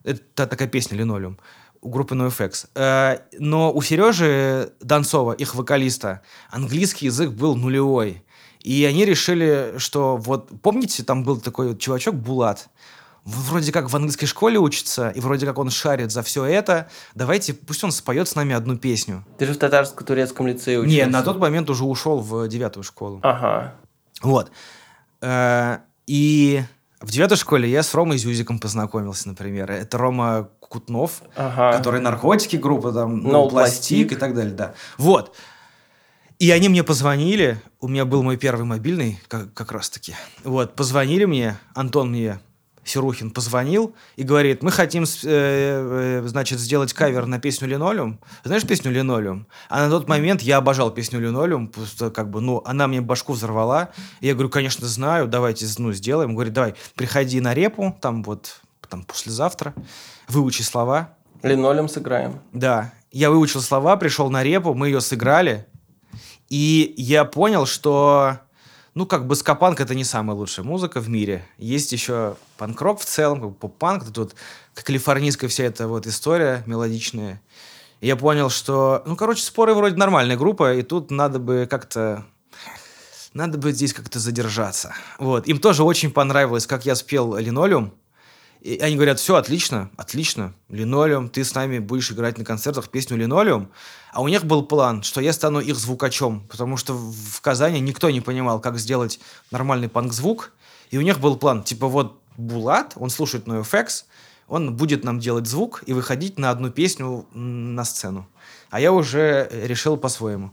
Это 0.04 0.46
такая 0.46 0.68
песня 0.68 0.96
Linoleum 0.96 1.36
у 1.80 1.90
группы 1.90 2.14
NoFX. 2.14 2.68
Э, 2.74 3.18
но 3.38 3.72
у 3.72 3.82
Сережи 3.82 4.72
Донцова, 4.80 5.32
их 5.32 5.54
вокалиста, 5.54 6.22
английский 6.50 7.06
язык 7.06 7.30
был 7.30 7.56
нулевой. 7.56 8.24
И 8.60 8.84
они 8.84 9.04
решили, 9.04 9.74
что 9.78 10.16
вот, 10.16 10.50
помните, 10.62 11.02
там 11.02 11.24
был 11.24 11.40
такой 11.40 11.76
чувачок 11.76 12.14
Булат, 12.16 12.68
вроде 13.24 13.72
как 13.72 13.90
в 13.90 13.96
английской 13.96 14.26
школе 14.26 14.58
учится, 14.58 15.10
и 15.10 15.20
вроде 15.20 15.46
как 15.46 15.58
он 15.58 15.70
шарит 15.70 16.10
за 16.10 16.22
все 16.22 16.44
это, 16.44 16.88
давайте, 17.14 17.54
пусть 17.54 17.84
он 17.84 17.92
споет 17.92 18.28
с 18.28 18.34
нами 18.34 18.54
одну 18.54 18.76
песню. 18.76 19.24
Ты 19.38 19.46
же 19.46 19.54
в 19.54 19.58
татарско-турецком 19.58 20.46
лицее 20.46 20.80
учился. 20.80 20.96
Не, 20.96 21.06
на 21.06 21.22
тот 21.22 21.38
момент 21.38 21.70
уже 21.70 21.84
ушел 21.84 22.20
в 22.20 22.48
девятую 22.48 22.84
школу. 22.84 23.20
Ага. 23.22 23.74
Вот. 24.22 24.50
Э, 25.20 25.78
и 26.06 26.62
в 27.00 27.10
девятой 27.10 27.36
школе 27.36 27.70
я 27.70 27.82
с 27.82 27.94
Ромой 27.94 28.18
Зюзиком 28.18 28.58
познакомился, 28.58 29.28
например. 29.28 29.70
Это 29.70 29.98
Рома 29.98 30.48
Кутнов, 30.68 31.22
ага. 31.34 31.76
который 31.76 32.00
наркотики 32.00 32.56
группа, 32.56 32.92
там, 32.92 33.20
no 33.20 33.32
ну, 33.32 33.48
пластик 33.48 34.12
и 34.12 34.16
так 34.16 34.34
далее, 34.34 34.54
да. 34.54 34.74
Вот. 34.98 35.34
И 36.38 36.50
они 36.50 36.68
мне 36.68 36.84
позвонили, 36.84 37.60
у 37.80 37.88
меня 37.88 38.04
был 38.04 38.22
мой 38.22 38.36
первый 38.36 38.64
мобильный, 38.64 39.18
как, 39.28 39.52
как 39.54 39.72
раз 39.72 39.90
таки. 39.90 40.14
Вот, 40.44 40.76
позвонили 40.76 41.24
мне, 41.24 41.58
Антон 41.74 42.10
мне 42.10 42.38
Серухин 42.88 43.30
позвонил 43.30 43.94
и 44.16 44.22
говорит, 44.22 44.62
мы 44.62 44.70
хотим, 44.70 45.04
э, 45.04 45.06
э, 45.24 46.22
значит, 46.26 46.58
сделать 46.58 46.92
кавер 46.92 47.26
на 47.26 47.38
песню 47.38 47.68
«Линолеум». 47.68 48.18
Знаешь 48.44 48.66
песню 48.66 48.90
«Линолеум»? 48.90 49.46
А 49.68 49.84
на 49.84 49.90
тот 49.90 50.08
момент 50.08 50.42
я 50.42 50.56
обожал 50.56 50.90
песню 50.90 51.20
«Линолеум», 51.20 51.68
просто 51.68 52.10
как 52.10 52.30
бы, 52.30 52.40
ну, 52.40 52.62
она 52.64 52.86
мне 52.88 53.00
башку 53.00 53.34
взорвала. 53.34 53.90
И 54.20 54.26
я 54.26 54.34
говорю, 54.34 54.48
конечно, 54.48 54.86
знаю, 54.86 55.28
давайте, 55.28 55.66
ну, 55.78 55.92
сделаем. 55.92 56.34
Говорит, 56.34 56.52
давай, 56.52 56.74
приходи 56.94 57.40
на 57.40 57.54
репу, 57.54 57.96
там 58.00 58.22
вот, 58.22 58.60
там 58.88 59.04
послезавтра, 59.04 59.74
выучи 60.28 60.62
слова. 60.62 61.14
«Линолеум» 61.42 61.88
сыграем. 61.88 62.40
Да. 62.52 62.92
Я 63.10 63.30
выучил 63.30 63.60
слова, 63.60 63.96
пришел 63.96 64.30
на 64.30 64.42
репу, 64.42 64.74
мы 64.74 64.88
ее 64.88 65.00
сыграли. 65.00 65.66
И 66.48 66.94
я 66.96 67.24
понял, 67.24 67.66
что 67.66 68.38
ну, 68.94 69.06
как 69.06 69.26
бы 69.26 69.36
скапанк 69.36 69.80
это 69.80 69.94
не 69.94 70.04
самая 70.04 70.36
лучшая 70.36 70.66
музыка 70.66 71.00
в 71.00 71.08
мире. 71.08 71.44
Есть 71.56 71.92
еще 71.92 72.36
панк-рок 72.56 73.00
в 73.00 73.04
целом, 73.04 73.40
как 73.40 73.56
поп-панк, 73.56 74.04
тут 74.06 74.18
вот 74.18 74.34
калифорнийская 74.74 75.48
вся 75.48 75.64
эта 75.64 75.86
вот 75.86 76.06
история 76.06 76.62
мелодичная. 76.66 77.40
И 78.00 78.06
я 78.06 78.16
понял, 78.16 78.50
что, 78.50 79.02
ну, 79.06 79.16
короче, 79.16 79.42
споры 79.42 79.74
вроде 79.74 79.96
нормальная 79.96 80.36
группа, 80.36 80.74
и 80.74 80.82
тут 80.82 81.10
надо 81.10 81.38
бы 81.38 81.68
как-то 81.70 82.24
надо 83.34 83.58
бы 83.58 83.72
здесь 83.72 83.92
как-то 83.92 84.18
задержаться. 84.18 84.94
Вот. 85.18 85.46
Им 85.46 85.58
тоже 85.60 85.84
очень 85.84 86.10
понравилось, 86.10 86.66
как 86.66 86.84
я 86.84 86.94
спел 86.94 87.36
«Линолеум». 87.36 87.92
И 88.60 88.78
они 88.78 88.96
говорят, 88.96 89.20
все, 89.20 89.36
отлично, 89.36 89.90
отлично, 89.96 90.52
линолеум, 90.68 91.28
ты 91.28 91.44
с 91.44 91.54
нами 91.54 91.78
будешь 91.78 92.10
играть 92.10 92.38
на 92.38 92.44
концертах 92.44 92.88
песню 92.88 93.16
«Линолеум». 93.16 93.70
А 94.12 94.20
у 94.20 94.28
них 94.28 94.44
был 94.44 94.64
план, 94.64 95.02
что 95.02 95.20
я 95.20 95.32
стану 95.32 95.60
их 95.60 95.76
звукачом, 95.76 96.46
потому 96.48 96.76
что 96.76 96.94
в 96.94 97.40
Казани 97.40 97.78
никто 97.80 98.10
не 98.10 98.20
понимал, 98.20 98.60
как 98.60 98.78
сделать 98.78 99.20
нормальный 99.50 99.88
панк-звук. 99.88 100.52
И 100.90 100.98
у 100.98 101.02
них 101.02 101.20
был 101.20 101.36
план, 101.36 101.62
типа 101.62 101.86
вот 101.86 102.20
Булат, 102.36 102.94
он 102.96 103.10
слушает 103.10 103.46
NoFX, 103.46 104.04
он 104.48 104.74
будет 104.76 105.04
нам 105.04 105.20
делать 105.20 105.46
звук 105.46 105.82
и 105.86 105.92
выходить 105.92 106.38
на 106.38 106.50
одну 106.50 106.70
песню 106.70 107.26
на 107.34 107.84
сцену. 107.84 108.28
А 108.70 108.80
я 108.80 108.92
уже 108.92 109.48
решил 109.52 109.96
по-своему. 109.96 110.52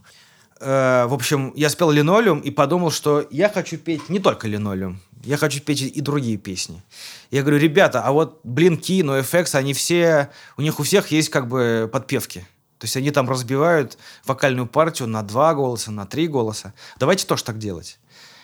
Э, 0.60 1.06
в 1.06 1.14
общем, 1.14 1.52
я 1.54 1.68
спел 1.68 1.90
«Линолеум» 1.90 2.40
и 2.40 2.50
подумал, 2.50 2.90
что 2.90 3.26
я 3.30 3.48
хочу 3.48 3.76
петь 3.76 4.08
не 4.08 4.18
только 4.18 4.48
«Линолеум», 4.48 5.00
я 5.22 5.36
хочу 5.36 5.60
петь 5.60 5.82
и 5.82 6.00
другие 6.00 6.36
песни. 6.36 6.82
Я 7.30 7.42
говорю, 7.42 7.58
ребята, 7.58 8.02
а 8.02 8.12
вот 8.12 8.40
Блинки, 8.44 9.02
NoFX, 9.02 9.56
они 9.56 9.74
все, 9.74 10.30
у 10.56 10.62
них 10.62 10.78
у 10.78 10.82
всех 10.82 11.10
есть 11.10 11.30
как 11.30 11.48
бы 11.48 11.90
подпевки. 11.92 12.46
То 12.78 12.84
есть 12.84 12.96
они 12.96 13.10
там 13.10 13.28
разбивают 13.28 13.98
вокальную 14.24 14.66
партию 14.66 15.08
на 15.08 15.22
два 15.22 15.54
голоса, 15.54 15.90
на 15.90 16.06
три 16.06 16.28
голоса. 16.28 16.74
Давайте 16.98 17.26
тоже 17.26 17.42
так 17.42 17.58
делать. 17.58 17.98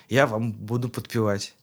Я 0.08 0.26
вам 0.26 0.52
буду 0.52 0.88
подпевать. 0.88 1.54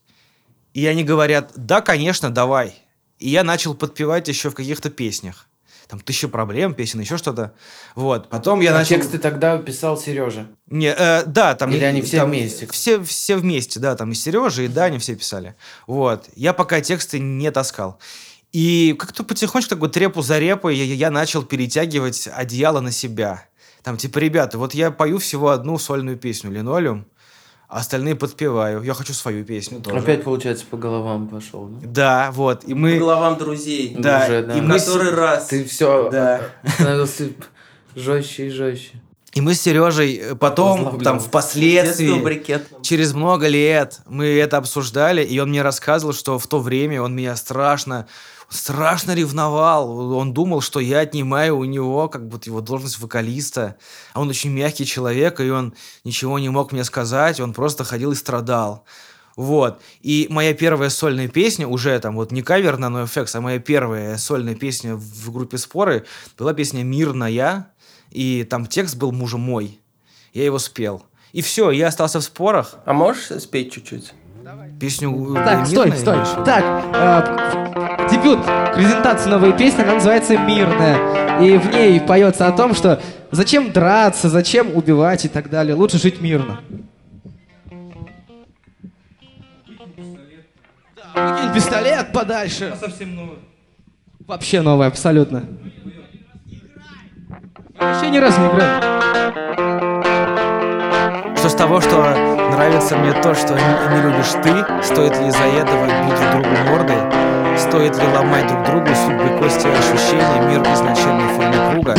И 0.74 0.86
они 0.86 1.04
говорят, 1.04 1.52
да, 1.56 1.82
конечно, 1.82 2.30
давай. 2.30 2.76
И 3.18 3.30
я 3.30 3.44
начал 3.44 3.74
подпевать 3.74 4.28
еще 4.28 4.50
в 4.50 4.56
каких-то 4.56 4.90
песнях 4.90 5.49
там 5.90 6.00
тысяча 6.00 6.28
проблем, 6.28 6.76
песен, 6.76 7.00
еще 7.00 7.18
что-то. 7.18 7.56
Вот. 7.96 8.30
Потом 8.30 8.60
я 8.60 8.70
а 8.70 8.74
начал... 8.76 8.98
тексты 8.98 9.18
тогда 9.18 9.58
писал 9.58 9.98
Сережа? 9.98 10.46
Не, 10.68 10.94
э, 10.96 11.24
да, 11.26 11.56
там... 11.56 11.72
Или 11.72 11.84
они 11.84 12.04
все 12.04 12.18
там, 12.18 12.30
вместе? 12.30 12.68
Все, 12.68 13.04
все 13.04 13.38
вместе, 13.38 13.80
да, 13.80 13.96
там 13.96 14.12
и 14.12 14.14
Сережа, 14.14 14.62
и 14.62 14.68
Даня 14.68 15.00
все 15.00 15.16
писали. 15.16 15.56
Вот. 15.88 16.30
Я 16.36 16.54
пока 16.54 16.80
тексты 16.80 17.18
не 17.18 17.50
таскал. 17.50 17.98
И 18.52 18.96
как-то 19.00 19.24
потихонечку, 19.24 19.72
так 19.72 19.80
вот, 19.80 19.98
репу 19.98 20.22
за 20.22 20.38
репой 20.38 20.78
я, 20.78 20.84
я 20.84 21.10
начал 21.10 21.42
перетягивать 21.42 22.30
одеяло 22.32 22.82
на 22.82 22.92
себя. 22.92 23.46
Там, 23.82 23.98
типа, 23.98 24.20
ребята, 24.20 24.60
вот 24.60 24.76
я 24.76 24.92
пою 24.92 25.18
всего 25.18 25.50
одну 25.50 25.80
сольную 25.80 26.18
песню 26.18 26.52
«Линолеум», 26.52 27.08
а 27.70 27.78
остальные 27.78 28.16
подпеваю. 28.16 28.82
Я 28.82 28.96
хочу 28.96 29.14
свою 29.14 29.46
песню 29.46 29.80
тоже. 29.80 30.00
Опять, 30.00 30.24
получается, 30.24 30.66
по 30.70 30.76
головам 30.76 31.28
пошел, 31.28 31.68
да? 31.68 31.88
Да, 31.88 32.32
вот. 32.32 32.64
И 32.66 32.74
мы... 32.74 32.94
По 32.94 33.00
головам 33.00 33.38
друзей. 33.38 33.96
Да. 33.98 34.24
Уже, 34.26 34.42
да. 34.42 34.58
И 34.58 34.62
мы... 34.62 34.80
Который 34.80 35.12
раз. 35.12 35.48
Ты 35.48 35.64
все 35.66 36.10
да. 36.10 36.42
становился 36.66 37.30
жестче 37.96 38.48
и 38.48 38.50
жестче. 38.50 39.00
И 39.34 39.42
мы 39.42 39.54
с 39.54 39.62
Сережей 39.62 40.18
э, 40.18 40.36
потом, 40.36 41.00
там, 41.02 41.20
впоследствии, 41.20 42.82
через 42.82 43.14
много 43.14 43.48
лет, 43.48 44.00
мы 44.08 44.26
это 44.26 44.58
обсуждали, 44.58 45.24
и 45.24 45.38
он 45.38 45.50
мне 45.50 45.62
рассказывал, 45.62 46.14
что 46.14 46.40
в 46.40 46.48
то 46.48 46.60
время 46.60 47.04
он 47.04 47.16
меня 47.16 47.36
страшно 47.36 48.08
страшно 48.50 49.14
ревновал. 49.14 50.14
Он 50.14 50.34
думал, 50.34 50.62
что 50.62 50.80
я 50.80 51.00
отнимаю 51.00 51.58
у 51.58 51.64
него 51.64 52.10
как 52.10 52.28
будто 52.28 52.50
его 52.50 52.62
должность 52.62 53.00
вокалиста. 53.00 53.78
А 54.14 54.22
он 54.22 54.30
очень 54.30 54.52
мягкий 54.52 54.86
человек, 54.86 55.40
и 55.40 55.50
он 55.50 55.74
ничего 56.04 56.40
не 56.40 56.50
мог 56.50 56.72
мне 56.72 56.84
сказать. 56.84 57.40
Он 57.40 57.54
просто 57.54 57.84
ходил 57.84 58.12
и 58.12 58.16
страдал. 58.16 58.86
Вот. 59.36 59.82
И 60.02 60.28
моя 60.30 60.54
первая 60.54 60.90
сольная 60.90 61.30
песня, 61.30 61.66
уже 61.68 61.98
там 62.00 62.16
вот 62.16 62.32
не 62.32 62.42
кавер 62.42 62.78
на 62.78 62.88
NoFX, 62.88 63.30
а 63.36 63.42
моя 63.42 63.60
первая 63.60 64.18
сольная 64.18 64.56
песня 64.56 64.96
в 64.96 65.32
группе 65.32 65.58
«Споры» 65.58 66.06
была 66.38 66.54
песня 66.54 66.84
«Мирная», 66.84 67.72
и 68.12 68.44
там 68.44 68.66
текст 68.66 68.98
был 68.98 69.14
«Мужа 69.14 69.38
мой». 69.38 69.80
Я 70.34 70.44
его 70.44 70.60
спел. 70.60 71.06
И 71.32 71.42
все, 71.42 71.72
я 71.72 71.88
остался 71.88 72.20
в 72.20 72.24
спорах. 72.24 72.76
А 72.86 72.94
можешь 72.94 73.42
спеть 73.42 73.72
чуть-чуть? 73.72 74.14
Песню 74.80 75.36
э, 75.36 75.44
Так, 75.44 75.68
стой, 75.68 75.92
стой. 75.92 76.18
Так, 76.46 76.64
э, 76.94 78.08
дебют 78.10 78.40
презентации 78.74 79.30
новой 79.30 79.54
песни, 79.54 79.82
она 79.82 79.96
называется 79.96 80.38
«Мирная». 80.38 81.42
И 81.42 81.58
в 81.58 81.74
ней 81.74 82.00
поется 82.02 82.48
о 82.48 82.52
том, 82.52 82.74
что 82.74 83.02
зачем 83.32 83.72
драться, 83.72 84.30
зачем 84.30 84.76
убивать 84.76 85.26
и 85.26 85.28
так 85.28 85.50
далее. 85.50 85.76
Лучше 85.76 85.98
жить 85.98 86.22
мирно. 86.22 86.60
Выкинь 91.16 91.54
пистолет 91.54 92.12
подальше. 92.12 92.76
Совсем 92.80 93.16
новый. 93.16 93.38
Вообще 94.28 94.62
новый, 94.62 94.88
абсолютно. 94.88 95.46
Вообще 97.78 98.10
ни 98.10 98.18
разу 98.18 98.40
не 98.42 98.48
играл. 98.48 99.99
Того, 101.60 101.82
что 101.82 101.98
нравится 102.54 102.96
мне 102.96 103.12
то, 103.12 103.36
что 103.36 103.54
не, 103.54 104.02
любишь 104.02 104.32
ты, 104.42 104.82
стоит 104.82 105.20
ли 105.20 105.28
из-за 105.28 105.44
этого 105.44 105.88
бить 106.06 106.32
друг 106.32 106.42
другу 106.42 106.70
мордой? 106.70 106.96
Стоит 107.58 107.98
ли 107.98 108.08
ломать 108.16 108.48
друг 108.48 108.64
другу 108.64 108.88
судьбы 108.96 109.38
кости 109.38 109.68
ощущения, 109.68 110.40
мир 110.48 110.62
изначально 110.74 111.28
в 111.28 111.36
форме 111.36 111.58
круга? 111.72 111.96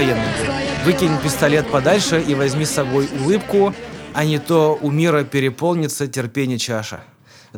Антивоенная 0.00 0.84
Выкинь 0.84 1.20
пистолет 1.22 1.70
подальше 1.70 2.22
и 2.22 2.34
возьми 2.34 2.64
с 2.64 2.70
собой 2.70 3.08
улыбку, 3.20 3.74
а 4.14 4.24
не 4.24 4.38
то 4.38 4.78
у 4.80 4.90
мира 4.90 5.24
переполнится 5.24 6.08
терпение 6.08 6.58
чаша. 6.58 7.00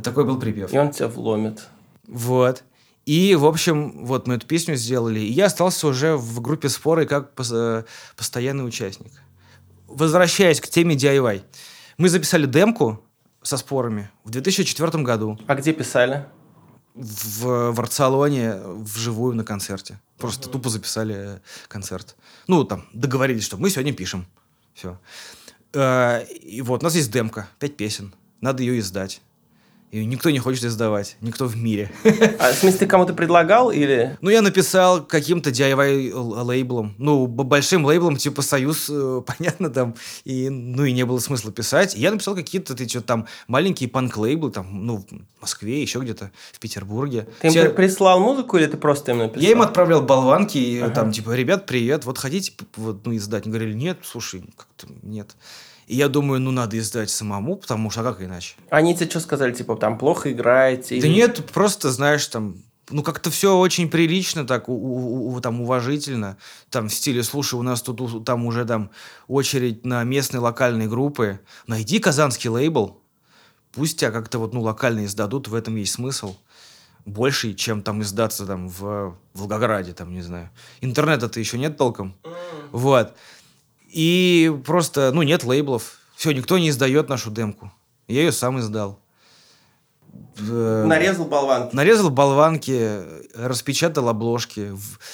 Такой 0.02 0.24
был 0.24 0.40
припев. 0.40 0.72
И 0.72 0.78
он 0.78 0.90
тебя 0.90 1.06
вломит. 1.06 1.62
Вот. 2.08 2.64
И, 3.06 3.36
в 3.36 3.46
общем, 3.46 4.04
вот 4.04 4.26
мы 4.26 4.34
эту 4.34 4.46
песню 4.46 4.74
сделали. 4.74 5.20
И 5.20 5.32
я 5.32 5.46
остался 5.46 5.86
уже 5.86 6.16
в 6.16 6.40
группе 6.40 6.68
споры 6.68 7.06
как 7.06 7.30
э, 7.52 7.84
постоянный 8.16 8.66
участник. 8.66 9.12
Возвращаясь 9.86 10.60
к 10.60 10.68
теме 10.68 10.96
DIY. 10.96 11.42
Мы 11.98 12.08
записали 12.08 12.46
демку 12.46 13.04
со 13.42 13.56
спорами 13.56 14.10
в 14.24 14.30
2004 14.30 15.02
году 15.04 15.38
А 15.46 15.54
где 15.54 15.72
писали? 15.72 16.26
В, 16.94 17.72
в 17.72 17.80
Арцалоне 17.80 18.56
вживую 18.64 19.34
на 19.34 19.44
концерте. 19.44 20.00
Просто 20.18 20.48
тупо 20.48 20.68
записали 20.68 21.14
э, 21.16 21.38
концерт. 21.68 22.16
Ну, 22.46 22.64
там, 22.64 22.86
договорились, 22.92 23.44
что 23.44 23.56
мы 23.56 23.70
сегодня 23.70 23.92
пишем. 23.92 24.26
Все. 24.74 24.98
И 25.74 26.62
вот, 26.62 26.82
у 26.82 26.84
нас 26.84 26.94
есть 26.94 27.10
демка, 27.10 27.48
пять 27.58 27.76
песен. 27.76 28.14
Надо 28.40 28.62
ее 28.62 28.78
издать. 28.78 29.22
И 29.92 30.06
никто 30.06 30.30
не 30.30 30.38
хочет 30.38 30.64
издавать. 30.64 31.18
Никто 31.20 31.44
в 31.44 31.54
мире. 31.54 31.92
А, 32.38 32.52
в 32.52 32.56
смысле, 32.56 32.78
ты 32.78 32.86
кому-то 32.86 33.12
предлагал 33.12 33.70
или... 33.70 34.16
Ну, 34.22 34.30
я 34.30 34.40
написал 34.40 35.04
каким-то 35.04 35.50
DIY 35.50 36.12
лейблом. 36.14 36.94
Ну, 36.96 37.26
большим 37.26 37.84
лейблом, 37.84 38.16
типа 38.16 38.40
Союз, 38.40 38.86
э, 38.88 39.20
понятно, 39.26 39.68
там. 39.68 39.94
И, 40.24 40.48
ну, 40.48 40.86
и 40.86 40.92
не 40.92 41.04
было 41.04 41.18
смысла 41.18 41.52
писать. 41.52 41.94
Я 41.94 42.10
написал 42.10 42.34
какие-то, 42.34 42.74
ты 42.74 42.88
что 42.88 43.02
там, 43.02 43.26
маленькие 43.48 43.90
панк-лейблы, 43.90 44.50
там, 44.50 44.86
ну, 44.86 45.04
в 45.36 45.42
Москве, 45.42 45.82
еще 45.82 45.98
где-то, 45.98 46.32
в 46.52 46.58
Петербурге. 46.58 47.28
Ты 47.42 47.48
им 47.48 47.50
Все- 47.52 47.68
при- 47.68 47.74
прислал 47.74 48.18
музыку 48.18 48.56
или 48.56 48.64
ты 48.64 48.78
просто 48.78 49.12
им 49.12 49.18
написал? 49.18 49.42
Я 49.42 49.50
им 49.50 49.60
отправлял 49.60 50.00
болванки, 50.00 50.56
и 50.56 50.80
там, 50.94 51.12
типа, 51.12 51.34
ребят, 51.36 51.66
привет, 51.66 52.06
вот 52.06 52.16
хотите 52.16 52.54
вот, 52.76 53.04
ну, 53.04 53.14
издать? 53.14 53.44
Они 53.44 53.52
говорили, 53.54 53.74
нет, 53.74 53.98
слушай, 54.04 54.42
как-то 54.56 54.86
нет. 55.02 55.36
И 55.86 55.96
я 55.96 56.08
думаю, 56.08 56.40
ну, 56.40 56.50
надо 56.50 56.78
издать 56.78 57.10
самому, 57.10 57.56
потому 57.56 57.90
что, 57.90 58.00
а 58.00 58.04
как 58.04 58.22
иначе? 58.22 58.54
Они 58.70 58.94
тебе 58.94 59.10
что 59.10 59.20
сказали? 59.20 59.52
Типа, 59.52 59.76
там, 59.76 59.98
плохо 59.98 60.30
играете? 60.32 61.00
Да 61.00 61.06
или- 61.06 61.14
нет, 61.14 61.50
просто, 61.52 61.90
знаешь, 61.90 62.26
там, 62.28 62.56
ну, 62.90 63.02
как-то 63.02 63.30
все 63.30 63.56
очень 63.58 63.88
прилично, 63.90 64.46
так, 64.46 64.68
у- 64.68 64.72
у- 64.74 65.32
у- 65.34 65.40
там, 65.40 65.60
уважительно. 65.60 66.36
Там, 66.70 66.88
в 66.88 66.94
стиле, 66.94 67.22
слушай, 67.22 67.54
у 67.54 67.62
нас 67.62 67.82
тут 67.82 68.00
у- 68.00 68.20
там 68.20 68.46
уже 68.46 68.64
там 68.64 68.90
очередь 69.28 69.84
на 69.84 70.04
местные 70.04 70.40
локальные 70.40 70.88
группы. 70.88 71.40
Найди 71.66 71.98
казанский 71.98 72.48
лейбл, 72.50 73.00
пусть 73.72 73.98
тебя 73.98 74.10
как-то 74.10 74.38
вот, 74.38 74.54
ну, 74.54 74.60
локально 74.62 75.04
издадут, 75.04 75.48
в 75.48 75.54
этом 75.54 75.76
есть 75.76 75.92
смысл. 75.94 76.36
Больше, 77.04 77.54
чем 77.54 77.82
там 77.82 78.02
издаться 78.02 78.46
там 78.46 78.68
в 78.68 79.16
Волгограде, 79.34 79.92
там, 79.92 80.14
не 80.14 80.22
знаю. 80.22 80.50
Интернета-то 80.80 81.40
еще 81.40 81.58
нет 81.58 81.76
толком. 81.76 82.14
Вот. 82.70 83.14
И 83.92 84.52
просто, 84.64 85.10
ну, 85.12 85.22
нет 85.22 85.44
лейблов. 85.44 85.98
Все, 86.16 86.32
никто 86.32 86.58
не 86.58 86.70
издает 86.70 87.08
нашу 87.08 87.30
демку. 87.30 87.70
Я 88.08 88.22
ее 88.22 88.32
сам 88.32 88.58
издал. 88.58 88.98
Э, 90.38 90.84
Нарезал 90.86 91.26
болванки. 91.26 91.74
Нарезал 91.76 92.10
болванки, 92.10 93.00
распечатал 93.34 94.08
обложки, 94.08 94.72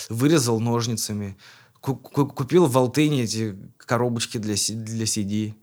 вырезал 0.08 0.60
ножницами. 0.60 1.36
ку- 1.80 1.96
ку- 1.96 2.26
Купил 2.26 2.66
в 2.66 2.76
Алтыне 2.78 3.22
эти 3.24 3.56
коробочки 3.78 4.38
для, 4.38 4.54
для 4.68 5.04
CD. 5.06 5.54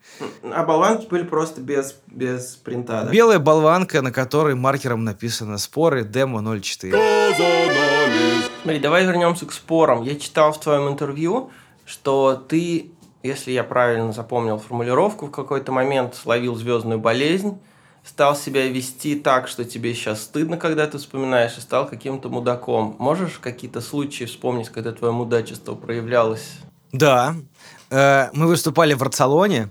А 0.44 0.64
болванки 0.64 1.08
были 1.08 1.24
просто 1.24 1.62
без, 1.62 1.96
без 2.08 2.56
принта, 2.56 3.04
да? 3.04 3.12
Белая 3.12 3.40
болванка, 3.40 4.02
на 4.02 4.12
которой 4.12 4.56
маркером 4.56 5.04
написано 5.04 5.58
«Споры 5.58 6.04
демо 6.04 6.40
04». 6.42 6.92
Смотри, 8.64 8.80
давай 8.80 9.06
вернемся 9.06 9.46
к 9.46 9.54
спорам. 9.54 10.04
Я 10.04 10.16
читал 10.16 10.52
в 10.54 10.60
твоем 10.60 10.90
интервью, 10.90 11.52
что 11.86 12.34
ты, 12.36 12.92
если 13.26 13.52
я 13.52 13.64
правильно 13.64 14.12
запомнил 14.14 14.58
формулировку, 14.60 15.26
в 15.28 15.32
какой-то 15.32 15.72
момент 15.72 16.16
словил 16.16 16.56
звездную 16.56 17.00
болезнь, 17.00 17.60
стал 18.04 18.36
себя 18.36 18.68
вести 18.68 19.16
так, 19.16 19.48
что 19.48 19.66
тебе 19.66 19.94
сейчас 19.94 20.22
стыдно, 20.24 20.58
когда 20.58 20.86
ты 20.86 21.00
вспоминаешь, 21.00 21.58
и 21.58 21.62
стал 21.62 21.88
каким-то 21.88 22.30
мудаком. 22.30 22.96
Можешь 23.00 23.40
какие-то 23.40 23.82
случаи 23.82 24.26
вспомнить, 24.26 24.70
когда 24.70 24.92
твое 24.92 25.12
мудачество 25.12 25.74
проявлялось? 25.74 26.60
Да. 26.92 27.36
Э, 27.90 28.30
Мы 28.34 28.48
выступали 28.48 28.94
в 28.94 29.02
Арцалоне, 29.02 29.70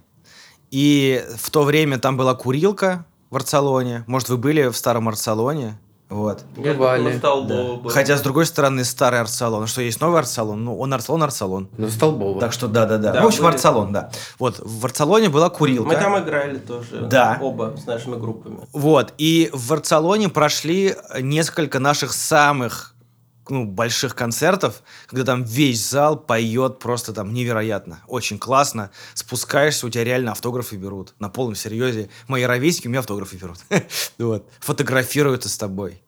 и 0.71 1.25
в 1.37 1.51
то 1.51 1.63
время 1.63 1.99
там 1.99 2.17
была 2.17 2.35
курилка 2.35 3.07
в 3.31 3.37
Арцалоне. 3.37 4.03
Может, 4.09 4.31
вы 4.31 4.37
были 4.37 4.67
в 4.67 4.77
старом 4.77 5.09
Арцалоне? 5.09 5.79
Вот. 6.11 6.45
Бывали. 6.57 7.19
Был. 7.19 7.89
Хотя, 7.89 8.17
с 8.17 8.21
другой 8.21 8.47
стороны, 8.47 8.85
старый 8.85 9.21
арт-салон. 9.21 9.67
Что, 9.67 9.81
есть 9.81 10.01
новый 10.01 10.19
арт-салон? 10.19 10.63
Ну, 10.65 10.79
он 10.79 10.93
арт-салон, 10.93 11.23
арт-салон. 11.23 11.69
Ну, 11.77 11.89
Столбово. 11.89 12.41
Так 12.41 12.53
что 12.53 12.69
да-да-да. 12.69 13.13
Да, 13.13 13.23
в 13.23 13.27
общем, 13.27 13.41
были. 13.41 13.53
арт-салон, 13.53 13.93
да. 13.93 14.11
Вот, 14.39 14.59
в 14.59 14.85
арт-салоне 14.85 15.31
была 15.31 15.51
курилка. 15.51 15.89
Мы 15.89 15.95
там 15.97 16.19
играли 16.23 16.59
тоже. 16.59 17.07
Да. 17.11 17.39
Оба 17.41 17.75
с 17.83 17.87
нашими 17.87 18.17
группами. 18.17 18.59
Вот, 18.73 19.15
и 19.19 19.51
в 19.53 19.73
арт-салоне 19.73 20.29
прошли 20.29 20.95
несколько 21.21 21.79
наших 21.79 22.13
самых 22.13 22.94
ну, 23.49 23.65
больших 23.65 24.15
концертов, 24.15 24.83
когда 25.07 25.25
там 25.25 25.45
весь 25.45 25.87
зал 25.87 26.19
поет 26.19 26.79
просто 26.79 27.13
там 27.13 27.33
невероятно. 27.33 28.01
Очень 28.07 28.39
классно. 28.39 28.91
Спускаешься, 29.15 29.87
у 29.87 29.91
тебя 29.91 30.05
реально 30.05 30.33
автографы 30.33 30.77
берут. 30.77 31.15
На 31.19 31.29
полном 31.29 31.55
серьезе. 31.55 32.09
Мои 32.29 32.45
ровесники 32.45 32.87
у 32.87 32.91
меня 32.91 33.01
автографы 33.01 33.37
берут. 33.37 33.59
Вот. 34.19 34.49
Фотографируются 34.61 35.49
с 35.49 35.59
тобой. 35.59 36.03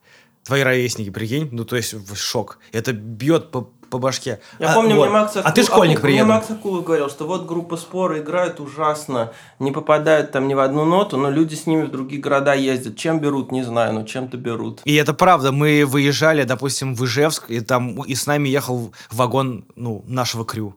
Твои 0.45 0.63
ровесники, 0.63 1.11
прикинь? 1.11 1.49
Ну, 1.51 1.65
то 1.65 1.77
есть, 1.77 1.95
шок. 2.17 2.59
Это 2.71 2.93
бьет 2.93 3.51
по, 3.51 3.69
по 3.91 3.99
башке. 3.99 4.41
Я 4.59 4.71
А, 4.73 4.75
помню, 4.75 4.97
вот. 4.97 5.05
мне 5.09 5.13
Макс 5.13 5.37
А 5.37 5.51
ты 5.53 5.61
Акул- 5.61 5.65
школьник 5.65 5.99
Акул- 5.99 6.03
при 6.03 6.11
Мне 6.13 6.19
этом. 6.21 6.29
Макс 6.31 6.51
Акулов 6.51 6.85
говорил, 6.85 7.09
что 7.09 7.27
вот 7.27 7.47
группа 7.47 7.77
споры 7.77 8.21
играют 8.21 8.61
ужасно, 8.61 9.33
не 9.59 9.73
попадают 9.73 10.33
там 10.33 10.49
ни 10.49 10.55
в 10.55 10.61
одну 10.61 10.85
ноту, 10.85 11.17
но 11.17 11.31
люди 11.31 11.55
с 11.55 11.67
ними 11.67 11.85
в 11.85 11.91
другие 11.91 12.21
города 12.21 12.55
ездят. 12.55 12.97
Чем 12.97 13.21
берут, 13.21 13.53
не 13.53 13.63
знаю, 13.63 13.95
но 13.95 14.03
чем-то 14.05 14.37
берут. 14.37 14.81
И 14.85 14.95
это 14.95 15.15
правда. 15.15 15.53
Мы 15.53 15.85
выезжали, 15.87 16.45
допустим, 16.45 16.95
в 16.95 17.05
Ижевск, 17.05 17.51
и 17.51 17.61
там 17.61 18.03
и 18.03 18.15
с 18.15 18.27
нами 18.27 18.49
ехал 18.49 18.93
вагон 19.11 19.65
ну, 19.77 20.05
нашего 20.07 20.45
крю. 20.45 20.75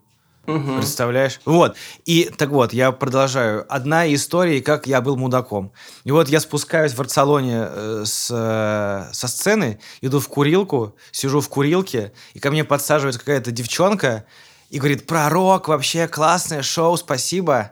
Представляешь? 0.77 1.39
Вот. 1.45 1.75
И 2.05 2.31
так 2.37 2.49
вот, 2.49 2.73
я 2.73 2.91
продолжаю. 2.91 3.65
Одна 3.69 4.11
история, 4.13 4.61
как 4.61 4.87
я 4.87 5.01
был 5.01 5.15
мудаком. 5.15 5.71
И 6.03 6.11
вот 6.11 6.29
я 6.29 6.39
спускаюсь 6.39 6.93
в 6.93 6.99
Арцалоне 7.01 7.67
э, 7.69 8.03
с, 8.05 8.29
э, 8.31 9.13
со 9.13 9.27
сцены, 9.27 9.79
иду 10.01 10.19
в 10.19 10.27
курилку, 10.27 10.95
сижу 11.11 11.41
в 11.41 11.49
курилке, 11.49 12.11
и 12.33 12.39
ко 12.39 12.51
мне 12.51 12.63
подсаживается 12.63 13.19
какая-то 13.19 13.51
девчонка 13.51 14.25
и 14.69 14.79
говорит, 14.79 15.07
пророк, 15.07 15.67
вообще 15.67 16.07
классное 16.07 16.61
шоу, 16.61 16.97
спасибо. 16.97 17.71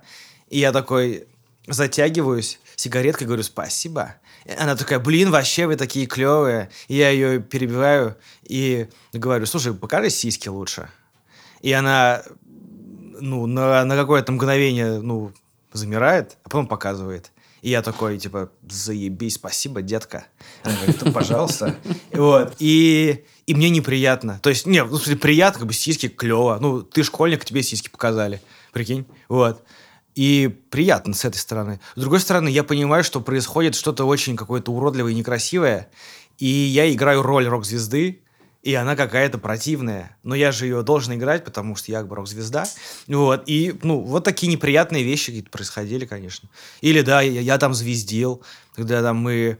И 0.49 0.59
я 0.59 0.71
такой 0.71 1.27
затягиваюсь, 1.67 2.59
сигареткой 2.75 3.27
говорю, 3.27 3.43
спасибо. 3.43 4.15
И 4.45 4.51
Она 4.51 4.75
такая, 4.75 4.99
блин, 4.99 5.29
вообще 5.29 5.67
вы 5.67 5.75
такие 5.75 6.05
клевые. 6.05 6.69
И 6.87 6.95
я 6.95 7.09
ее 7.09 7.39
перебиваю 7.39 8.17
и 8.43 8.87
говорю, 9.13 9.45
слушай, 9.45 9.73
покажи 9.73 10.09
сиськи 10.09 10.47
лучше. 10.47 10.89
И 11.61 11.73
она, 11.73 12.23
ну, 13.19 13.45
на, 13.45 13.83
на 13.85 13.95
какое-то 13.95 14.31
мгновение, 14.31 14.99
ну, 14.99 15.31
замирает, 15.73 16.37
а 16.43 16.49
потом 16.49 16.67
показывает. 16.67 17.31
И 17.61 17.69
я 17.69 17.81
такой, 17.81 18.17
типа, 18.17 18.51
заебись, 18.69 19.35
спасибо, 19.35 19.81
детка. 19.81 20.25
Она 20.63 20.75
говорит, 20.75 21.01
«Ну, 21.01 21.11
пожалуйста. 21.11 21.75
Вот. 22.13 22.55
И, 22.59 23.25
и 23.45 23.55
мне 23.55 23.69
неприятно. 23.69 24.39
То 24.41 24.49
есть, 24.49 24.65
не, 24.65 24.83
ну, 24.83 24.97
приятно, 25.19 25.59
как 25.59 25.67
бы 25.67 25.73
сиськи 25.73 26.07
клево. 26.07 26.57
Ну, 26.61 26.81
ты 26.81 27.03
школьник, 27.03 27.45
тебе 27.45 27.63
сиськи 27.63 27.89
показали. 27.89 28.41
Прикинь? 28.73 29.05
Вот. 29.27 29.63
И 30.15 30.47
приятно 30.69 31.13
с 31.13 31.25
этой 31.25 31.37
стороны. 31.37 31.79
С 31.95 32.01
другой 32.01 32.19
стороны, 32.19 32.49
я 32.49 32.63
понимаю, 32.63 33.03
что 33.03 33.21
происходит 33.21 33.75
что-то 33.75 34.05
очень 34.05 34.35
какое-то 34.35 34.71
уродливое 34.71 35.11
и 35.11 35.15
некрасивое. 35.15 35.89
И 36.37 36.47
я 36.47 36.91
играю 36.91 37.21
роль 37.21 37.47
рок-звезды, 37.47 38.21
и 38.63 38.73
она 38.73 38.95
какая-то 38.95 39.37
противная. 39.37 40.17
Но 40.23 40.35
я 40.35 40.51
же 40.51 40.65
ее 40.65 40.83
должен 40.83 41.13
играть, 41.13 41.43
потому 41.45 41.75
что 41.75 41.91
я 41.91 42.01
рок-звезда. 42.01 42.65
Вот. 43.07 43.43
И, 43.45 43.75
ну, 43.83 43.99
вот 44.01 44.23
такие 44.23 44.51
неприятные 44.51 45.03
вещи 45.03 45.27
какие-то 45.27 45.49
происходили, 45.49 46.05
конечно. 46.05 46.49
Или, 46.81 47.01
да, 47.01 47.21
я, 47.21 47.41
я 47.41 47.57
там 47.57 47.73
звездил, 47.73 48.43
когда 48.75 49.01
там 49.01 49.17
мы 49.17 49.59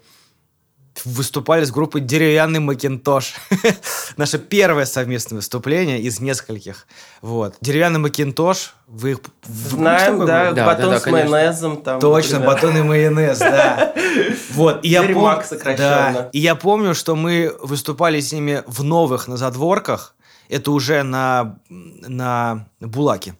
выступали 1.06 1.66
с 1.66 1.72
группой 1.72 2.02
«Деревянный 2.02 2.60
Макинтош». 2.60 3.36
Наше 4.18 4.40
первое 4.40 4.86
совместное 4.86 5.38
выступление 5.38 6.00
из 6.00 6.20
нескольких. 6.20 6.88
Вот. 7.22 7.56
«Деревянный 7.62 8.00
Макинтош», 8.00 8.76
вы 8.88 9.12
их... 9.12 9.20
Знаем, 9.44 10.26
да? 10.26 10.54
Да, 10.54 10.66
батон 10.66 10.86
да, 10.86 10.92
да, 10.92 11.00
с 11.00 11.04
конечно. 11.04 11.32
майонезом. 11.32 11.82
Там, 11.82 12.00
Точно, 12.00 12.40
например. 12.40 12.56
батон 12.56 12.78
и 12.78 12.82
майонез, 12.82 13.40
да. 13.40 13.94
Вот, 14.52 14.84
и 14.84 14.90
я 14.90 15.02
сокращенно. 15.44 16.14
Да, 16.14 16.30
и 16.32 16.40
я 16.40 16.56
помню, 16.56 16.96
что 16.96 17.16
мы 17.16 17.56
выступали 17.62 18.20
с 18.20 18.32
ними 18.32 18.64
в 18.66 18.84
новых, 18.84 19.28
на 19.28 19.38
задворках. 19.38 20.16
Это 20.50 20.72
уже 20.72 21.04
на, 21.04 21.60
на 21.70 22.68
Булаке. 22.80 23.36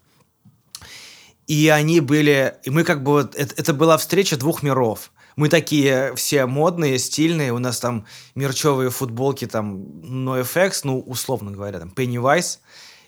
И 1.48 1.70
они 1.70 2.02
были... 2.02 2.56
И 2.64 2.70
мы 2.70 2.84
как 2.84 3.04
бы 3.04 3.14
вот... 3.14 3.36
Это, 3.36 3.54
это 3.56 3.74
была 3.74 3.98
встреча 3.98 4.36
двух 4.36 4.64
миров. 4.64 5.12
Мы 5.38 5.48
такие 5.50 6.14
все 6.16 6.46
модные, 6.48 7.00
стильные. 7.00 7.54
У 7.54 7.60
нас 7.60 7.80
там 7.80 8.06
мерчевые 8.36 8.90
футболки, 8.90 9.48
там, 9.48 9.84
NoFX, 10.02 10.82
ну, 10.84 11.00
условно 11.00 11.52
говоря, 11.52 11.80
там, 11.80 11.94
Pennywise. 11.96 12.58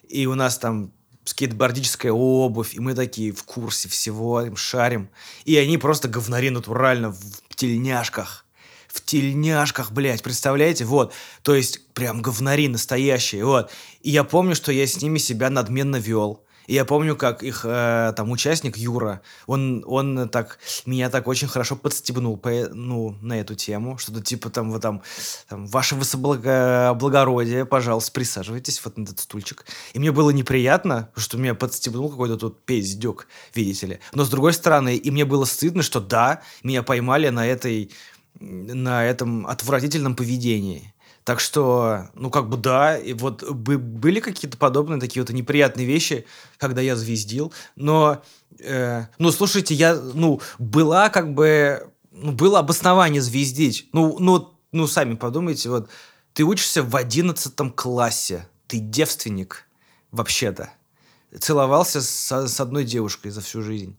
И 0.07 0.27
у 0.27 0.35
нас 0.35 0.57
там 0.57 0.93
скейтбордическая 1.25 2.11
обувь, 2.11 2.75
и 2.75 2.79
мы 2.79 2.93
такие 2.93 3.31
в 3.31 3.43
курсе 3.43 3.89
всего, 3.89 4.41
им 4.41 4.55
шарим. 4.55 5.09
И 5.45 5.57
они 5.57 5.77
просто 5.77 6.07
говнари 6.07 6.49
натурально 6.49 7.11
в 7.11 7.55
тельняшках. 7.55 8.45
в 8.89 9.01
тельняшках, 9.01 9.91
блядь, 9.91 10.23
представляете? 10.23 10.85
Вот, 10.85 11.13
то 11.43 11.55
есть 11.55 11.87
прям 11.93 12.21
говнари 12.21 12.67
настоящие, 12.67 13.45
вот. 13.45 13.71
И 14.01 14.09
я 14.09 14.23
помню, 14.23 14.55
что 14.55 14.71
я 14.71 14.85
с 14.87 15.01
ними 15.01 15.19
себя 15.19 15.49
надменно 15.49 15.97
вел. 15.97 16.43
И 16.69 16.75
я 16.75 16.85
помню, 16.85 17.15
как 17.15 17.41
их 17.41 17.65
э, 17.65 18.13
там 18.15 18.29
участник 18.29 18.77
Юра, 18.77 19.21
он, 19.47 19.83
он 19.87 20.29
так, 20.29 20.59
меня 20.85 21.09
так 21.09 21.27
очень 21.27 21.47
хорошо 21.47 21.75
подстебнул 21.75 22.37
по, 22.37 22.51
ну, 22.71 23.17
на 23.21 23.39
эту 23.39 23.55
тему, 23.55 23.97
что-то 23.97 24.21
типа 24.21 24.51
там, 24.51 24.69
вот 24.69 24.79
там, 24.83 25.01
там 25.47 25.65
ваше 25.65 25.95
высокоблагородие, 25.95 27.65
пожалуйста, 27.65 28.11
присаживайтесь 28.11 28.85
вот 28.85 28.97
на 28.99 29.03
этот 29.05 29.19
стульчик. 29.19 29.65
И 29.93 29.99
мне 29.99 30.11
было 30.11 30.29
неприятно, 30.29 31.09
что 31.15 31.39
меня 31.39 31.55
подстебнул 31.55 32.07
какой-то 32.07 32.37
тут 32.37 32.63
пиздюк, 32.65 33.25
видите 33.55 33.87
ли. 33.87 33.99
Но 34.13 34.23
с 34.23 34.29
другой 34.29 34.53
стороны, 34.53 34.95
и 34.95 35.09
мне 35.09 35.25
было 35.25 35.45
стыдно, 35.45 35.81
что 35.81 35.99
да, 35.99 36.43
меня 36.61 36.83
поймали 36.83 37.29
на 37.29 37.47
этой 37.47 37.91
на 38.39 39.03
этом 39.03 39.47
отвратительном 39.47 40.15
поведении. 40.15 40.93
Так 41.29 41.39
что, 41.39 42.09
ну, 42.15 42.31
как 42.31 42.49
бы 42.49 42.57
да, 42.57 42.97
и 42.97 43.13
вот 43.13 43.47
были 43.47 44.19
какие-то 44.19 44.57
подобные 44.57 44.99
такие 44.99 45.21
вот 45.21 45.31
неприятные 45.31 45.85
вещи, 45.85 46.25
когда 46.57 46.81
я 46.81 46.95
звездил, 46.95 47.53
но, 47.75 48.23
э, 48.57 49.05
ну, 49.19 49.29
слушайте, 49.29 49.75
я, 49.75 49.93
ну, 49.93 50.41
была 50.57 51.09
как 51.09 51.35
бы, 51.35 51.87
ну, 52.11 52.31
было 52.31 52.57
обоснование 52.57 53.21
звездить. 53.21 53.89
Ну, 53.93 54.17
ну, 54.17 54.55
ну, 54.71 54.87
сами 54.87 55.13
подумайте, 55.13 55.69
вот, 55.69 55.91
ты 56.33 56.43
учишься 56.43 56.81
в 56.81 56.95
одиннадцатом 56.95 57.69
классе, 57.69 58.47
ты 58.65 58.79
девственник, 58.79 59.67
вообще-то. 60.09 60.71
Целовался 61.39 62.01
с, 62.01 62.47
с 62.47 62.59
одной 62.59 62.85
девушкой 62.85 63.29
за 63.29 63.41
всю 63.41 63.61
жизнь 63.61 63.95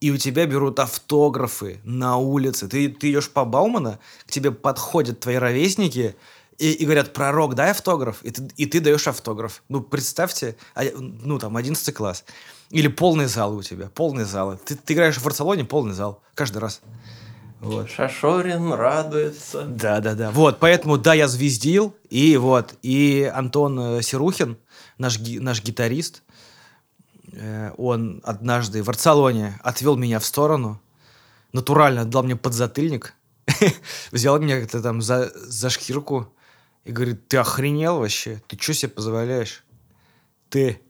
и 0.00 0.10
у 0.10 0.16
тебя 0.16 0.46
берут 0.46 0.78
автографы 0.78 1.80
на 1.84 2.16
улице. 2.16 2.68
Ты, 2.68 2.88
ты 2.90 3.10
идешь 3.10 3.30
по 3.30 3.44
Баумана, 3.44 3.98
к 4.26 4.30
тебе 4.30 4.50
подходят 4.50 5.20
твои 5.20 5.36
ровесники, 5.36 6.16
и, 6.58 6.72
и 6.72 6.84
говорят, 6.84 7.12
пророк, 7.12 7.54
дай 7.54 7.70
автограф, 7.70 8.22
и 8.22 8.30
ты, 8.30 8.48
и 8.56 8.66
ты 8.66 8.80
даешь 8.80 9.06
автограф. 9.06 9.62
Ну, 9.68 9.80
представьте, 9.82 10.56
а, 10.74 10.84
ну, 10.94 11.38
там, 11.38 11.56
11 11.56 11.94
класс. 11.94 12.24
Или 12.70 12.88
полный 12.88 13.26
зал 13.26 13.56
у 13.56 13.62
тебя, 13.62 13.88
полный 13.88 14.24
зал. 14.24 14.58
Ты, 14.64 14.74
ты 14.74 14.94
играешь 14.94 15.18
в 15.18 15.24
Барселоне, 15.24 15.64
полный 15.64 15.94
зал, 15.94 16.22
каждый 16.34 16.58
раз. 16.58 16.80
Вот. 17.60 17.90
Шашорин 17.90 18.72
радуется. 18.72 19.62
Да, 19.64 20.00
да, 20.00 20.14
да. 20.14 20.30
Вот, 20.30 20.58
поэтому, 20.58 20.98
да, 20.98 21.14
я 21.14 21.28
звездил, 21.28 21.94
и 22.10 22.36
вот, 22.36 22.74
и 22.82 23.30
Антон 23.34 23.98
э, 23.98 24.02
Серухин, 24.02 24.58
наш, 24.98 25.18
наш 25.18 25.62
гитарист, 25.62 26.22
э, 27.32 27.72
он 27.76 28.20
однажды 28.24 28.82
в 28.82 28.86
Барселоне 28.86 29.58
отвел 29.62 29.96
меня 29.96 30.20
в 30.20 30.24
сторону, 30.24 30.80
натурально 31.52 32.04
дал 32.04 32.24
мне 32.24 32.36
подзатыльник, 32.36 33.14
взял 34.12 34.38
меня 34.38 34.60
как-то 34.60 34.82
там 34.82 35.00
за, 35.00 35.32
за 35.34 35.70
шкирку 35.70 36.32
и 36.86 36.92
говорит, 36.92 37.26
ты 37.28 37.36
охренел 37.36 37.98
вообще? 37.98 38.40
Ты 38.46 38.56
что 38.58 38.72
себе 38.72 38.92
позволяешь? 38.92 39.64
Ты. 40.48 40.80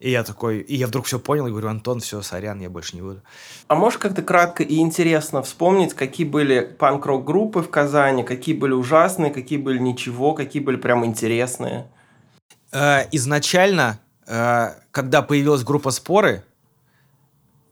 И 0.00 0.10
я 0.10 0.24
такой, 0.24 0.58
и 0.58 0.76
я 0.76 0.88
вдруг 0.88 1.06
все 1.06 1.18
понял, 1.18 1.46
и 1.46 1.50
говорю, 1.50 1.68
Антон, 1.68 2.00
все, 2.00 2.20
сорян, 2.20 2.60
я 2.60 2.68
больше 2.68 2.96
не 2.96 3.02
буду. 3.02 3.22
А 3.68 3.74
можешь 3.76 3.98
как-то 3.98 4.22
кратко 4.22 4.64
и 4.64 4.78
интересно 4.78 5.42
вспомнить, 5.42 5.94
какие 5.94 6.26
были 6.26 6.60
панк-рок 6.60 7.24
группы 7.24 7.62
в 7.62 7.70
Казани, 7.70 8.24
какие 8.24 8.54
были 8.54 8.72
ужасные, 8.72 9.32
какие 9.32 9.58
были 9.58 9.78
ничего, 9.78 10.34
какие 10.34 10.60
были 10.60 10.76
прям 10.76 11.06
интересные? 11.06 11.86
Э, 12.72 13.06
изначально, 13.12 14.00
э, 14.26 14.72
когда 14.90 15.22
появилась 15.22 15.62
группа 15.62 15.90
«Споры», 15.90 16.44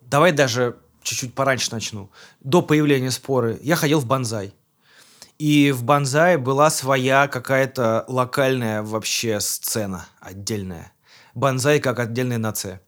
давай 0.03 0.31
даже 0.31 0.77
чуть-чуть 1.03 1.35
пораньше 1.35 1.73
начну. 1.73 2.09
До 2.41 2.63
появления 2.63 3.11
«Споры» 3.11 3.59
я 3.63 3.75
ходил 3.75 3.99
в 3.99 4.07
«Бонзай». 4.07 4.55
И 5.43 5.73
в 5.73 5.83
Банзае 5.83 6.39
была 6.39 6.71
своя 6.71 7.27
какая-то 7.27 8.05
локальная 8.07 8.81
вообще 8.81 9.41
сцена 9.41 10.07
отдельная. 10.21 10.93
Банзай 11.35 11.81
как 11.81 11.99
отдельная 11.99 12.39
нация. 12.39 12.81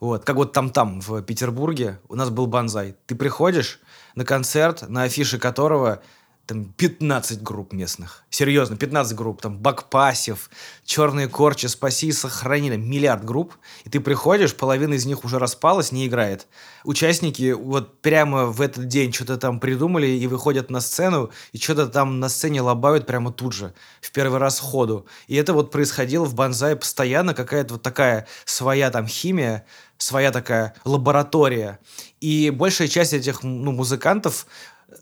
Вот, 0.00 0.24
как 0.24 0.36
вот 0.36 0.54
там-там 0.54 1.02
в 1.02 1.20
Петербурге 1.20 2.00
у 2.08 2.14
нас 2.14 2.30
был 2.30 2.46
банзай. 2.46 2.96
Ты 3.04 3.14
приходишь 3.14 3.78
на 4.14 4.24
концерт, 4.24 4.88
на 4.88 5.02
афише 5.02 5.38
которого 5.38 6.00
там 6.48 6.64
15 6.64 7.42
групп 7.42 7.74
местных. 7.74 8.24
Серьезно, 8.30 8.78
15 8.78 9.14
групп. 9.14 9.42
Там 9.42 9.58
Бакпасев, 9.58 10.48
Черные 10.82 11.28
Корчи, 11.28 11.66
Спаси 11.66 12.06
и 12.06 12.12
Сохрани. 12.12 12.70
Миллиард 12.70 13.22
групп. 13.22 13.54
И 13.84 13.90
ты 13.90 14.00
приходишь, 14.00 14.54
половина 14.54 14.94
из 14.94 15.04
них 15.04 15.24
уже 15.24 15.38
распалась, 15.38 15.92
не 15.92 16.06
играет. 16.06 16.46
Участники 16.84 17.52
вот 17.52 18.00
прямо 18.00 18.46
в 18.46 18.62
этот 18.62 18.88
день 18.88 19.12
что-то 19.12 19.36
там 19.36 19.60
придумали 19.60 20.06
и 20.06 20.26
выходят 20.26 20.70
на 20.70 20.80
сцену, 20.80 21.30
и 21.52 21.58
что-то 21.58 21.86
там 21.86 22.18
на 22.18 22.30
сцене 22.30 22.62
лобают 22.62 23.06
прямо 23.06 23.30
тут 23.30 23.52
же, 23.52 23.74
в 24.00 24.10
первый 24.10 24.38
раз 24.38 24.58
ходу. 24.58 25.04
И 25.26 25.36
это 25.36 25.52
вот 25.52 25.70
происходило 25.70 26.24
в 26.24 26.34
Банзае 26.34 26.76
постоянно, 26.76 27.34
какая-то 27.34 27.74
вот 27.74 27.82
такая 27.82 28.26
своя 28.46 28.90
там 28.90 29.06
химия, 29.06 29.66
своя 29.98 30.32
такая 30.32 30.74
лаборатория. 30.86 31.78
И 32.22 32.48
большая 32.48 32.88
часть 32.88 33.12
этих 33.12 33.42
ну, 33.42 33.72
музыкантов 33.72 34.46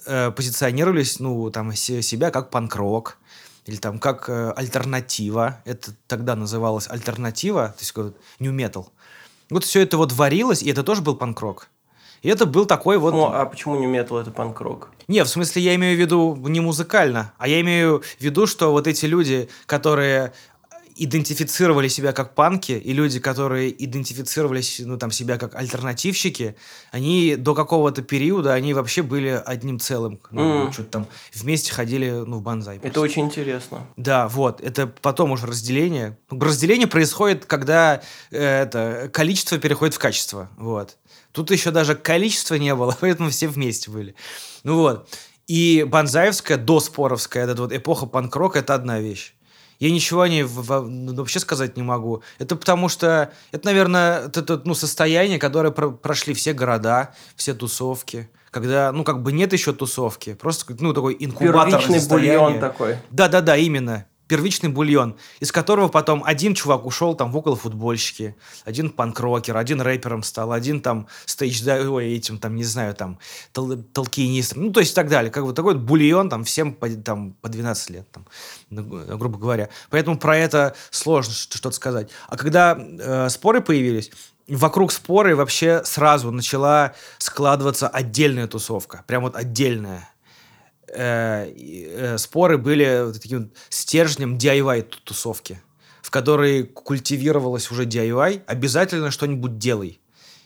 э, 0.07 0.30
позиционировались, 0.30 1.20
ну, 1.20 1.51
там, 1.51 1.74
себя 1.74 2.30
как 2.30 2.51
панк-рок, 2.51 3.18
или 3.66 3.76
там 3.76 3.99
как 3.99 4.28
э, 4.28 4.53
альтернатива. 4.57 5.61
Это 5.64 5.93
тогда 6.07 6.37
называлось 6.37 6.89
альтернатива, 6.89 7.74
то 7.76 7.80
есть 7.80 7.95
new 8.39 8.53
metal. 8.53 8.87
Вот 9.51 9.64
все 9.64 9.82
это 9.82 9.97
вот 9.97 10.12
варилось, 10.12 10.62
и 10.62 10.70
это 10.70 10.82
тоже 10.82 11.03
был 11.03 11.16
панк-рок. 11.16 11.68
И 12.22 12.28
это 12.28 12.47
был 12.47 12.66
такой 12.66 12.99
вот... 12.99 13.12
Ну, 13.12 13.26
а 13.26 13.45
почему 13.47 13.76
не 13.76 13.87
метал 13.87 14.18
это 14.18 14.30
панк-рок? 14.30 14.91
Не, 15.07 15.22
в 15.22 15.28
смысле, 15.28 15.62
я 15.62 15.74
имею 15.74 15.97
в 15.97 16.01
виду 16.01 16.37
не 16.49 16.61
музыкально, 16.61 17.32
а 17.39 17.47
я 17.47 17.61
имею 17.61 18.03
в 18.18 18.20
виду, 18.20 18.47
что 18.47 18.72
вот 18.72 18.87
эти 18.87 19.07
люди, 19.07 19.49
которые 19.66 20.32
идентифицировали 20.97 21.89
себя 21.89 22.13
как 22.13 22.35
панки, 22.35 22.73
и 22.73 22.93
люди, 22.93 23.21
которые 23.21 23.85
идентифицировали 23.85 24.63
ну, 24.81 24.97
там, 24.99 25.11
себя 25.11 25.39
как 25.39 25.55
альтернативщики, 25.55 26.57
они 26.91 27.37
до 27.37 27.55
какого-то 27.55 28.03
периода, 28.03 28.55
они 28.55 28.73
вообще 28.73 29.03
были 29.03 29.41
одним 29.45 29.79
целым. 29.79 30.21
Ну, 30.31 30.67
mm. 30.67 30.73
Что-то 30.73 30.91
там 30.91 31.07
вместе 31.35 31.73
ходили 31.73 32.11
ну, 32.11 32.39
в 32.39 32.43
банзай. 32.43 32.81
Это 32.83 33.01
очень 33.01 33.27
интересно. 33.27 33.87
Да, 33.97 34.27
вот. 34.29 34.61
Это 34.61 34.87
потом 34.87 35.33
уже 35.33 35.47
разделение. 35.47 36.19
Разделение 36.31 36.87
происходит, 36.87 37.45
когда 37.45 38.01
э, 38.31 38.63
это, 38.63 39.11
количество 39.13 39.59
переходит 39.59 39.95
в 39.95 39.99
качество. 39.99 40.49
Вот. 40.57 40.97
Тут 41.33 41.51
еще 41.51 41.71
даже 41.71 41.95
количества 41.95 42.55
не 42.55 42.75
было, 42.75 42.97
поэтому 43.01 43.29
все 43.31 43.49
вместе 43.49 43.91
были. 43.91 44.15
Ну 44.65 44.77
вот. 44.77 45.09
И 45.47 45.87
банзаевская, 45.89 46.57
доспоровская, 46.57 47.45
эта 47.45 47.63
вот 47.63 47.73
эпоха 47.73 48.07
панк-рока, 48.07 48.59
это 48.59 48.75
одна 48.75 48.99
вещь. 48.99 49.36
Я 49.79 49.91
ничего 49.91 50.22
о 50.22 50.29
ней 50.29 50.43
ну, 50.43 51.14
вообще 51.14 51.39
сказать 51.39 51.77
не 51.77 51.83
могу. 51.83 52.22
Это 52.39 52.57
потому 52.57 52.89
что 52.89 53.31
это, 53.53 53.66
наверное, 53.66 54.27
это, 54.27 54.61
ну, 54.64 54.74
состояние, 54.74 55.39
которое 55.39 55.70
про 55.70 55.91
прошли 55.91 56.35
все 56.35 56.53
города, 56.53 57.14
все 57.37 57.55
тусовки. 57.55 58.31
Когда, 58.51 58.91
ну, 58.93 59.05
как 59.05 59.22
бы 59.22 59.33
нет 59.33 59.53
еще 59.53 59.72
тусовки. 59.72 60.35
Просто, 60.35 60.74
ну, 60.79 60.95
такой 60.95 61.16
инкубатор 61.18 61.81
Первичный 61.81 62.09
бульон 62.09 62.61
такой. 62.61 62.97
Да-да-да, 63.11 63.57
именно 63.57 64.07
первичный 64.29 64.68
бульон, 64.68 65.16
из 65.41 65.53
которого 65.53 65.89
потом 65.89 66.22
один 66.24 66.55
чувак 66.55 66.85
ушел 66.87 67.14
там 67.14 67.31
в 67.31 67.37
около 67.37 67.57
футбольщики, 67.57 68.37
один 68.64 68.91
панкрокер, 68.91 69.57
один 69.57 69.81
рэпером 69.81 70.22
стал, 70.22 70.53
один 70.53 70.81
там 70.81 71.07
стейдж, 71.24 71.66
ой, 71.68 72.14
этим 72.14 72.39
там, 72.39 72.57
не 72.57 72.64
знаю, 72.64 72.95
там, 72.95 73.18
тол 73.53 73.77
толкинистом, 73.77 74.62
ну, 74.62 74.72
то 74.72 74.81
есть 74.81 74.93
и 74.93 74.95
так 74.95 75.09
далее. 75.09 75.31
Как 75.31 75.45
бы 75.45 75.53
такой 75.53 75.77
бульон 75.77 76.29
там 76.29 76.45
всем 76.45 76.72
по, 76.72 76.89
там, 76.89 77.33
по 77.35 77.49
12 77.49 77.91
лет, 77.91 78.07
там, 78.11 78.27
грубо 78.70 79.39
говоря. 79.39 79.68
Поэтому 79.91 80.18
про 80.18 80.37
это 80.37 80.74
сложно 80.91 81.33
что-то 81.33 81.74
сказать. 81.74 82.11
А 82.29 82.37
когда 82.37 82.77
э, 82.79 83.29
споры 83.29 83.61
появились, 83.61 84.11
вокруг 84.49 84.93
споры 84.93 85.37
вообще 85.37 85.83
сразу 85.85 86.31
начала 86.31 86.95
складываться 87.18 87.89
отдельная 87.89 88.47
тусовка. 88.47 89.05
Прям 89.07 89.22
вот 89.22 89.37
отдельная 89.37 90.09
э, 90.93 91.53
э, 91.57 92.18
споры 92.18 92.59
были 92.59 93.12
таким 93.12 93.53
стержнем 93.68 94.37
DIY-тусовки, 94.37 95.61
в 96.03 96.11
которой 96.11 96.64
культивировалось 96.64 97.70
уже 97.70 97.84
DIY, 97.84 98.43
обязательно 98.47 99.11
что-нибудь 99.11 99.59
делай. 99.59 100.01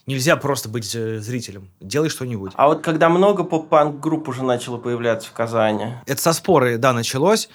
Нельзя 0.07 0.36
просто 0.36 0.68
быть 0.68 0.95
э, 0.95 1.18
зрителем. 1.20 1.70
Делай 1.80 2.09
что-нибудь. 2.09 2.53
А 2.55 2.68
вот 2.68 2.82
когда 2.82 3.09
много 3.09 3.45
поп-панк-групп 3.45 4.28
уже 4.28 4.43
начало 4.43 4.78
появляться 4.78 5.28
в 5.28 5.32
Казани? 5.32 5.95
Это 6.07 6.20
со 6.20 6.32
споры, 6.32 6.78
да, 6.78 6.93
началось. 6.93 7.49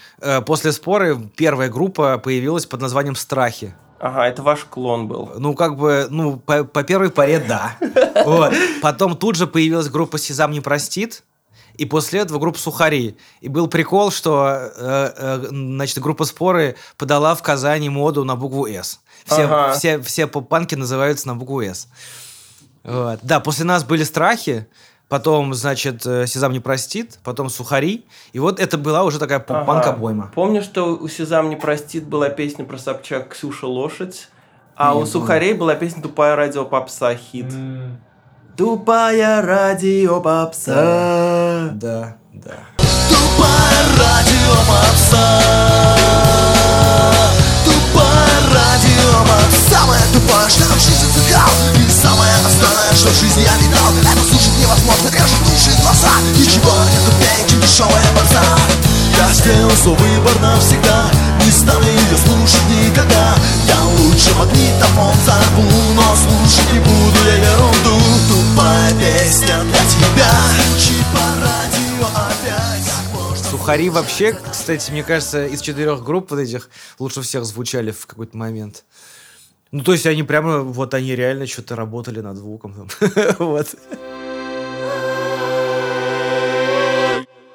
После 0.46 0.72
споры 0.72 1.18
первая 1.36 1.70
группа 1.70 2.18
появилась 2.18 2.66
под 2.66 2.82
названием 2.82 3.16
«Страхи». 3.16 3.76
Ага, 4.00 4.28
это 4.28 4.44
ваш 4.44 4.66
клон 4.66 5.08
был. 5.08 5.32
Ну, 5.38 5.56
как 5.56 5.78
бы, 5.78 6.08
ну, 6.10 6.38
по, 6.38 6.64
по 6.64 6.84
первой 6.84 7.10
паре, 7.10 7.40
да. 7.40 7.76
Вот. 8.26 8.54
Потом 8.82 9.16
тут 9.16 9.36
же 9.36 9.48
появилась 9.48 9.90
группа 9.90 10.18
«Сезам 10.18 10.52
не 10.52 10.62
простит», 10.62 11.24
и 11.78 11.86
после 11.86 12.22
этого 12.22 12.40
группа 12.40 12.58
«Сухари». 12.58 13.18
И 13.42 13.50
был 13.50 13.68
прикол, 13.68 14.12
что 14.12 14.48
э, 14.48 15.14
э, 15.18 15.48
значит, 15.50 16.00
группа 16.00 16.26
«Споры» 16.26 16.76
подала 16.98 17.36
в 17.36 17.44
Казани 17.44 17.90
моду 17.90 18.24
на 18.24 18.36
букву 18.36 18.68
«С». 18.68 19.00
Все, 19.26 19.44
ага. 19.44 19.74
все, 19.74 20.00
все 20.02 20.28
поп-панки 20.28 20.76
называются 20.76 21.28
на 21.28 21.36
букву 21.36 21.62
«С». 21.62 21.88
Вот. 22.84 23.20
Да, 23.24 23.40
после 23.40 23.66
нас 23.66 23.84
были 23.84 24.04
страхи, 24.04 24.68
потом, 25.10 25.54
значит, 25.54 26.06
э, 26.06 26.28
«Сезам 26.28 26.52
не 26.52 26.60
простит», 26.60 27.20
потом 27.24 27.50
«Сухари». 27.50 28.06
И 28.34 28.40
вот 28.40 28.60
это 28.60 28.78
была 28.78 29.04
уже 29.04 29.20
такая 29.20 29.40
поп-панк 29.40 29.88
обойма. 29.88 30.32
Помню, 30.36 30.62
что 30.62 30.96
у 30.96 31.08
Сезам 31.08 31.50
не 31.50 31.56
простит 31.56 32.08
была 32.08 32.30
песня 32.30 32.66
про 32.66 32.78
Собчак 32.78 33.30
«Ксюша 33.30 33.68
лошадь», 33.68 34.30
а 34.76 34.94
Не 34.94 35.02
у. 35.02 35.06
Сухарей 35.06 35.54
была 35.54 35.76
песня 35.76 36.02
«Тупая 36.02 36.36
радио 36.36 36.66
попса» 36.66 37.16
хит. 37.16 37.48
Тупая 38.58 39.42
радио 39.42 40.22
попса. 40.22 41.72
Да, 41.74 42.16
да. 42.32 42.56
Тупое 43.10 43.82
радио 44.00 44.56
попса. 44.64 45.42
Тупое 47.66 48.36
радио 48.56 49.12
попса. 49.28 49.76
Самое 49.76 50.02
тупое, 50.14 50.48
что 50.48 50.64
я 50.64 50.72
в 50.72 50.80
жизни 50.80 51.08
слыхал 51.12 51.52
И 51.76 51.92
самое 51.92 52.32
отстойное, 52.46 52.96
что 52.96 53.10
в 53.10 53.20
жизни 53.20 53.42
я 53.44 53.58
видал 53.58 53.92
Это 54.00 54.24
слушать 54.24 54.58
невозможно, 54.58 55.10
режет 55.10 55.44
уши 55.54 55.72
и 55.76 55.82
глаза. 55.82 56.16
Ничего 56.38 56.72
не 56.96 57.00
тупее, 57.04 57.50
чем 57.50 57.60
дешевая 57.60 58.08
попса. 58.16 58.40
Я 59.18 59.34
сделал 59.34 59.72
свой 59.72 59.98
выбор 59.98 60.40
навсегда. 60.40 61.12
Не 61.44 61.52
стану 61.52 61.84
ее 61.84 62.18
слушать 62.24 62.64
никогда. 62.72 63.36
Я 63.68 63.84
лучше 64.00 64.34
магнитофон 64.36 65.12
взорву 65.22 65.64
Но 65.96 66.16
слушать 66.16 66.72
не 66.72 66.80
буду 66.80 67.20
я 67.26 67.36
ерунду 67.36 68.00
Тупая 68.30 68.45
песня 69.00 69.56
для 69.64 69.84
тебя 69.90 70.32
Чипа 70.80 71.26
радио 71.42 72.08
опять 72.16 73.46
Сухари 73.50 73.90
вообще, 73.90 74.34
кстати, 74.34 74.92
мне 74.92 75.04
кажется, 75.04 75.46
из 75.46 75.62
четырех 75.62 76.04
групп 76.04 76.32
вот 76.32 76.40
этих 76.40 76.70
лучше 77.00 77.22
всех 77.22 77.46
звучали 77.46 77.92
в 77.92 78.06
какой-то 78.06 78.38
момент. 78.38 78.84
Ну, 79.72 79.84
то 79.84 79.94
есть 79.94 80.06
они 80.06 80.24
прямо, 80.24 80.60
вот 80.60 80.94
они 80.94 81.16
реально 81.16 81.48
что-то 81.48 81.76
работали 81.76 82.20
над 82.22 82.38
звуком. 82.38 82.90
Вот. 83.40 83.68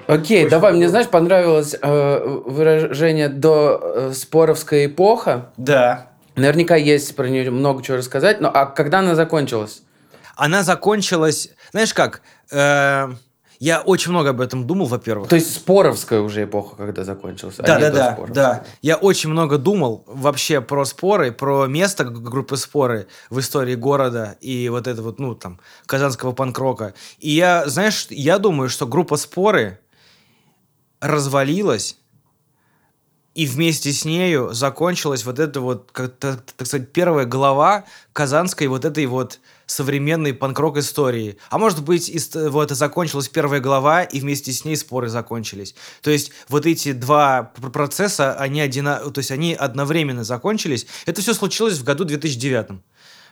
Окей, 0.06 0.48
давай, 0.48 0.72
мне, 0.72 0.88
знаешь, 0.88 1.08
понравилось 1.08 1.76
э, 1.80 2.40
выражение 2.44 3.28
до 3.28 3.80
э, 3.80 4.12
споровская 4.12 4.86
эпоха. 4.86 5.50
Да. 5.56 6.08
Наверняка 6.34 6.74
есть 6.74 7.14
про 7.14 7.28
нее 7.28 7.50
много 7.52 7.82
чего 7.84 7.98
рассказать, 7.98 8.40
но 8.40 8.50
а 8.52 8.66
когда 8.66 8.98
она 8.98 9.14
закончилась? 9.14 9.82
Она 10.40 10.62
закончилась, 10.62 11.50
знаешь 11.70 11.92
как, 11.92 12.22
э, 12.50 13.12
я 13.58 13.80
очень 13.82 14.10
много 14.10 14.30
об 14.30 14.40
этом 14.40 14.66
думал, 14.66 14.86
во-первых. 14.86 15.28
То 15.28 15.36
есть 15.36 15.54
споровская 15.54 16.22
уже 16.22 16.44
эпоха, 16.44 16.76
когда 16.76 17.04
закончилась. 17.04 17.56
а 17.58 17.62
Да, 17.62 17.74
не 17.74 17.90
да, 17.90 18.16
да, 18.16 18.26
да. 18.28 18.64
Я 18.80 18.96
очень 18.96 19.28
много 19.28 19.58
думал 19.58 20.02
вообще 20.06 20.62
про 20.62 20.86
споры, 20.86 21.30
про 21.30 21.66
место 21.66 22.04
группы 22.04 22.56
споры 22.56 23.06
в 23.28 23.38
истории 23.38 23.74
города 23.74 24.38
и 24.40 24.70
вот 24.70 24.86
это 24.86 25.02
вот, 25.02 25.18
ну, 25.18 25.34
там, 25.34 25.60
казанского 25.84 26.32
панк-рока. 26.32 26.94
И 27.18 27.32
я, 27.32 27.68
знаешь, 27.68 28.06
я 28.08 28.38
думаю, 28.38 28.70
что 28.70 28.86
группа 28.86 29.18
споры 29.18 29.78
развалилась, 31.02 31.98
и 33.34 33.46
вместе 33.46 33.92
с 33.92 34.04
нею 34.04 34.52
закончилась 34.52 35.24
вот 35.24 35.38
эта 35.38 35.60
вот, 35.60 35.90
как, 35.92 36.16
так, 36.16 36.40
так 36.56 36.66
сказать, 36.66 36.92
первая 36.92 37.26
глава 37.26 37.84
казанской 38.12 38.66
вот 38.66 38.84
этой 38.84 39.06
вот 39.06 39.38
современной 39.70 40.34
панк-рок 40.34 40.78
истории. 40.78 41.36
А 41.48 41.58
может 41.58 41.82
быть, 41.84 42.10
вот 42.34 42.70
закончилась 42.70 43.28
первая 43.28 43.60
глава, 43.60 44.02
и 44.02 44.20
вместе 44.20 44.52
с 44.52 44.64
ней 44.64 44.76
споры 44.76 45.08
закончились. 45.08 45.74
То 46.02 46.10
есть 46.10 46.32
вот 46.48 46.66
эти 46.66 46.92
два 46.92 47.52
пр- 47.54 47.70
процесса, 47.70 48.34
они, 48.34 48.60
одина... 48.60 48.96
то 48.98 49.18
есть 49.18 49.30
они 49.30 49.54
одновременно 49.54 50.24
закончились. 50.24 50.86
Это 51.06 51.22
все 51.22 51.34
случилось 51.34 51.78
в 51.78 51.84
году 51.84 52.04
2009. 52.04 52.80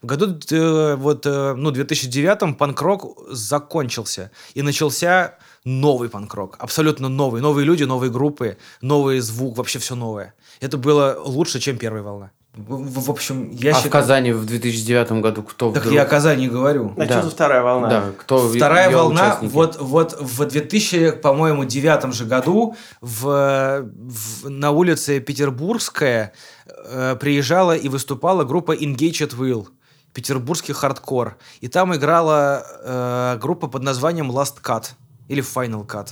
В 0.00 0.06
году 0.06 0.38
э, 0.50 0.94
вот, 0.94 1.26
э, 1.26 1.54
ну, 1.54 1.72
2009 1.72 2.56
панк-рок 2.56 3.18
закончился. 3.30 4.30
И 4.54 4.62
начался 4.62 5.38
новый 5.64 6.08
панк-рок. 6.08 6.56
Абсолютно 6.60 7.08
новый. 7.08 7.40
Новые 7.42 7.64
люди, 7.64 7.82
новые 7.82 8.12
группы, 8.12 8.58
новый 8.80 9.18
звук, 9.18 9.56
вообще 9.56 9.80
все 9.80 9.96
новое. 9.96 10.34
Это 10.60 10.76
было 10.76 11.20
лучше, 11.24 11.58
чем 11.58 11.78
первая 11.78 12.04
волна. 12.04 12.30
В, 12.66 12.74
в- 12.76 13.04
в 13.06 13.10
общем, 13.10 13.50
я 13.52 13.70
а 13.70 13.74
в 13.74 13.76
считаю... 13.76 13.92
Казани 13.92 14.32
в 14.32 14.44
2009 14.44 15.12
году 15.22 15.42
кто 15.44 15.70
Так 15.72 15.82
вдруг? 15.82 15.94
я 15.94 16.02
о 16.02 16.06
Казани 16.06 16.48
говорю. 16.48 16.92
А 16.96 17.06
Да. 17.06 17.18
что 17.20 17.22
за 17.22 17.30
вторая 17.30 17.62
волна? 17.62 17.88
Да, 17.88 18.04
кто 18.18 18.48
Вторая 18.48 18.90
волна, 18.90 19.26
участники? 19.28 19.52
вот, 19.52 19.76
вот 19.80 20.16
в 20.20 20.44
2000, 20.44 21.12
по-моему, 21.12 21.64
девятом 21.64 22.12
же 22.12 22.24
году 22.24 22.74
в, 23.00 23.84
в- 23.86 24.48
на 24.50 24.70
улице 24.72 25.20
Петербургская 25.20 26.32
э, 26.66 27.16
приезжала 27.20 27.76
и 27.76 27.88
выступала 27.88 28.44
группа 28.44 28.74
Engage 28.74 29.26
at 29.28 29.36
Will, 29.38 29.68
петербургский 30.12 30.72
хардкор. 30.72 31.36
И 31.60 31.68
там 31.68 31.94
играла 31.94 32.64
э, 32.82 33.38
группа 33.40 33.68
под 33.68 33.82
названием 33.82 34.30
Last 34.32 34.54
Cut 34.62 34.90
или 35.28 35.42
Final 35.42 35.86
Cut. 35.86 36.08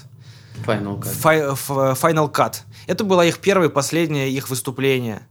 Final 0.67 0.99
Cut. 1.03 1.95
Final 2.01 2.31
Cut. 2.33 2.55
Это 2.87 3.05
было 3.05 3.27
их 3.27 3.39
первое 3.41 3.69
и 3.69 3.71
последнее 3.71 4.31
их 4.31 4.49
выступление. 4.49 5.27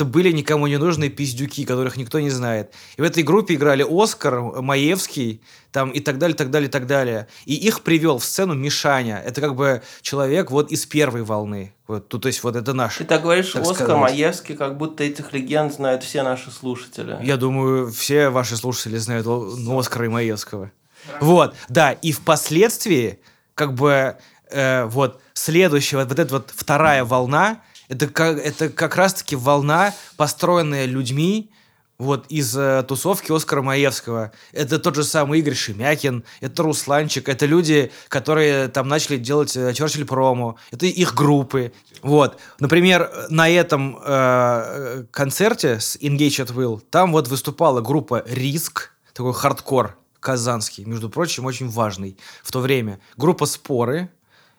Это 0.00 0.06
были 0.06 0.32
никому 0.32 0.66
не 0.66 0.78
нужные 0.78 1.10
пиздюки, 1.10 1.66
которых 1.66 1.98
никто 1.98 2.20
не 2.20 2.30
знает. 2.30 2.72
И 2.96 3.02
в 3.02 3.04
этой 3.04 3.22
группе 3.22 3.54
играли 3.54 3.84
Оскар, 3.86 4.40
Маевский, 4.40 5.42
там 5.72 5.90
и 5.90 6.00
так 6.00 6.16
далее, 6.16 6.34
так 6.34 6.50
далее, 6.50 6.70
так 6.70 6.86
далее. 6.86 7.28
И 7.44 7.54
их 7.54 7.82
привел 7.82 8.16
в 8.16 8.24
сцену 8.24 8.54
Мишаня. 8.54 9.22
Это 9.22 9.42
как 9.42 9.54
бы 9.54 9.82
человек 10.00 10.50
вот 10.50 10.72
из 10.72 10.86
первой 10.86 11.22
волны. 11.22 11.74
Вот, 11.86 12.10
ну, 12.10 12.18
то 12.18 12.28
есть 12.28 12.42
вот 12.42 12.56
это 12.56 12.72
наш. 12.72 12.96
Ты 12.96 13.04
так 13.04 13.20
говоришь, 13.20 13.52
Так 13.52 13.60
Оскар 13.60 13.76
сказать. 13.76 13.96
Маевский, 13.98 14.56
как 14.56 14.78
будто 14.78 15.04
этих 15.04 15.34
легенд 15.34 15.74
знают 15.74 16.02
все 16.02 16.22
наши 16.22 16.50
слушатели. 16.50 17.18
Я 17.22 17.36
думаю, 17.36 17.92
все 17.92 18.30
ваши 18.30 18.56
слушатели 18.56 18.96
знают 18.96 19.26
ну, 19.26 19.78
Оскара 19.78 20.06
и 20.06 20.08
Маевского. 20.08 20.72
Вот, 21.20 21.54
да, 21.68 21.92
и 21.92 22.12
впоследствии, 22.12 23.20
как 23.54 23.74
бы, 23.74 24.16
э, 24.50 24.86
вот, 24.86 25.20
следующая, 25.34 25.98
вот, 25.98 26.08
вот 26.08 26.18
эта 26.18 26.32
вот 26.32 26.52
вторая 26.56 27.04
волна, 27.04 27.60
это 27.90 28.06
как, 28.06 28.38
это 28.38 28.68
как 28.70 28.96
раз-таки 28.96 29.36
волна, 29.36 29.92
построенная 30.16 30.86
людьми, 30.86 31.50
вот 31.98 32.24
из 32.28 32.56
э, 32.56 32.82
тусовки 32.88 33.30
Оскара 33.30 33.60
Маевского. 33.60 34.32
Это 34.52 34.78
тот 34.78 34.94
же 34.94 35.04
самый 35.04 35.40
Игорь 35.40 35.54
Шемякин, 35.54 36.24
это 36.40 36.62
Русланчик, 36.62 37.28
это 37.28 37.44
люди, 37.44 37.90
которые 38.08 38.68
там 38.68 38.88
начали 38.88 39.18
делать 39.18 39.54
э, 39.56 39.74
Черчилль 39.74 40.06
промо, 40.06 40.56
это 40.70 40.86
их 40.86 41.14
группы. 41.14 41.72
Вот. 42.00 42.38
Например, 42.58 43.10
на 43.28 43.50
этом 43.50 43.98
э, 44.02 45.04
концерте 45.10 45.80
с 45.80 45.96
Engage 45.96 46.46
at 46.46 46.54
Will 46.54 46.80
там 46.90 47.12
вот 47.12 47.28
выступала 47.28 47.82
группа 47.82 48.22
Риск, 48.26 48.92
такой 49.12 49.34
хардкор 49.34 49.98
казанский, 50.20 50.84
между 50.84 51.10
прочим, 51.10 51.44
очень 51.44 51.68
важный 51.68 52.16
в 52.42 52.52
то 52.52 52.60
время. 52.60 53.00
Группа 53.16 53.46
Споры, 53.46 54.10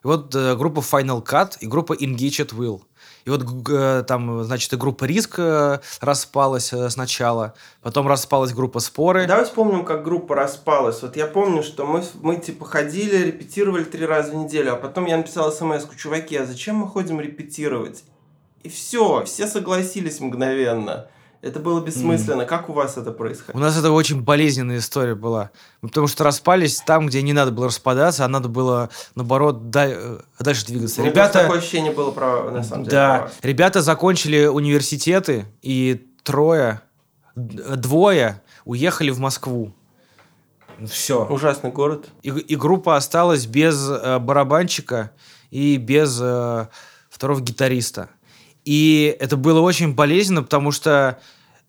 вот 0.03 0.36
э, 0.36 0.55
группа 0.55 0.79
Final 0.79 1.25
Cut 1.25 1.57
и 1.59 1.67
группа 1.67 1.93
Engage 1.93 2.45
at 2.45 2.55
Will. 2.55 2.82
И 3.26 3.30
вот 3.30 3.43
э, 3.69 4.03
там, 4.07 4.43
значит, 4.43 4.74
и 4.74 4.76
группа 4.76 5.05
Риск 5.05 5.36
э, 5.38 5.80
распалась 5.99 6.74
э, 6.74 6.89
сначала, 6.89 7.53
потом 7.82 8.07
распалась 8.07 8.53
группа 8.53 8.80
Споры. 8.80 9.28
Давай 9.28 9.45
вспомним, 9.45 9.86
как 9.86 10.03
группа 10.03 10.36
распалась. 10.36 11.01
Вот 11.01 11.15
я 11.15 11.28
помню, 11.28 11.63
что 11.63 11.86
мы, 11.86 12.03
мы 12.22 12.38
типа 12.38 12.65
ходили, 12.65 13.28
репетировали 13.28 13.84
три 13.84 14.05
раза 14.05 14.32
в 14.32 14.36
неделю, 14.36 14.74
а 14.74 14.76
потом 14.76 15.05
я 15.05 15.17
написал 15.17 15.51
смс 15.51 15.86
чуваки, 15.97 16.36
а 16.36 16.45
зачем 16.45 16.78
мы 16.78 16.88
ходим 16.88 17.19
репетировать? 17.22 18.03
И 18.63 18.69
все, 18.69 19.24
все 19.26 19.47
согласились 19.47 20.19
мгновенно. 20.19 21.07
Это 21.41 21.59
было 21.59 21.83
бессмысленно. 21.83 22.45
Как 22.45 22.69
у 22.69 22.73
вас 22.73 22.97
это 22.97 23.09
У 23.09 23.13
происходило? 23.13 23.59
нас 23.61 23.75
это 23.77 23.91
очень 23.91 24.21
болезненная 24.21 24.77
история 24.77 25.15
была. 25.15 25.49
Потому 25.81 26.07
что 26.07 26.23
распались 26.23 26.77
там, 26.85 27.07
где 27.07 27.21
не 27.23 27.33
надо 27.33 27.51
было 27.51 27.67
распадаться, 27.67 28.23
а 28.25 28.27
надо 28.27 28.47
было, 28.47 28.89
наоборот, 29.15 29.71
да- 29.71 29.87
э, 29.89 30.19
дальше 30.39 30.67
двигаться. 30.67 31.01
У 31.01 31.03
меня 31.03 31.11
Ребята, 31.13 31.39
такое 31.41 31.57
ощущение 31.57 31.91
было 31.91 32.11
про, 32.11 32.51
на 32.51 32.63
самом 32.63 32.83
деле, 32.83 32.95
да, 32.95 33.21
вас. 33.23 33.33
ребята 33.41 33.81
закончили 33.81 34.45
университеты, 34.45 35.45
и 35.63 36.07
трое, 36.23 36.81
двое 37.35 38.41
уехали 38.65 39.09
в 39.09 39.19
Москву. 39.19 39.73
Все. 40.87 41.25
Ужасный 41.25 41.71
город. 41.71 42.09
И, 42.23 42.29
и 42.29 42.55
группа 42.55 42.95
осталась 42.97 43.45
без 43.45 43.89
э, 43.89 44.19
барабанщика 44.19 45.11
и 45.49 45.77
без 45.77 46.19
э, 46.21 46.67
второго 47.09 47.41
гитариста. 47.41 48.09
И 48.66 49.16
это 49.20 49.38
было 49.38 49.59
очень 49.62 49.93
болезненно, 49.93 50.43
потому 50.43 50.72
что 50.72 51.20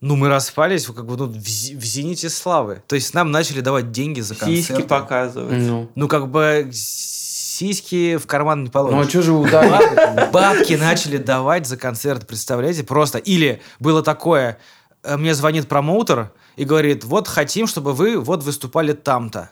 ну, 0.01 0.17
мы 0.17 0.29
распались 0.29 0.87
как 0.87 1.07
бы 1.07 1.17
ну, 1.17 1.27
в, 1.27 1.39
зените 1.47 2.29
славы. 2.29 2.83
То 2.87 2.97
есть 2.97 3.15
нам 3.15 3.31
начали 3.31 3.61
давать 3.61 3.93
деньги 3.93 4.21
за 4.21 4.35
концерты. 4.35 4.63
Сиськи 4.63 4.83
показывать. 4.83 5.59
Ну, 5.59 5.91
Ну, 5.95 6.09
как 6.09 6.29
бы 6.29 6.71
сиськи 6.73 8.17
в 8.17 8.27
карман 8.27 8.65
не 8.65 8.71
положишь. 8.71 8.97
ну 8.97 9.07
а 9.07 9.09
что 9.09 9.23
же 9.23 9.33
ударили? 9.33 10.31
Бабки 10.33 10.75
начали 10.75 11.19
давать 11.19 11.67
за 11.67 11.77
концерт, 11.77 12.27
представляете? 12.27 12.83
Просто. 12.83 13.19
Или 13.19 13.63
было 13.79 14.03
такое, 14.03 14.59
э, 15.05 15.17
мне 15.17 15.35
звонит 15.35 15.69
промоутер 15.69 16.33
и 16.57 16.65
говорит, 16.65 17.05
вот 17.05 17.29
хотим, 17.29 17.67
чтобы 17.67 17.93
вы 17.93 18.19
вот 18.19 18.43
выступали 18.43 18.93
там-то. 18.93 19.51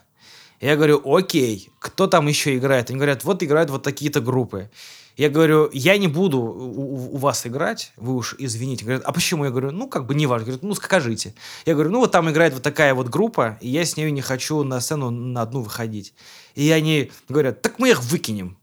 Я 0.59 0.75
говорю, 0.75 1.01
окей, 1.05 1.71
кто 1.79 2.07
там 2.07 2.27
еще 2.27 2.57
играет? 2.57 2.89
Они 2.89 2.97
говорят, 2.97 3.23
вот 3.23 3.41
играют 3.41 3.69
вот 3.69 3.83
такие-то 3.83 4.19
группы. 4.19 4.69
Я 5.17 5.29
говорю, 5.29 5.69
я 5.73 5.97
не 5.97 6.07
буду 6.07 6.39
у, 6.39 7.15
у 7.15 7.17
вас 7.17 7.45
играть, 7.45 7.91
вы 7.97 8.15
уж 8.15 8.35
извините. 8.37 8.85
Говорят, 8.85 9.03
а 9.05 9.11
почему? 9.11 9.45
Я 9.45 9.51
говорю, 9.51 9.71
ну, 9.71 9.87
как 9.87 10.05
бы 10.05 10.15
не 10.15 10.25
важно. 10.25 10.45
Говорят, 10.45 10.63
ну, 10.63 10.73
скажите. 10.73 11.33
Я 11.65 11.73
говорю, 11.73 11.91
ну, 11.91 11.99
вот 11.99 12.11
там 12.11 12.29
играет 12.29 12.53
вот 12.53 12.63
такая 12.63 12.93
вот 12.93 13.09
группа, 13.09 13.57
и 13.61 13.69
я 13.69 13.85
с 13.85 13.97
ней 13.97 14.09
не 14.11 14.21
хочу 14.21 14.63
на 14.63 14.79
сцену 14.79 15.09
на 15.09 15.41
одну 15.41 15.61
выходить. 15.61 16.13
И 16.55 16.69
они 16.71 17.11
говорят, 17.29 17.61
так 17.61 17.79
мы 17.79 17.89
их 17.89 18.03
выкинем. 18.03 18.57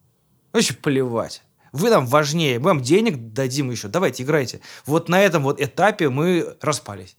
Вообще 0.52 0.74
плевать. 0.74 1.42
Вы 1.72 1.90
нам 1.90 2.06
важнее, 2.06 2.58
мы 2.58 2.66
вам 2.66 2.80
денег 2.80 3.32
дадим 3.32 3.70
еще, 3.70 3.88
давайте 3.88 4.22
играйте. 4.22 4.60
Вот 4.86 5.08
на 5.08 5.20
этом 5.20 5.42
вот 5.42 5.60
этапе 5.60 6.08
мы 6.08 6.56
распались. 6.60 7.16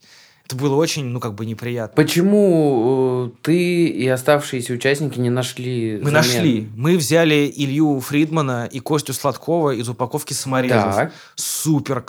Это 0.50 0.56
было 0.56 0.74
очень, 0.78 1.06
ну, 1.06 1.20
как 1.20 1.36
бы 1.36 1.46
неприятно. 1.46 1.96
Почему 1.96 3.28
э, 3.28 3.32
ты 3.44 3.86
и 3.86 4.08
оставшиеся 4.08 4.74
участники 4.74 5.20
не 5.20 5.30
нашли 5.30 5.98
Мы 5.98 6.06
замен? 6.06 6.14
нашли. 6.14 6.70
Мы 6.76 6.98
взяли 6.98 7.54
Илью 7.56 8.00
Фридмана 8.00 8.66
и 8.66 8.80
Костю 8.80 9.14
Сладкова 9.14 9.76
из 9.76 9.88
упаковки 9.90 10.34
саморезов. 10.34 10.96
Так. 10.96 11.14
Супер. 11.36 12.04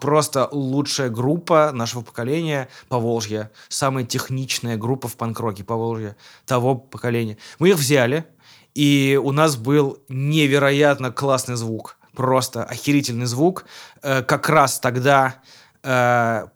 Просто 0.00 0.48
лучшая 0.50 1.08
группа 1.08 1.70
нашего 1.72 2.00
поколения 2.00 2.68
Поволжья. 2.88 3.52
Самая 3.68 4.02
техничная 4.04 4.76
группа 4.76 5.06
в 5.06 5.16
панк-роке 5.16 5.62
Поволжья 5.62 6.16
того 6.46 6.74
поколения. 6.74 7.36
Мы 7.60 7.68
их 7.68 7.76
взяли, 7.76 8.24
и 8.74 9.20
у 9.22 9.30
нас 9.30 9.54
был 9.56 9.98
невероятно 10.08 11.12
классный 11.12 11.54
звук. 11.54 11.96
Просто 12.16 12.64
охерительный 12.64 13.26
звук. 13.26 13.66
Э, 14.02 14.24
Как 14.24 14.48
раз 14.48 14.80
тогда 14.80 15.36
э, 15.84 16.46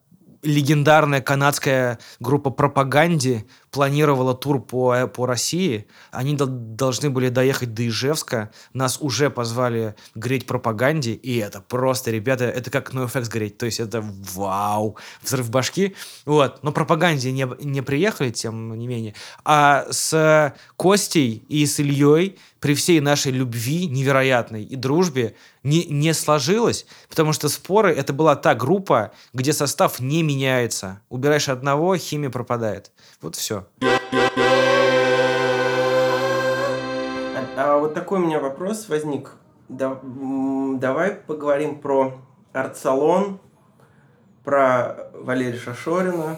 легендарная 0.42 1.20
канадская 1.20 1.98
группа 2.20 2.50
«Пропаганди» 2.50 3.46
планировала 3.72 4.34
тур 4.34 4.60
по, 4.62 5.06
по 5.08 5.26
России. 5.26 5.86
Они 6.10 6.36
дол- 6.36 6.48
должны 6.48 7.08
были 7.08 7.30
доехать 7.30 7.72
до 7.72 7.88
Ижевска. 7.88 8.52
Нас 8.74 8.98
уже 9.00 9.30
позвали 9.30 9.96
греть 10.14 10.46
пропаганде. 10.46 11.14
И 11.14 11.38
это 11.38 11.62
просто, 11.62 12.10
ребята, 12.10 12.44
это 12.44 12.70
как 12.70 12.92
NoFX 12.92 13.30
греть. 13.30 13.56
То 13.56 13.66
есть 13.66 13.80
это 13.80 14.04
вау, 14.34 14.98
взрыв 15.22 15.50
башки. 15.50 15.96
Вот. 16.26 16.62
Но 16.62 16.70
пропаганде 16.70 17.32
не, 17.32 17.48
не 17.60 17.80
приехали, 17.80 18.30
тем 18.30 18.78
не 18.78 18.86
менее. 18.86 19.14
А 19.42 19.86
с 19.90 20.54
Костей 20.76 21.42
и 21.48 21.64
с 21.64 21.80
Ильей 21.80 22.38
при 22.60 22.74
всей 22.74 23.00
нашей 23.00 23.32
любви 23.32 23.86
невероятной 23.86 24.62
и 24.64 24.76
дружбе 24.76 25.34
не, 25.64 25.84
не 25.86 26.14
сложилось, 26.14 26.86
потому 27.08 27.32
что 27.32 27.48
споры 27.48 27.92
это 27.92 28.12
была 28.12 28.36
та 28.36 28.54
группа, 28.54 29.12
где 29.32 29.52
состав 29.52 29.98
не 29.98 30.22
меняется. 30.22 31.00
Убираешь 31.08 31.48
одного, 31.48 31.96
химия 31.96 32.30
пропадает. 32.30 32.92
Вот 33.22 33.36
все. 33.36 33.64
А, 37.56 37.58
а 37.74 37.78
вот 37.78 37.94
такой 37.94 38.18
у 38.18 38.22
меня 38.26 38.40
вопрос 38.40 38.88
возник. 38.88 39.30
Да- 39.68 40.00
давай 40.02 41.12
поговорим 41.12 41.80
про 41.80 42.18
арт-салон, 42.52 43.40
про 44.44 45.08
Валерия 45.14 45.58
Шашорина, 45.58 46.36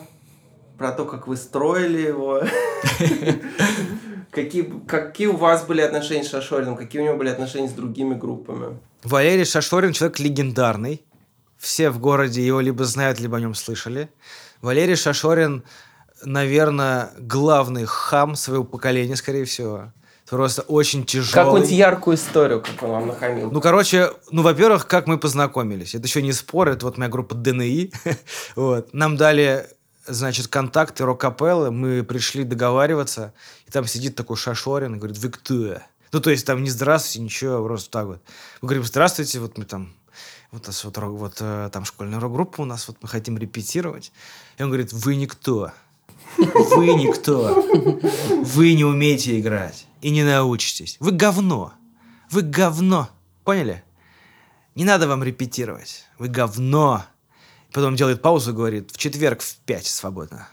про 0.78 0.92
то, 0.92 1.04
как 1.06 1.26
вы 1.26 1.36
строили 1.36 2.06
его. 2.06 2.42
Какие, 4.30 4.68
какие 4.88 5.28
у 5.28 5.36
вас 5.36 5.64
были 5.64 5.80
отношения 5.80 6.24
с 6.24 6.28
Шашориным, 6.28 6.76
какие 6.76 7.00
у 7.00 7.04
него 7.04 7.16
были 7.16 7.28
отношения 7.28 7.68
с 7.68 7.72
другими 7.72 8.14
группами? 8.14 8.76
Валерий 9.04 9.44
Шашорин 9.44 9.92
человек 9.92 10.18
легендарный. 10.18 11.04
Все 11.56 11.88
в 11.90 12.00
городе 12.00 12.44
его 12.44 12.60
либо 12.60 12.84
знают, 12.84 13.20
либо 13.20 13.36
о 13.36 13.40
нем 13.40 13.54
слышали. 13.54 14.08
Валерий 14.60 14.96
Шашорин, 14.96 15.62
наверное, 16.22 17.10
главный 17.18 17.84
хам 17.86 18.36
своего 18.36 18.64
поколения, 18.64 19.16
скорее 19.16 19.44
всего. 19.44 19.92
Просто 20.28 20.62
очень 20.62 21.04
тяжелый. 21.04 21.44
Какую-нибудь 21.44 21.70
яркую 21.70 22.16
историю, 22.16 22.62
как 22.62 22.82
он 22.82 22.90
вам 22.90 23.06
нахамил. 23.08 23.50
Ну, 23.50 23.60
короче, 23.60 24.10
ну, 24.30 24.42
во-первых, 24.42 24.86
как 24.86 25.06
мы 25.06 25.18
познакомились. 25.18 25.94
Это 25.94 26.06
еще 26.06 26.22
не 26.22 26.32
спор, 26.32 26.68
это 26.68 26.86
вот 26.86 26.96
моя 26.96 27.10
группа 27.10 27.34
ДНИ. 27.34 27.92
вот. 28.56 28.92
Нам 28.94 29.16
дали, 29.16 29.68
значит, 30.06 30.48
контакты 30.48 31.04
рок-капеллы, 31.04 31.70
мы 31.70 32.02
пришли 32.02 32.44
договариваться, 32.44 33.34
и 33.66 33.70
там 33.70 33.86
сидит 33.86 34.16
такой 34.16 34.36
Шашорин 34.36 34.94
и 34.94 34.98
говорит, 34.98 35.18
вы 35.18 35.28
кто? 35.28 35.76
Ну, 36.10 36.20
то 36.20 36.30
есть 36.30 36.46
там 36.46 36.62
не 36.62 36.70
здравствуйте, 36.70 37.20
ничего, 37.20 37.62
просто 37.62 37.90
так 37.90 38.06
вот. 38.06 38.22
Мы 38.62 38.68
говорим, 38.68 38.84
здравствуйте, 38.84 39.40
вот 39.40 39.58
мы 39.58 39.66
там, 39.66 39.92
вот, 40.52 40.66
нас 40.66 40.84
вот, 40.84 40.96
вот 40.96 41.36
э, 41.40 41.68
там 41.70 41.84
школьная 41.84 42.18
рок-группа 42.18 42.62
у 42.62 42.64
нас, 42.64 42.88
вот 42.88 42.96
мы 43.02 43.08
хотим 43.08 43.36
репетировать. 43.36 44.10
И 44.56 44.62
он 44.62 44.70
говорит, 44.70 44.92
вы 44.92 45.16
никто. 45.16 45.72
Вы 46.36 46.94
никто. 46.94 47.62
Вы 48.42 48.74
не 48.74 48.84
умеете 48.84 49.38
играть 49.38 49.86
и 50.00 50.10
не 50.10 50.22
научитесь. 50.22 50.96
Вы 51.00 51.12
говно. 51.12 51.72
Вы 52.30 52.42
говно. 52.42 53.08
Поняли? 53.44 53.84
Не 54.74 54.84
надо 54.84 55.06
вам 55.08 55.22
репетировать. 55.22 56.04
Вы 56.18 56.28
говно. 56.28 57.04
Потом 57.72 57.96
делает 57.96 58.22
паузу 58.22 58.52
и 58.52 58.54
говорит, 58.54 58.90
в 58.90 58.98
четверг 58.98 59.40
в 59.40 59.56
5 59.56 59.86
свободно. 59.86 60.48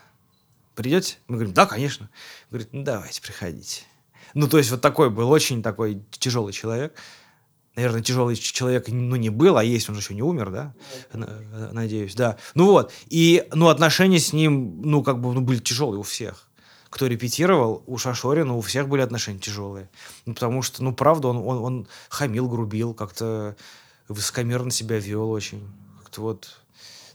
Придете? 0.75 1.17
Мы 1.27 1.35
говорим, 1.35 1.53
да, 1.53 1.65
конечно. 1.65 2.09
Говорит, 2.49 2.69
ну 2.71 2.83
давайте, 2.83 3.21
приходите. 3.21 3.83
Ну, 4.33 4.47
то 4.47 4.57
есть 4.57 4.71
вот 4.71 4.81
такой 4.81 5.09
был 5.09 5.29
очень 5.29 5.61
такой 5.61 6.01
тяжелый 6.11 6.53
человек. 6.53 6.95
Наверное, 7.75 8.01
тяжелый 8.01 8.35
человек, 8.35 8.89
ну, 8.89 9.15
не 9.15 9.29
был, 9.29 9.57
а 9.57 9.63
есть, 9.63 9.87
он 9.89 9.95
же 9.95 10.01
еще 10.01 10.13
не 10.13 10.21
умер, 10.21 10.51
да? 10.51 10.73
Э, 11.13 11.69
Надеюсь, 11.71 12.15
да. 12.15 12.37
Ну 12.53 12.65
вот, 12.65 12.91
и, 13.07 13.47
ну, 13.53 13.69
отношения 13.69 14.19
с 14.19 14.33
ним, 14.33 14.81
ну, 14.81 15.01
как 15.03 15.21
бы, 15.21 15.33
ну, 15.33 15.39
были 15.39 15.59
тяжелые 15.59 15.99
у 15.99 16.03
всех. 16.03 16.49
Кто 16.89 17.07
репетировал, 17.07 17.83
у 17.87 17.97
Шашорина 17.97 18.55
у 18.57 18.61
всех 18.61 18.89
были 18.89 19.01
отношения 19.01 19.39
тяжелые. 19.39 19.89
Ну, 20.25 20.33
потому 20.33 20.61
что, 20.61 20.83
ну, 20.83 20.93
правда, 20.93 21.29
он, 21.29 21.37
он, 21.37 21.63
он 21.63 21.87
хамил, 22.09 22.49
грубил, 22.49 22.93
как-то 22.93 23.55
высокомерно 24.09 24.71
себя 24.71 24.99
вел 24.99 25.31
очень. 25.31 25.65
Как-то 26.01 26.21
вот 26.21 26.61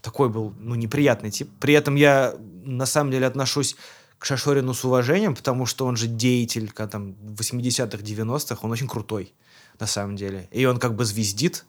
такой 0.00 0.30
был, 0.30 0.54
ну, 0.58 0.74
неприятный 0.74 1.30
тип. 1.30 1.50
При 1.60 1.74
этом 1.74 1.96
я, 1.96 2.34
на 2.64 2.86
самом 2.86 3.10
деле, 3.10 3.26
отношусь 3.26 3.76
к 4.18 4.24
Шашорину 4.24 4.72
с 4.72 4.84
уважением, 4.84 5.34
потому 5.34 5.66
что 5.66 5.84
он 5.84 5.96
же 5.96 6.06
деятель, 6.06 6.70
когда 6.70 6.92
там 6.92 7.12
в 7.12 7.40
80-х, 7.40 8.02
90-х, 8.02 8.58
он 8.62 8.72
очень 8.72 8.88
крутой, 8.88 9.34
на 9.78 9.86
самом 9.86 10.16
деле. 10.16 10.48
И 10.50 10.64
он 10.66 10.78
как 10.78 10.94
бы 10.94 11.04
звездит, 11.04 11.64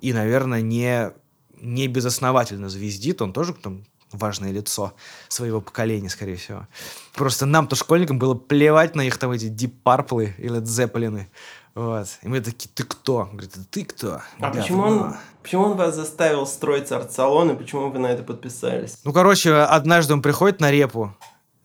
и, 0.00 0.12
наверное, 0.12 0.60
не, 0.60 1.12
не 1.60 1.88
безосновательно 1.88 2.68
звездит, 2.68 3.22
он 3.22 3.32
тоже 3.32 3.54
там 3.54 3.84
важное 4.12 4.52
лицо 4.52 4.94
своего 5.28 5.60
поколения, 5.60 6.08
скорее 6.08 6.36
всего. 6.36 6.66
Просто 7.14 7.46
нам-то, 7.46 7.76
школьникам, 7.76 8.18
было 8.18 8.34
плевать 8.34 8.94
на 8.94 9.02
их 9.02 9.18
там 9.18 9.32
эти 9.32 9.46
Purple 9.46 10.34
или 10.38 10.60
Zeppelin. 10.60 11.26
Вот. 11.74 12.08
И 12.22 12.28
мы 12.28 12.40
такие, 12.40 12.68
ты 12.74 12.82
кто? 12.82 13.18
Он 13.18 13.30
говорит, 13.32 13.52
«Да 13.54 13.62
ты 13.70 13.84
кто? 13.84 14.20
А 14.40 14.50
почему 14.50 14.82
он, 14.82 15.16
почему 15.42 15.62
он 15.64 15.76
вас 15.76 15.94
заставил 15.94 16.46
строить 16.46 16.90
арт-салон, 16.90 17.52
и 17.52 17.56
почему 17.56 17.90
вы 17.90 17.98
на 17.98 18.08
это 18.08 18.24
подписались? 18.24 18.98
Ну, 19.04 19.12
короче, 19.12 19.54
однажды 19.54 20.14
он 20.14 20.22
приходит 20.22 20.60
на 20.60 20.70
репу 20.70 21.14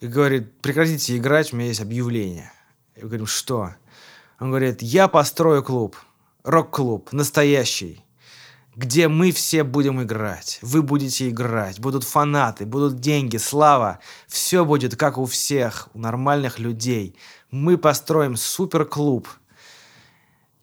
и 0.01 0.07
говорит, 0.07 0.61
прекратите 0.61 1.17
играть, 1.17 1.51
у 1.51 1.55
меня 1.55 1.69
есть 1.69 1.81
объявление. 1.81 2.51
И 2.95 3.01
мы 3.01 3.07
говорим, 3.07 3.25
что? 3.25 3.73
Он 4.39 4.49
говорит, 4.49 4.81
я 4.81 5.07
построю 5.07 5.63
клуб, 5.63 5.95
рок-клуб, 6.43 7.11
настоящий, 7.11 8.03
где 8.75 9.07
мы 9.07 9.31
все 9.31 9.63
будем 9.63 10.01
играть. 10.01 10.59
Вы 10.61 10.81
будете 10.81 11.29
играть, 11.29 11.79
будут 11.79 12.03
фанаты, 12.03 12.65
будут 12.65 12.99
деньги, 12.99 13.37
слава. 13.37 13.99
Все 14.27 14.65
будет 14.65 14.95
как 14.95 15.17
у 15.17 15.25
всех, 15.25 15.89
у 15.93 15.99
нормальных 15.99 16.59
людей. 16.59 17.15
Мы 17.51 17.77
построим 17.77 18.35
супер-клуб. 18.35 19.27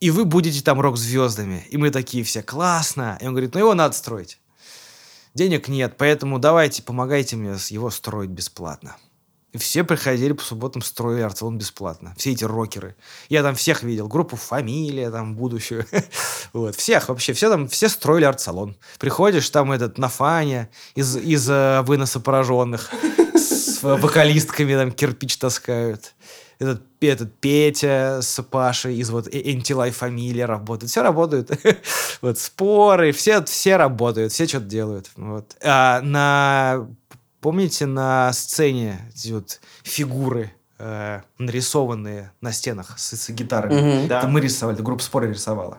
И 0.01 0.11
вы 0.11 0.25
будете 0.25 0.63
там 0.63 0.81
рок-звездами. 0.81 1.67
И 1.71 1.77
мы 1.77 1.91
такие 1.91 2.25
все, 2.25 2.43
классно. 2.43 3.19
И 3.21 3.27
он 3.27 3.33
говорит, 3.33 3.55
ну 3.55 3.61
его 3.61 3.75
надо 3.75 3.95
строить. 3.95 4.41
Денег 5.35 5.69
нет, 5.69 5.95
поэтому 5.97 6.39
давайте, 6.39 6.83
помогайте 6.83 7.37
мне 7.37 7.55
его 7.69 7.91
строить 7.91 8.31
бесплатно. 8.31 8.97
Все 9.55 9.83
приходили 9.83 10.33
по 10.33 10.43
субботам, 10.43 10.81
строили 10.81 11.23
арт-салон 11.23 11.59
бесплатно. 11.59 12.15
Все 12.17 12.33
эти 12.33 12.45
рокеры. 12.45 12.95
Я 13.29 13.43
там 13.43 13.55
всех 13.57 13.83
видел. 13.83 14.07
Группу 14.07 14.37
«Фамилия», 14.37 15.11
там, 15.11 15.35
будущую. 15.35 15.87
вот. 16.53 16.77
Всех 16.77 17.09
вообще. 17.09 17.33
Все 17.33 17.49
там, 17.49 17.67
все 17.67 17.89
строили 17.89 18.25
арт-салон. 18.25 18.77
Приходишь, 18.99 19.51
там 19.51 19.73
этот 19.73 19.99
Нафаня 19.99 20.71
из, 20.95 21.17
из 21.17 21.51
э, 21.51 21.83
выноса 21.83 22.21
пораженных 22.21 22.91
с 23.35 23.83
вокалистками 23.83 24.75
там 24.75 24.93
кирпич 24.93 25.37
таскают. 25.39 26.15
Этот, 26.61 26.83
этот 27.01 27.35
Петя 27.41 28.21
с 28.21 28.43
Пашей 28.43 28.99
из 28.99 29.09
вот 29.09 29.27
Anti-Life 29.29 29.99
Familia 29.99 30.45
работают. 30.45 30.91
Все 30.91 31.03
работают. 31.03 31.51
вот 32.21 32.39
споры, 32.39 33.13
все, 33.13 33.43
все 33.45 33.77
работают, 33.77 34.33
все 34.33 34.47
что-то 34.47 34.67
делают. 34.67 35.11
Вот. 35.17 35.57
А 35.63 36.03
на 36.03 36.87
Помните 37.41 37.87
на 37.87 38.33
сцене 38.33 39.01
эти 39.15 39.33
вот 39.33 39.61
фигуры, 39.83 40.53
э, 40.79 41.21
нарисованные 41.39 42.33
на 42.41 42.53
стенах 42.53 42.99
с, 42.99 43.17
с 43.17 43.31
гитарами? 43.31 44.07
Да. 44.07 44.19
Это 44.19 44.29
мы 44.29 44.41
рисовали, 44.41 44.77
это 44.77 44.83
группа 44.83 45.03
споры 45.03 45.29
рисовала. 45.31 45.79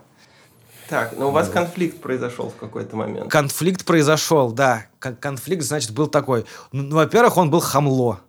Так, 0.90 1.18
но 1.18 1.30
у 1.30 1.32
вас 1.32 1.48
конфликт 1.50 2.02
произошел 2.02 2.50
в 2.50 2.56
какой-то 2.56 2.96
момент. 2.98 3.32
Конфликт 3.32 3.86
произошел, 3.86 4.52
да. 4.52 4.88
Кон- 5.00 5.16
Конфликт, 5.16 5.64
значит, 5.64 5.92
был 5.92 6.08
такой. 6.08 6.46
Ну, 6.74 6.84
ну, 6.84 6.96
во-первых, 6.98 7.38
он 7.38 7.50
был 7.50 7.62
хамло. 7.62 8.20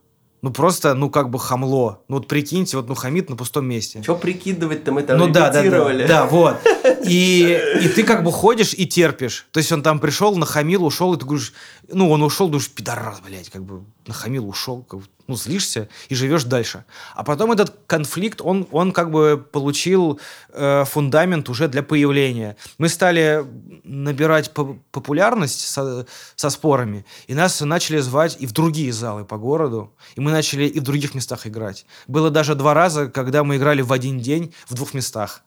Ну 0.42 0.50
просто, 0.50 0.94
ну 0.94 1.08
как 1.08 1.30
бы 1.30 1.38
хамло. 1.38 2.02
Ну 2.08 2.16
вот 2.16 2.26
прикиньте, 2.26 2.76
вот 2.76 2.88
ну 2.88 2.96
хамит 2.96 3.30
на 3.30 3.36
пустом 3.36 3.64
месте. 3.66 4.02
Что 4.02 4.16
прикидывать-то 4.16 4.90
мы 4.90 5.02
там 5.04 5.16
Ну 5.16 5.28
да, 5.28 5.50
да, 5.50 5.62
да, 5.62 6.06
да, 6.06 6.26
вот. 6.26 6.56
И, 7.04 7.60
и 7.82 7.88
ты 7.88 8.04
как 8.04 8.22
бы 8.22 8.30
ходишь 8.30 8.74
и 8.74 8.86
терпишь. 8.86 9.46
То 9.50 9.58
есть 9.58 9.72
он 9.72 9.82
там 9.82 9.98
пришел, 9.98 10.36
нахамил, 10.36 10.84
ушел, 10.84 11.14
и 11.14 11.18
ты 11.18 11.24
говоришь, 11.24 11.52
ну 11.88 12.08
он 12.10 12.22
ушел, 12.22 12.46
думаешь, 12.46 12.70
пидорас, 12.70 13.20
блядь, 13.20 13.50
как 13.50 13.64
бы 13.64 13.82
нахамил, 14.06 14.48
ушел, 14.48 14.84
как 14.88 15.00
бы, 15.00 15.06
ну 15.26 15.36
злишься 15.36 15.88
и 16.08 16.14
живешь 16.14 16.44
дальше. 16.44 16.84
А 17.14 17.24
потом 17.24 17.52
этот 17.52 17.74
конфликт, 17.86 18.40
он, 18.42 18.66
он 18.70 18.92
как 18.92 19.10
бы 19.10 19.36
получил 19.52 20.20
э, 20.50 20.84
фундамент 20.84 21.48
уже 21.48 21.68
для 21.68 21.82
появления. 21.82 22.56
Мы 22.78 22.88
стали 22.88 23.44
набирать 23.84 24.52
по- 24.52 24.78
популярность 24.90 25.60
со, 25.60 26.06
со 26.34 26.50
спорами, 26.50 27.04
и 27.26 27.34
нас 27.34 27.60
начали 27.60 27.98
звать 27.98 28.36
и 28.40 28.46
в 28.46 28.52
другие 28.52 28.92
залы 28.92 29.24
по 29.24 29.36
городу, 29.38 29.92
и 30.16 30.20
мы 30.20 30.30
начали 30.30 30.64
и 30.64 30.80
в 30.80 30.82
других 30.82 31.14
местах 31.14 31.46
играть. 31.46 31.86
Было 32.06 32.30
даже 32.30 32.54
два 32.54 32.74
раза, 32.74 33.08
когда 33.08 33.44
мы 33.44 33.56
играли 33.56 33.82
в 33.82 33.92
один 33.92 34.18
день 34.20 34.52
в 34.68 34.74
двух 34.74 34.94
местах. 34.94 35.42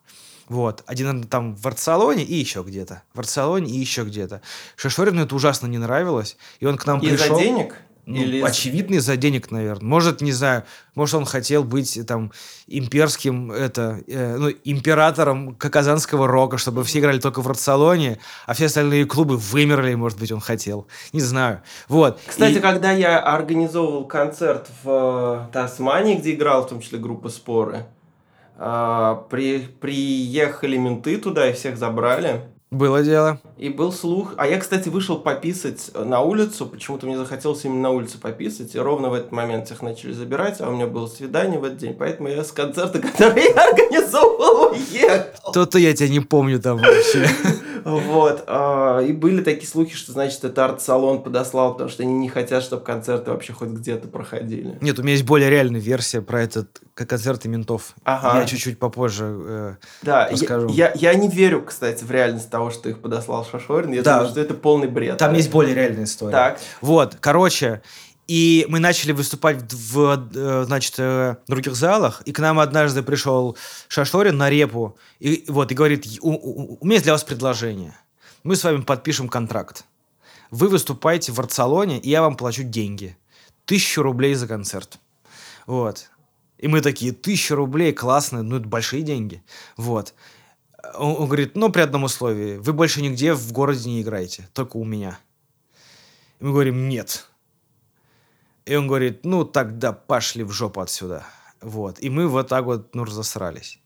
Вот. 0.48 0.84
Один 0.86 1.24
там 1.24 1.56
в 1.56 1.68
Арцалоне 1.68 2.24
и 2.24 2.36
еще 2.36 2.62
где-то. 2.62 3.02
В 3.14 3.20
Арцалоне 3.20 3.72
и 3.72 3.80
еще 3.80 4.04
где-то. 4.04 4.42
Шашорину 4.76 5.24
это 5.24 5.36
ужасно 5.36 5.68
не 5.68 5.80
нравилось. 5.80 6.38
И 6.60 6.66
он 6.66 6.78
к 6.78 6.86
нам 6.86 7.00
Из-за 7.00 7.18
пришел. 7.18 7.40
денег? 7.40 7.76
Ну, 8.06 8.18
Или 8.22 8.42
очевидно, 8.42 8.96
из-за 8.96 9.18
денег, 9.18 9.50
наверное. 9.50 9.84
Может, 9.88 10.22
не 10.22 10.32
знаю, 10.32 10.64
может, 10.94 11.16
он 11.16 11.26
хотел 11.26 11.64
быть 11.64 11.98
э, 11.98 12.04
там 12.04 12.32
имперским, 12.68 13.52
это, 13.52 14.00
э, 14.08 14.38
ну, 14.38 14.50
императором 14.64 15.56
казанского 15.56 16.28
рока, 16.28 16.60
чтобы 16.60 16.84
все 16.84 17.00
играли 17.00 17.20
только 17.20 17.42
в 17.42 17.50
Арцалоне, 17.50 18.20
а 18.46 18.54
все 18.54 18.68
остальные 18.68 19.06
клубы 19.06 19.38
вымерли, 19.38 19.96
может 19.96 20.20
быть, 20.20 20.32
он 20.32 20.40
хотел. 20.40 20.88
Не 21.14 21.22
знаю. 21.22 21.62
Вот. 21.88 22.20
Кстати, 22.28 22.58
И- 22.58 22.60
когда 22.60 22.92
я 22.92 23.20
организовывал 23.20 24.06
концерт 24.06 24.68
в 24.84 25.48
э, 25.50 25.52
Тасмании, 25.52 26.16
где 26.16 26.34
играл 26.36 26.66
в 26.66 26.70
том 26.70 26.82
числе 26.82 27.00
группа 27.00 27.30
«Споры», 27.30 27.86
а, 28.58 29.26
при, 29.30 29.60
приехали 29.60 30.78
менты 30.78 31.18
туда 31.18 31.50
и 31.50 31.54
всех 31.54 31.78
забрали. 31.78 32.42
Было 32.76 33.04
дело. 33.04 33.40
И 33.58 33.70
был 33.70 33.94
слух. 33.94 34.34
А 34.36 34.46
я, 34.46 34.60
кстати, 34.60 34.90
вышел 34.90 35.18
пописать 35.18 35.92
на 35.96 36.20
улицу. 36.20 36.66
Почему-то 36.66 37.06
мне 37.06 37.18
захотелось 37.18 37.64
именно 37.64 37.84
на 37.84 37.90
улице 37.92 38.20
пописать. 38.20 38.76
И 38.76 38.80
ровно 38.80 39.10
в 39.10 39.14
этот 39.14 39.32
момент 39.32 39.68
всех 39.68 39.82
начали 39.82 40.12
забирать. 40.12 40.60
А 40.60 40.68
у 40.68 40.74
меня 40.74 40.86
было 40.86 41.08
свидание 41.08 41.58
в 41.58 41.64
этот 41.64 41.78
день. 41.78 41.94
Поэтому 41.94 42.28
я 42.28 42.44
с 42.44 42.52
концерта, 42.52 43.00
который 43.00 43.44
я 43.44 43.70
организовывал, 43.70 44.74
уехал. 44.74 45.54
То-то 45.54 45.80
я 45.80 45.96
тебя 45.96 46.10
не 46.10 46.20
помню 46.20 46.62
там 46.62 46.80
вообще. 46.80 47.30
Вот. 47.86 48.44
а, 48.48 49.00
И 49.02 49.14
были 49.14 49.42
такие 49.44 49.68
слухи, 49.68 49.96
что, 49.96 50.12
значит, 50.12 50.44
это 50.44 50.66
арт-салон 50.66 51.22
подослал, 51.24 51.74
потому 51.74 51.90
что 51.90 52.04
они 52.04 52.14
не 52.14 52.28
хотят, 52.30 52.64
чтобы 52.64 52.84
концерты 52.84 53.32
вообще 53.32 53.54
хоть 53.54 53.70
где-то 53.70 54.08
проходили. 54.08 54.78
Нет, 54.82 54.98
у 55.00 55.04
меня 55.04 55.14
есть 55.14 55.24
более 55.26 55.50
реальная 55.50 55.80
версия 55.80 56.22
про 56.22 56.42
этот 56.42 56.82
концерты 56.96 57.48
ментов. 57.48 57.94
Ага. 58.04 58.40
Я 58.40 58.46
чуть-чуть 58.46 58.80
попозже 58.80 59.26
э, 59.48 59.76
Да, 60.02 60.26
я, 60.26 60.32
расскажу. 60.32 60.68
я, 60.70 60.92
я 60.96 61.14
не 61.14 61.30
верю, 61.30 61.62
кстати, 61.62 62.04
в 62.04 62.10
реальность 62.12 62.50
того, 62.50 62.72
что 62.72 62.90
их 62.90 63.00
подослал 63.00 63.46
Шашорин. 63.46 63.94
Я 63.94 64.02
Да. 64.02 64.16
думаю, 64.16 64.32
что 64.32 64.42
это 64.42 64.54
полный 64.56 64.88
бред. 64.88 65.18
Там 65.18 65.34
есть 65.36 65.52
более 65.52 65.76
реальная 65.76 66.06
история. 66.06 66.32
Так. 66.32 66.60
Вот, 66.82 67.18
короче, 67.20 67.82
и 68.28 68.66
мы 68.70 68.80
начали 68.80 69.12
выступать 69.12 69.72
в, 69.72 70.30
э, 70.36 70.64
значит, 70.66 70.96
э, 70.98 71.36
других 71.48 71.76
залах, 71.76 72.22
и 72.26 72.32
к 72.32 72.40
нам 72.40 72.60
однажды 72.60 73.04
пришел 73.04 73.56
Шашорин 73.88 74.38
на 74.38 74.50
репу, 74.50 74.98
и, 75.20 75.46
вот, 75.48 75.72
и 75.72 75.76
говорит, 75.76 76.06
у, 76.22 76.32
у- 76.32 76.78
у 76.82 76.86
меня 76.86 76.96
есть 76.96 77.04
для 77.04 77.14
вас 77.14 77.24
предложение. 77.24 77.96
Мы 78.44 78.56
с 78.56 78.64
вами 78.64 78.82
подпишем 78.82 79.30
контракт. 79.30 79.86
Вы 80.52 80.70
выступаете 80.70 81.32
в 81.32 81.40
Арцалоне, 81.40 82.00
и 82.00 82.10
я 82.10 82.22
вам 82.22 82.36
плачу 82.36 82.64
деньги. 82.64 83.18
Тысячу 83.66 84.02
рублей 84.04 84.36
за 84.36 84.48
концерт. 84.48 85.00
Вот. 85.66 86.10
И 86.58 86.68
мы 86.68 86.82
такие, 86.82 87.12
тысяча 87.12 87.56
рублей, 87.56 87.92
классно, 87.94 88.44
ну 88.44 88.58
это 88.58 88.68
большие 88.68 89.02
деньги. 89.02 89.44
Вот. 89.78 90.14
Он, 90.96 91.16
он 91.22 91.26
говорит, 91.26 91.56
ну 91.56 91.72
при 91.72 91.82
одном 91.82 92.04
условии, 92.04 92.58
вы 92.58 92.74
больше 92.74 93.02
нигде 93.02 93.34
в 93.34 93.52
городе 93.52 93.90
не 93.90 94.02
играете, 94.02 94.48
только 94.54 94.78
у 94.78 94.84
меня. 94.86 95.20
И 96.40 96.46
мы 96.46 96.52
говорим, 96.52 96.88
нет. 96.88 97.28
И 98.66 98.76
он 98.76 98.88
говорит, 98.88 99.26
ну 99.26 99.46
тогда 99.46 99.94
пошли 99.94 100.44
в 100.44 100.52
жопу 100.52 100.82
отсюда. 100.82 101.26
Вот. 101.62 102.02
И 102.02 102.10
мы 102.10 102.28
вот 102.28 102.48
так 102.48 102.66
вот, 102.66 102.94
ну, 102.96 103.06
разосрались. 103.06 103.80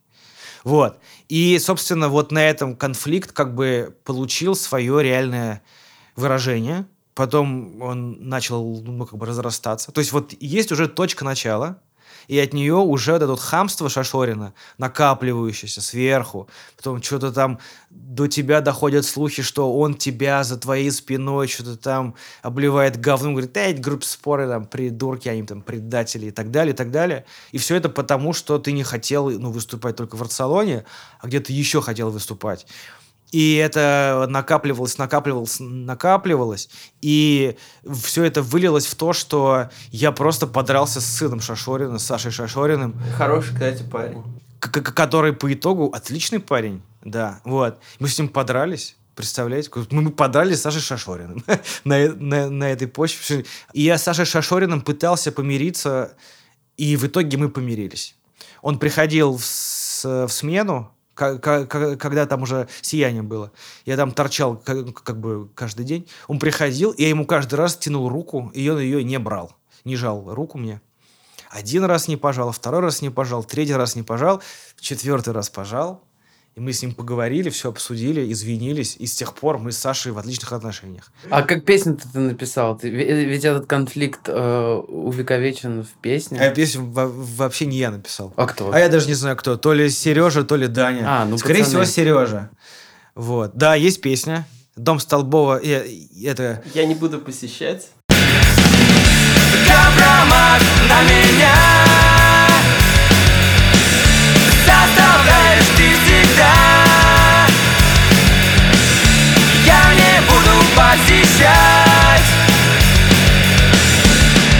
Вот. 0.63 0.99
И, 1.29 1.57
собственно, 1.59 2.09
вот 2.09 2.31
на 2.31 2.39
этом 2.49 2.75
конфликт 2.75 3.31
как 3.31 3.55
бы 3.55 3.95
получил 4.03 4.55
свое 4.55 5.01
реальное 5.01 5.61
выражение. 6.15 6.85
Потом 7.13 7.81
он 7.81 8.29
начал, 8.29 8.81
ну, 8.81 9.05
как 9.05 9.17
бы 9.17 9.25
разрастаться. 9.25 9.91
То 9.91 9.99
есть 9.99 10.11
вот 10.11 10.33
есть 10.39 10.71
уже 10.71 10.87
точка 10.87 11.25
начала, 11.25 11.81
и 12.29 12.37
от 12.37 12.53
нее 12.53 12.75
уже 12.75 13.13
вот 13.13 13.23
это 13.23 13.31
вот 13.31 13.39
хамство 13.39 13.89
Шашорина, 13.89 14.53
накапливающееся 14.77 15.81
сверху, 15.81 16.47
потом 16.77 17.01
что-то 17.01 17.31
там 17.31 17.59
до 17.89 18.27
тебя 18.27 18.61
доходят 18.61 19.05
слухи, 19.05 19.41
что 19.41 19.75
он 19.75 19.95
тебя 19.95 20.43
за 20.43 20.57
твоей 20.57 20.91
спиной 20.91 21.47
что-то 21.47 21.75
там 21.75 22.13
обливает 22.43 23.01
говном, 23.01 23.33
говорит, 23.33 23.57
эй, 23.57 23.73
группа 23.73 24.05
споры, 24.05 24.47
там, 24.47 24.67
придурки, 24.67 25.27
они 25.27 25.41
там 25.41 25.63
предатели 25.63 26.27
и 26.27 26.31
так 26.31 26.51
далее, 26.51 26.73
и 26.73 26.77
так 26.77 26.91
далее. 26.91 27.25
И 27.51 27.57
все 27.57 27.75
это 27.75 27.89
потому, 27.89 28.31
что 28.33 28.59
ты 28.59 28.73
не 28.73 28.83
хотел 28.83 29.31
ну, 29.31 29.49
выступать 29.49 29.95
только 29.95 30.15
в 30.15 30.21
Арцалоне, 30.21 30.85
а 31.19 31.27
где-то 31.27 31.51
еще 31.51 31.81
хотел 31.81 32.11
выступать. 32.11 32.67
И 33.31 33.55
это 33.55 34.25
накапливалось, 34.29 34.97
накапливалось, 34.97 35.57
накапливалось. 35.59 36.69
И 37.01 37.55
все 38.01 38.23
это 38.23 38.41
вылилось 38.41 38.87
в 38.87 38.95
то, 38.95 39.13
что 39.13 39.69
я 39.91 40.11
просто 40.11 40.47
подрался 40.47 40.99
с 40.99 41.05
сыном 41.05 41.39
Шашорина, 41.39 41.99
с 41.99 42.05
Сашей 42.05 42.31
Шашориным, 42.31 42.99
Хороший, 43.17 43.53
кстати, 43.53 43.83
парень. 43.83 44.23
который 44.59 45.33
по 45.33 45.53
итогу 45.53 45.91
отличный 45.93 46.39
парень. 46.39 46.81
Да, 47.03 47.39
вот. 47.43 47.79
Мы 47.99 48.07
с 48.07 48.17
ним 48.17 48.29
подрались. 48.29 48.95
Представляете? 49.15 49.69
Мы 49.91 50.09
подрались 50.11 50.59
с 50.59 50.61
Сашей 50.61 50.81
Шашориным 50.81 51.43
на, 51.83 51.99
э- 51.99 52.13
на, 52.13 52.49
на 52.49 52.71
этой 52.71 52.87
почве. 52.87 53.45
И 53.73 53.81
я 53.83 53.97
с 53.97 54.03
Сашей 54.03 54.25
Шашориным 54.25 54.81
пытался 54.81 55.31
помириться, 55.31 56.15
и 56.77 56.95
в 56.95 57.05
итоге 57.05 57.37
мы 57.37 57.49
помирились. 57.49 58.15
Он 58.61 58.79
приходил 58.79 59.37
в, 59.37 59.43
в 60.03 60.29
смену, 60.29 60.91
когда 61.19 62.25
там 62.25 62.43
уже 62.43 62.67
сияние 62.81 63.23
было. 63.23 63.51
Я 63.85 63.97
там 63.97 64.11
торчал 64.11 64.57
как, 64.57 65.03
как 65.03 65.19
бы 65.19 65.49
каждый 65.53 65.85
день. 65.85 66.07
Он 66.27 66.39
приходил, 66.39 66.91
и 66.91 67.03
я 67.03 67.09
ему 67.09 67.25
каждый 67.25 67.55
раз 67.55 67.75
тянул 67.75 68.09
руку, 68.09 68.51
и 68.53 68.67
он 68.69 68.79
ее 68.79 69.03
не 69.03 69.19
брал. 69.19 69.55
Не 69.83 69.95
жал 69.95 70.33
руку 70.33 70.57
мне. 70.57 70.81
Один 71.49 71.83
раз 71.83 72.07
не 72.07 72.15
пожал, 72.15 72.51
второй 72.51 72.81
раз 72.81 73.01
не 73.01 73.09
пожал, 73.09 73.43
третий 73.43 73.73
раз 73.73 73.95
не 73.95 74.03
пожал, 74.03 74.41
четвертый 74.79 75.33
раз 75.33 75.49
пожал. 75.49 76.03
И 76.55 76.59
мы 76.59 76.73
с 76.73 76.81
ним 76.81 76.93
поговорили, 76.93 77.49
все 77.49 77.69
обсудили, 77.69 78.31
извинились. 78.33 78.95
И 78.99 79.05
с 79.05 79.13
тех 79.15 79.33
пор 79.33 79.59
мы 79.59 79.71
с 79.71 79.77
Сашей 79.77 80.11
в 80.11 80.17
отличных 80.17 80.51
отношениях. 80.51 81.11
А 81.29 81.43
как 81.43 81.63
песню-то 81.63 82.11
ты 82.11 82.19
написал? 82.19 82.77
Ты, 82.77 82.89
ве- 82.89 83.23
ведь 83.25 83.45
этот 83.45 83.65
конфликт 83.65 84.21
э, 84.27 84.73
увековечен 84.87 85.83
в 85.83 85.89
песне. 86.01 86.39
А 86.41 86.49
песню 86.49 86.83
во- 86.85 87.07
вообще 87.07 87.65
не 87.65 87.77
я 87.77 87.91
написал. 87.91 88.33
А 88.35 88.45
кто? 88.45 88.71
А 88.73 88.79
я 88.79 88.89
даже 88.89 89.07
не 89.07 89.13
знаю, 89.13 89.37
кто. 89.37 89.55
То 89.55 89.73
ли 89.73 89.89
Сережа, 89.89 90.43
то 90.43 90.55
ли 90.57 90.67
Даня. 90.67 91.03
А, 91.07 91.25
ну, 91.25 91.37
Скорее 91.37 91.63
пацаны. 91.63 91.85
всего, 91.85 91.93
Сережа. 91.95 92.49
Вот. 93.15 93.51
Да, 93.55 93.75
есть 93.75 94.01
песня. 94.01 94.45
Дом 94.75 94.99
Столбова. 94.99 95.59
э, 95.63 95.85
э, 95.87 96.25
Это... 96.25 96.61
Я 96.73 96.85
не 96.85 96.95
буду 96.95 97.19
посещать. 97.19 97.87
Компромат 99.67 100.61
на 100.89 101.03
меня 101.03 101.55
Заставляешь 104.65 105.65
ты 105.77 106.08
всегда 106.39 107.47
Я 109.65 109.93
не 109.93 110.21
буду 110.27 110.63
посещать 110.75 112.27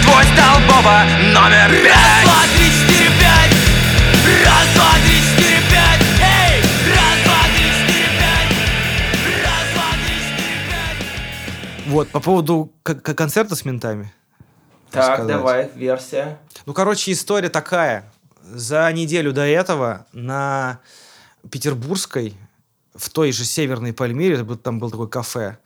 Твой 0.04 0.24
столбово 0.26 1.04
номер 1.34 1.70
пять 1.84 1.96
Раз, 1.96 2.24
два, 2.24 2.42
три, 2.56 2.68
четыре, 2.68 3.10
пять 3.20 3.54
Раз, 4.46 4.68
два, 4.76 4.92
три, 5.06 5.18
четыре, 5.22 5.60
пять 5.70 6.02
Эй! 6.22 6.62
Раз, 6.96 7.18
два, 7.24 7.42
три, 7.56 7.66
четыре, 7.72 8.10
пять 8.20 8.52
Раз, 9.44 9.66
два, 9.74 9.90
три, 10.06 10.16
четыре, 10.20 10.60
пять 10.70 11.88
Вот, 11.88 12.10
по 12.10 12.20
поводу 12.20 12.72
концерта 12.84 13.56
с 13.56 13.66
ментами. 13.66 14.12
Так, 14.92 15.18
сказать. 15.18 15.28
давай, 15.28 15.70
версия. 15.76 16.40
Ну, 16.66 16.74
короче, 16.74 17.12
история 17.12 17.50
такая. 17.50 18.12
За 18.42 18.92
неделю 18.92 19.32
до 19.34 19.46
этого 19.46 20.08
на 20.14 20.80
Петербургской, 21.50 22.36
в 22.96 23.10
той 23.10 23.32
же 23.32 23.46
Северной 23.46 23.94
Пальмире, 23.94 24.44
там 24.56 24.80
был 24.80 24.92
такой 24.92 25.10
кафе, 25.10 25.58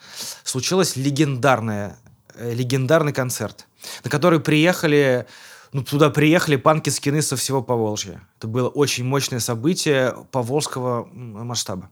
случилось 0.44 0.96
легендарное, 0.96 1.98
э, 2.36 2.54
легендарный 2.54 3.14
концерт, 3.14 3.68
на 4.04 4.10
который 4.10 4.40
приехали, 4.40 5.26
ну, 5.72 5.84
туда 5.84 6.10
приехали 6.10 6.58
панки 6.58 6.90
скины 6.90 7.22
со 7.22 7.36
всего 7.36 7.64
Поволжья. 7.64 8.22
Это 8.38 8.48
было 8.48 8.70
очень 8.70 9.04
мощное 9.06 9.40
событие 9.40 10.16
поволжского 10.32 11.06
масштаба. 11.06 11.90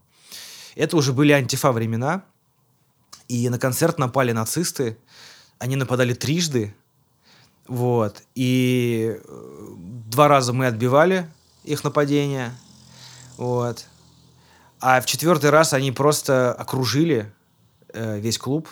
Это 0.75 0.95
уже 0.97 1.13
были 1.13 1.31
антифа 1.31 1.71
времена, 1.71 2.23
и 3.27 3.49
на 3.49 3.57
концерт 3.57 3.97
напали 3.97 4.31
нацисты, 4.31 4.97
они 5.57 5.75
нападали 5.75 6.13
трижды, 6.13 6.75
Вот. 7.67 8.23
И 8.35 9.15
э, 9.23 9.67
два 10.09 10.27
раза 10.27 10.51
мы 10.51 10.67
отбивали 10.67 11.29
их 11.63 11.83
нападение. 11.83 12.51
Вот. 13.41 13.87
А 14.79 15.01
в 15.01 15.07
четвертый 15.07 15.49
раз 15.49 15.73
они 15.73 15.91
просто 15.91 16.53
окружили 16.53 17.33
э, 17.91 18.19
весь 18.19 18.37
клуб, 18.37 18.69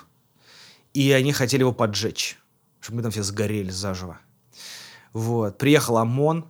и 0.93 1.11
они 1.11 1.33
хотели 1.33 1.61
его 1.61 1.73
поджечь, 1.73 2.37
чтобы 2.79 2.97
мы 2.97 3.01
там 3.01 3.11
все 3.11 3.23
сгорели 3.23 3.71
заживо. 3.71 4.19
Вот. 5.11 5.57
Приехал 5.57 5.97
ОМОН, 5.97 6.47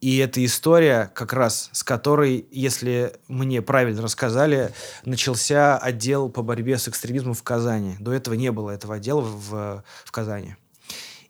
и 0.00 0.18
эта 0.18 0.44
история, 0.44 1.10
как 1.12 1.32
раз 1.32 1.70
с 1.72 1.82
которой, 1.82 2.46
если 2.52 3.16
мне 3.26 3.62
правильно 3.62 4.00
рассказали, 4.00 4.72
начался 5.04 5.78
отдел 5.78 6.28
по 6.28 6.42
борьбе 6.42 6.78
с 6.78 6.86
экстремизмом 6.86 7.34
в 7.34 7.42
Казани. 7.42 7.96
До 7.98 8.12
этого 8.12 8.34
не 8.34 8.52
было 8.52 8.70
этого 8.70 8.94
отдела 8.94 9.22
в, 9.22 9.82
в 10.04 10.12
Казани. 10.12 10.54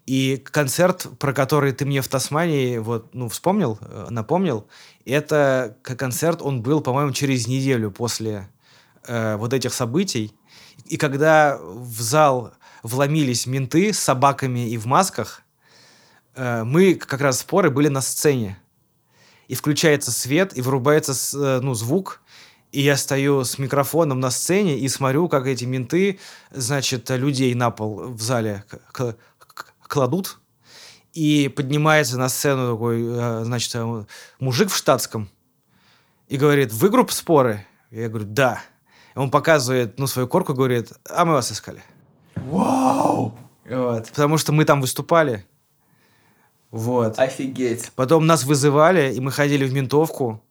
И 0.06 0.36
концерт, 0.36 1.06
про 1.18 1.32
который 1.32 1.72
ты 1.72 1.84
мне 1.84 2.02
в 2.02 2.08
Тасмании 2.08 2.78
вот, 2.78 3.14
ну, 3.14 3.28
вспомнил, 3.28 3.78
э, 3.80 4.08
напомнил, 4.10 4.66
это 5.10 5.76
концерт, 5.82 6.42
он 6.42 6.62
был, 6.62 6.80
по-моему, 6.80 7.12
через 7.12 7.46
неделю 7.46 7.90
после 7.90 8.48
э, 9.06 9.36
вот 9.36 9.52
этих 9.52 9.72
событий. 9.72 10.32
И 10.86 10.96
когда 10.96 11.58
в 11.60 12.00
зал 12.00 12.54
вломились 12.82 13.46
менты 13.46 13.92
с 13.92 13.98
собаками 13.98 14.68
и 14.68 14.76
в 14.76 14.86
масках, 14.86 15.42
э, 16.34 16.64
мы 16.64 16.94
как 16.94 17.20
раз 17.20 17.40
споры 17.40 17.70
были 17.70 17.88
на 17.88 18.00
сцене. 18.00 18.58
И 19.48 19.54
включается 19.54 20.12
свет, 20.12 20.56
и 20.56 20.62
вырубается 20.62 21.12
э, 21.36 21.60
ну, 21.60 21.74
звук, 21.74 22.22
и 22.70 22.80
я 22.80 22.96
стою 22.96 23.44
с 23.44 23.58
микрофоном 23.58 24.18
на 24.18 24.30
сцене 24.30 24.78
и 24.78 24.88
смотрю, 24.88 25.28
как 25.28 25.46
эти 25.46 25.64
менты, 25.64 26.18
значит, 26.50 27.10
людей 27.10 27.54
на 27.54 27.70
пол 27.70 28.08
в 28.08 28.22
зале 28.22 28.64
кладут, 29.86 30.38
и 31.12 31.48
поднимается 31.48 32.18
на 32.18 32.28
сцену 32.28 32.72
такой, 32.72 33.02
э, 33.04 33.44
значит, 33.44 33.74
э, 33.74 34.04
мужик 34.40 34.70
в 34.70 34.76
штатском 34.76 35.28
и 36.28 36.36
говорит, 36.36 36.72
вы 36.72 36.88
группа 36.88 37.12
споры? 37.12 37.66
Я 37.90 38.08
говорю, 38.08 38.26
да. 38.26 38.62
И 39.14 39.18
он 39.18 39.30
показывает, 39.30 39.98
ну, 39.98 40.06
свою 40.06 40.26
корку, 40.26 40.54
говорит, 40.54 40.92
а 41.08 41.24
мы 41.24 41.32
вас 41.32 41.52
искали. 41.52 41.82
Вау! 42.36 43.34
Вот. 43.68 44.08
Потому 44.08 44.38
что 44.38 44.52
мы 44.52 44.64
там 44.64 44.80
выступали. 44.80 45.46
Вот. 46.70 47.18
Офигеть. 47.18 47.92
Потом 47.94 48.26
нас 48.26 48.44
вызывали, 48.44 49.12
и 49.12 49.20
мы 49.20 49.30
ходили 49.30 49.66
в 49.66 49.74
ментовку, 49.74 50.42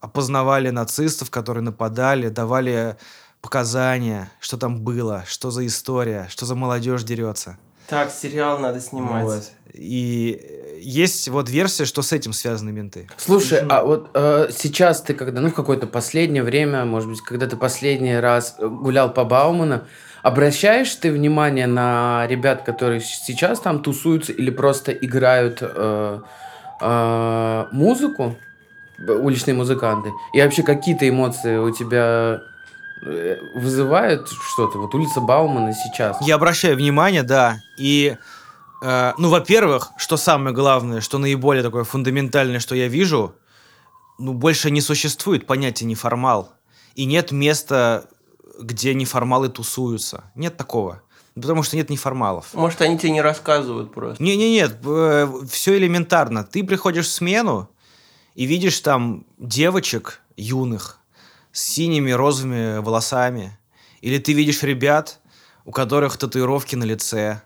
опознавали 0.00 0.70
нацистов, 0.70 1.30
которые 1.30 1.62
нападали, 1.62 2.28
давали 2.28 2.96
показания, 3.40 4.32
что 4.40 4.56
там 4.56 4.80
было, 4.80 5.24
что 5.28 5.50
за 5.50 5.64
история, 5.66 6.26
что 6.28 6.44
за 6.46 6.56
молодежь 6.56 7.04
дерется. 7.04 7.58
Так, 7.88 8.10
сериал 8.10 8.58
надо 8.58 8.80
снимать. 8.80 9.24
Вот. 9.24 9.52
И 9.74 10.40
э, 10.40 10.78
есть 10.80 11.28
вот 11.28 11.50
версия, 11.50 11.84
что 11.84 12.02
с 12.02 12.12
этим 12.12 12.32
связаны 12.32 12.72
менты. 12.72 13.08
Слушай, 13.16 13.60
а 13.68 13.84
вот 13.84 14.10
э, 14.14 14.48
сейчас 14.56 15.02
ты 15.02 15.14
когда, 15.14 15.40
ну, 15.40 15.50
в 15.50 15.54
какое-то 15.54 15.86
последнее 15.86 16.42
время, 16.42 16.84
может 16.84 17.08
быть, 17.08 17.20
когда 17.20 17.46
ты 17.46 17.56
последний 17.56 18.16
раз 18.16 18.56
э, 18.58 18.66
гулял 18.66 19.12
по 19.12 19.24
Бауману, 19.24 19.82
обращаешь 20.22 20.94
ты 20.94 21.12
внимание 21.12 21.66
на 21.66 22.26
ребят, 22.28 22.62
которые 22.62 23.00
сейчас 23.00 23.60
там 23.60 23.82
тусуются 23.82 24.32
или 24.32 24.50
просто 24.50 24.92
играют 24.92 25.58
э, 25.60 26.20
э, 26.80 27.64
музыку, 27.72 28.36
уличные 29.06 29.54
музыканты? 29.54 30.10
И 30.32 30.40
вообще 30.40 30.62
какие-то 30.62 31.06
эмоции 31.06 31.56
у 31.56 31.70
тебя 31.70 32.42
вызывает 33.54 34.28
что-то? 34.28 34.78
Вот 34.78 34.94
улица 34.94 35.20
Баумана 35.20 35.72
сейчас. 35.72 36.16
Я 36.20 36.36
обращаю 36.36 36.76
внимание, 36.76 37.22
да. 37.22 37.60
И, 37.78 38.16
э, 38.82 39.12
ну, 39.18 39.28
во-первых, 39.28 39.90
что 39.96 40.16
самое 40.16 40.54
главное, 40.54 41.00
что 41.00 41.18
наиболее 41.18 41.62
такое 41.62 41.84
фундаментальное, 41.84 42.60
что 42.60 42.74
я 42.74 42.88
вижу, 42.88 43.34
ну, 44.18 44.32
больше 44.32 44.70
не 44.70 44.80
существует 44.80 45.46
понятия 45.46 45.84
неформал. 45.84 46.52
И 46.94 47.04
нет 47.04 47.32
места, 47.32 48.06
где 48.60 48.94
неформалы 48.94 49.48
тусуются. 49.48 50.24
Нет 50.34 50.56
такого. 50.56 51.02
Потому 51.34 51.64
что 51.64 51.76
нет 51.76 51.90
неформалов. 51.90 52.54
Может, 52.54 52.80
они 52.82 52.96
тебе 52.96 53.10
не 53.10 53.20
рассказывают 53.20 53.92
просто. 53.92 54.22
Не-не-нет, 54.22 54.78
все 55.50 55.76
элементарно. 55.76 56.44
Ты 56.44 56.62
приходишь 56.62 57.06
в 57.06 57.12
смену 57.12 57.68
и 58.36 58.44
видишь 58.44 58.78
там 58.80 59.26
девочек 59.38 60.20
юных 60.36 61.00
с 61.54 61.62
синими 61.62 62.10
розовыми 62.10 62.78
волосами. 62.80 63.56
Или 64.02 64.18
ты 64.18 64.34
видишь 64.34 64.62
ребят, 64.62 65.20
у 65.64 65.70
которых 65.70 66.18
татуировки 66.18 66.74
на 66.74 66.84
лице. 66.84 67.40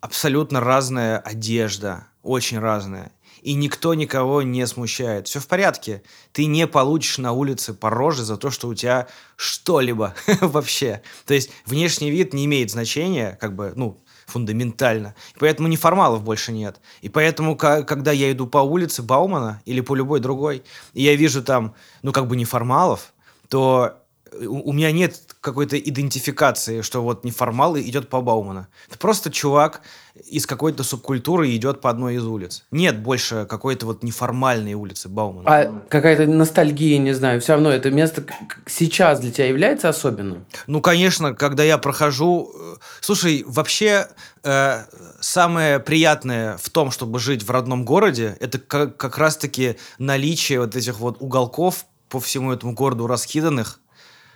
Абсолютно 0.00 0.60
разная 0.60 1.18
одежда, 1.18 2.06
очень 2.22 2.60
разная. 2.60 3.12
И 3.42 3.54
никто 3.54 3.94
никого 3.94 4.42
не 4.42 4.64
смущает. 4.68 5.26
Все 5.26 5.40
в 5.40 5.48
порядке. 5.48 6.04
Ты 6.32 6.46
не 6.46 6.68
получишь 6.68 7.18
на 7.18 7.32
улице 7.32 7.74
по 7.74 7.90
роже 7.90 8.22
за 8.22 8.36
то, 8.36 8.50
что 8.50 8.68
у 8.68 8.74
тебя 8.74 9.08
что-либо 9.34 10.14
вообще. 10.40 11.02
То 11.26 11.34
есть 11.34 11.50
внешний 11.66 12.12
вид 12.12 12.32
не 12.32 12.44
имеет 12.44 12.70
значения, 12.70 13.36
как 13.40 13.56
бы, 13.56 13.72
ну, 13.74 14.00
фундаментально. 14.26 15.16
И 15.34 15.38
поэтому 15.40 15.66
неформалов 15.66 16.22
больше 16.22 16.52
нет. 16.52 16.80
И 17.00 17.08
поэтому, 17.08 17.56
когда 17.56 18.12
я 18.12 18.30
иду 18.30 18.46
по 18.46 18.58
улице 18.58 19.02
Баумана 19.02 19.60
или 19.64 19.80
по 19.80 19.96
любой 19.96 20.20
другой, 20.20 20.62
и 20.94 21.02
я 21.02 21.16
вижу 21.16 21.42
там, 21.42 21.74
ну, 22.02 22.12
как 22.12 22.28
бы 22.28 22.36
неформалов, 22.36 23.11
то 23.52 23.98
у, 24.40 24.70
у 24.70 24.72
меня 24.72 24.90
нет 24.92 25.20
какой-то 25.42 25.78
идентификации, 25.78 26.80
что 26.80 27.02
вот 27.02 27.22
неформал 27.22 27.76
идет 27.78 28.08
по 28.08 28.22
Баумана. 28.22 28.68
Это 28.88 28.96
просто 28.96 29.30
чувак 29.30 29.82
из 30.26 30.46
какой-то 30.46 30.84
субкультуры 30.84 31.54
идет 31.54 31.82
по 31.82 31.90
одной 31.90 32.14
из 32.14 32.24
улиц. 32.24 32.64
Нет 32.70 32.98
больше 32.98 33.46
какой-то 33.46 33.84
вот 33.84 34.02
неформальной 34.02 34.72
улицы 34.72 35.10
Баумана. 35.10 35.50
А 35.50 35.82
какая-то 35.90 36.26
ностальгия, 36.26 36.98
не 36.98 37.12
знаю, 37.12 37.42
все 37.42 37.52
равно 37.52 37.70
это 37.70 37.90
место 37.90 38.24
сейчас 38.66 39.20
для 39.20 39.30
тебя 39.30 39.48
является 39.48 39.90
особенным? 39.90 40.46
Ну, 40.66 40.80
конечно, 40.80 41.34
когда 41.34 41.62
я 41.62 41.76
прохожу... 41.76 42.50
э, 42.54 42.76
Слушай, 43.02 43.44
вообще 43.46 44.08
э, 44.44 44.84
самое 45.20 45.78
приятное 45.78 46.56
в 46.56 46.70
том, 46.70 46.90
чтобы 46.90 47.18
жить 47.18 47.42
в 47.42 47.50
родном 47.50 47.84
городе, 47.84 48.34
это 48.40 48.58
как, 48.58 48.96
как 48.96 49.18
раз-таки 49.18 49.76
наличие 49.98 50.60
вот 50.60 50.74
этих 50.74 51.00
вот 51.00 51.18
уголков 51.20 51.84
по 52.12 52.20
всему 52.20 52.52
этому 52.52 52.74
городу 52.74 53.06
раскиданных, 53.06 53.80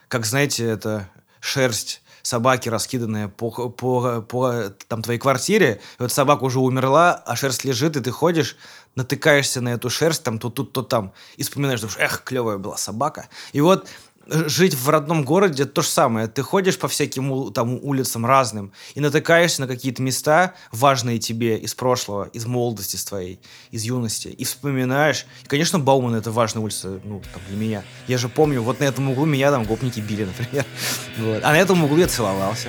как, 0.09 0.24
знаете, 0.24 0.64
это 0.64 1.11
шерсть 1.41 2.01
собаки, 2.22 2.70
раскиданная 2.70 3.29
по, 3.29 3.51
по, 3.68 4.22
по 4.22 4.70
там, 4.89 5.03
твоей 5.03 5.18
квартире. 5.18 5.83
И 5.99 6.03
вот 6.03 6.11
собака 6.11 6.45
уже 6.45 6.59
умерла, 6.59 7.22
а 7.27 7.37
шерсть 7.37 7.64
лежит, 7.64 7.99
и 7.99 8.01
ты 8.01 8.11
ходишь, 8.11 8.57
натыкаешься 8.95 9.61
на 9.61 9.74
эту 9.74 9.91
шерсть, 9.91 10.22
там, 10.22 10.39
то 10.39 10.49
тут, 10.49 10.72
то 10.72 10.83
там, 10.83 11.12
и 11.37 11.43
вспоминаешь, 11.43 11.83
думаешь, 11.83 11.99
эх, 12.01 12.22
клевая 12.24 12.57
была 12.57 12.79
собака. 12.79 13.29
И 13.53 13.61
вот 13.61 13.87
жить 14.29 14.74
в 14.74 14.89
родном 14.89 15.24
городе 15.24 15.64
то 15.64 15.83
же 15.83 15.89
самое. 15.89 16.27
Ты 16.27 16.43
ходишь 16.43 16.79
по 16.79 16.89
всяким 16.89 17.53
там 17.53 17.79
улицам 17.83 18.27
разным 18.27 18.72
и 18.95 19.01
натыкаешься 19.01 19.62
на 19.62 19.66
какие-то 19.66 20.03
места, 20.03 20.55
важные 20.72 21.18
тебе 21.18 21.57
из 21.59 21.74
прошлого, 21.74 22.29
из 22.33 22.47
молодости 22.47 22.97
твоей, 23.05 23.41
из 23.70 23.85
юности, 23.85 24.29
и 24.29 24.45
вспоминаешь. 24.45 25.27
И, 25.45 25.47
конечно, 25.47 25.79
Бауман 25.79 26.14
это 26.14 26.31
важная 26.31 26.62
улица, 26.62 27.01
ну, 27.05 27.22
там, 27.33 27.43
для 27.49 27.57
меня. 27.57 27.85
Я 28.09 28.18
же 28.18 28.29
помню, 28.29 28.62
вот 28.62 28.81
на 28.81 28.85
этом 28.85 29.09
углу 29.11 29.27
меня 29.27 29.51
там 29.51 29.64
гопники 29.64 30.01
били, 30.01 30.24
например. 30.24 30.64
Вот. 31.18 31.43
А 31.43 31.53
на 31.53 31.59
этом 31.59 31.83
углу 31.83 31.97
я 31.97 32.09
целовался. 32.09 32.68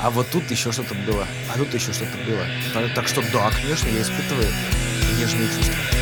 А 0.00 0.10
вот 0.10 0.26
тут 0.32 0.50
еще 0.50 0.72
что-то 0.72 0.94
было. 1.06 1.26
А 1.52 1.58
тут 1.58 1.72
еще 1.74 1.92
что-то 1.92 2.16
было. 2.26 2.88
Так 2.94 3.08
что 3.08 3.22
да, 3.32 3.50
конечно, 3.50 3.88
я 3.88 4.02
испытываю 4.02 4.48
нежные 5.18 5.48
чувства. 5.48 5.93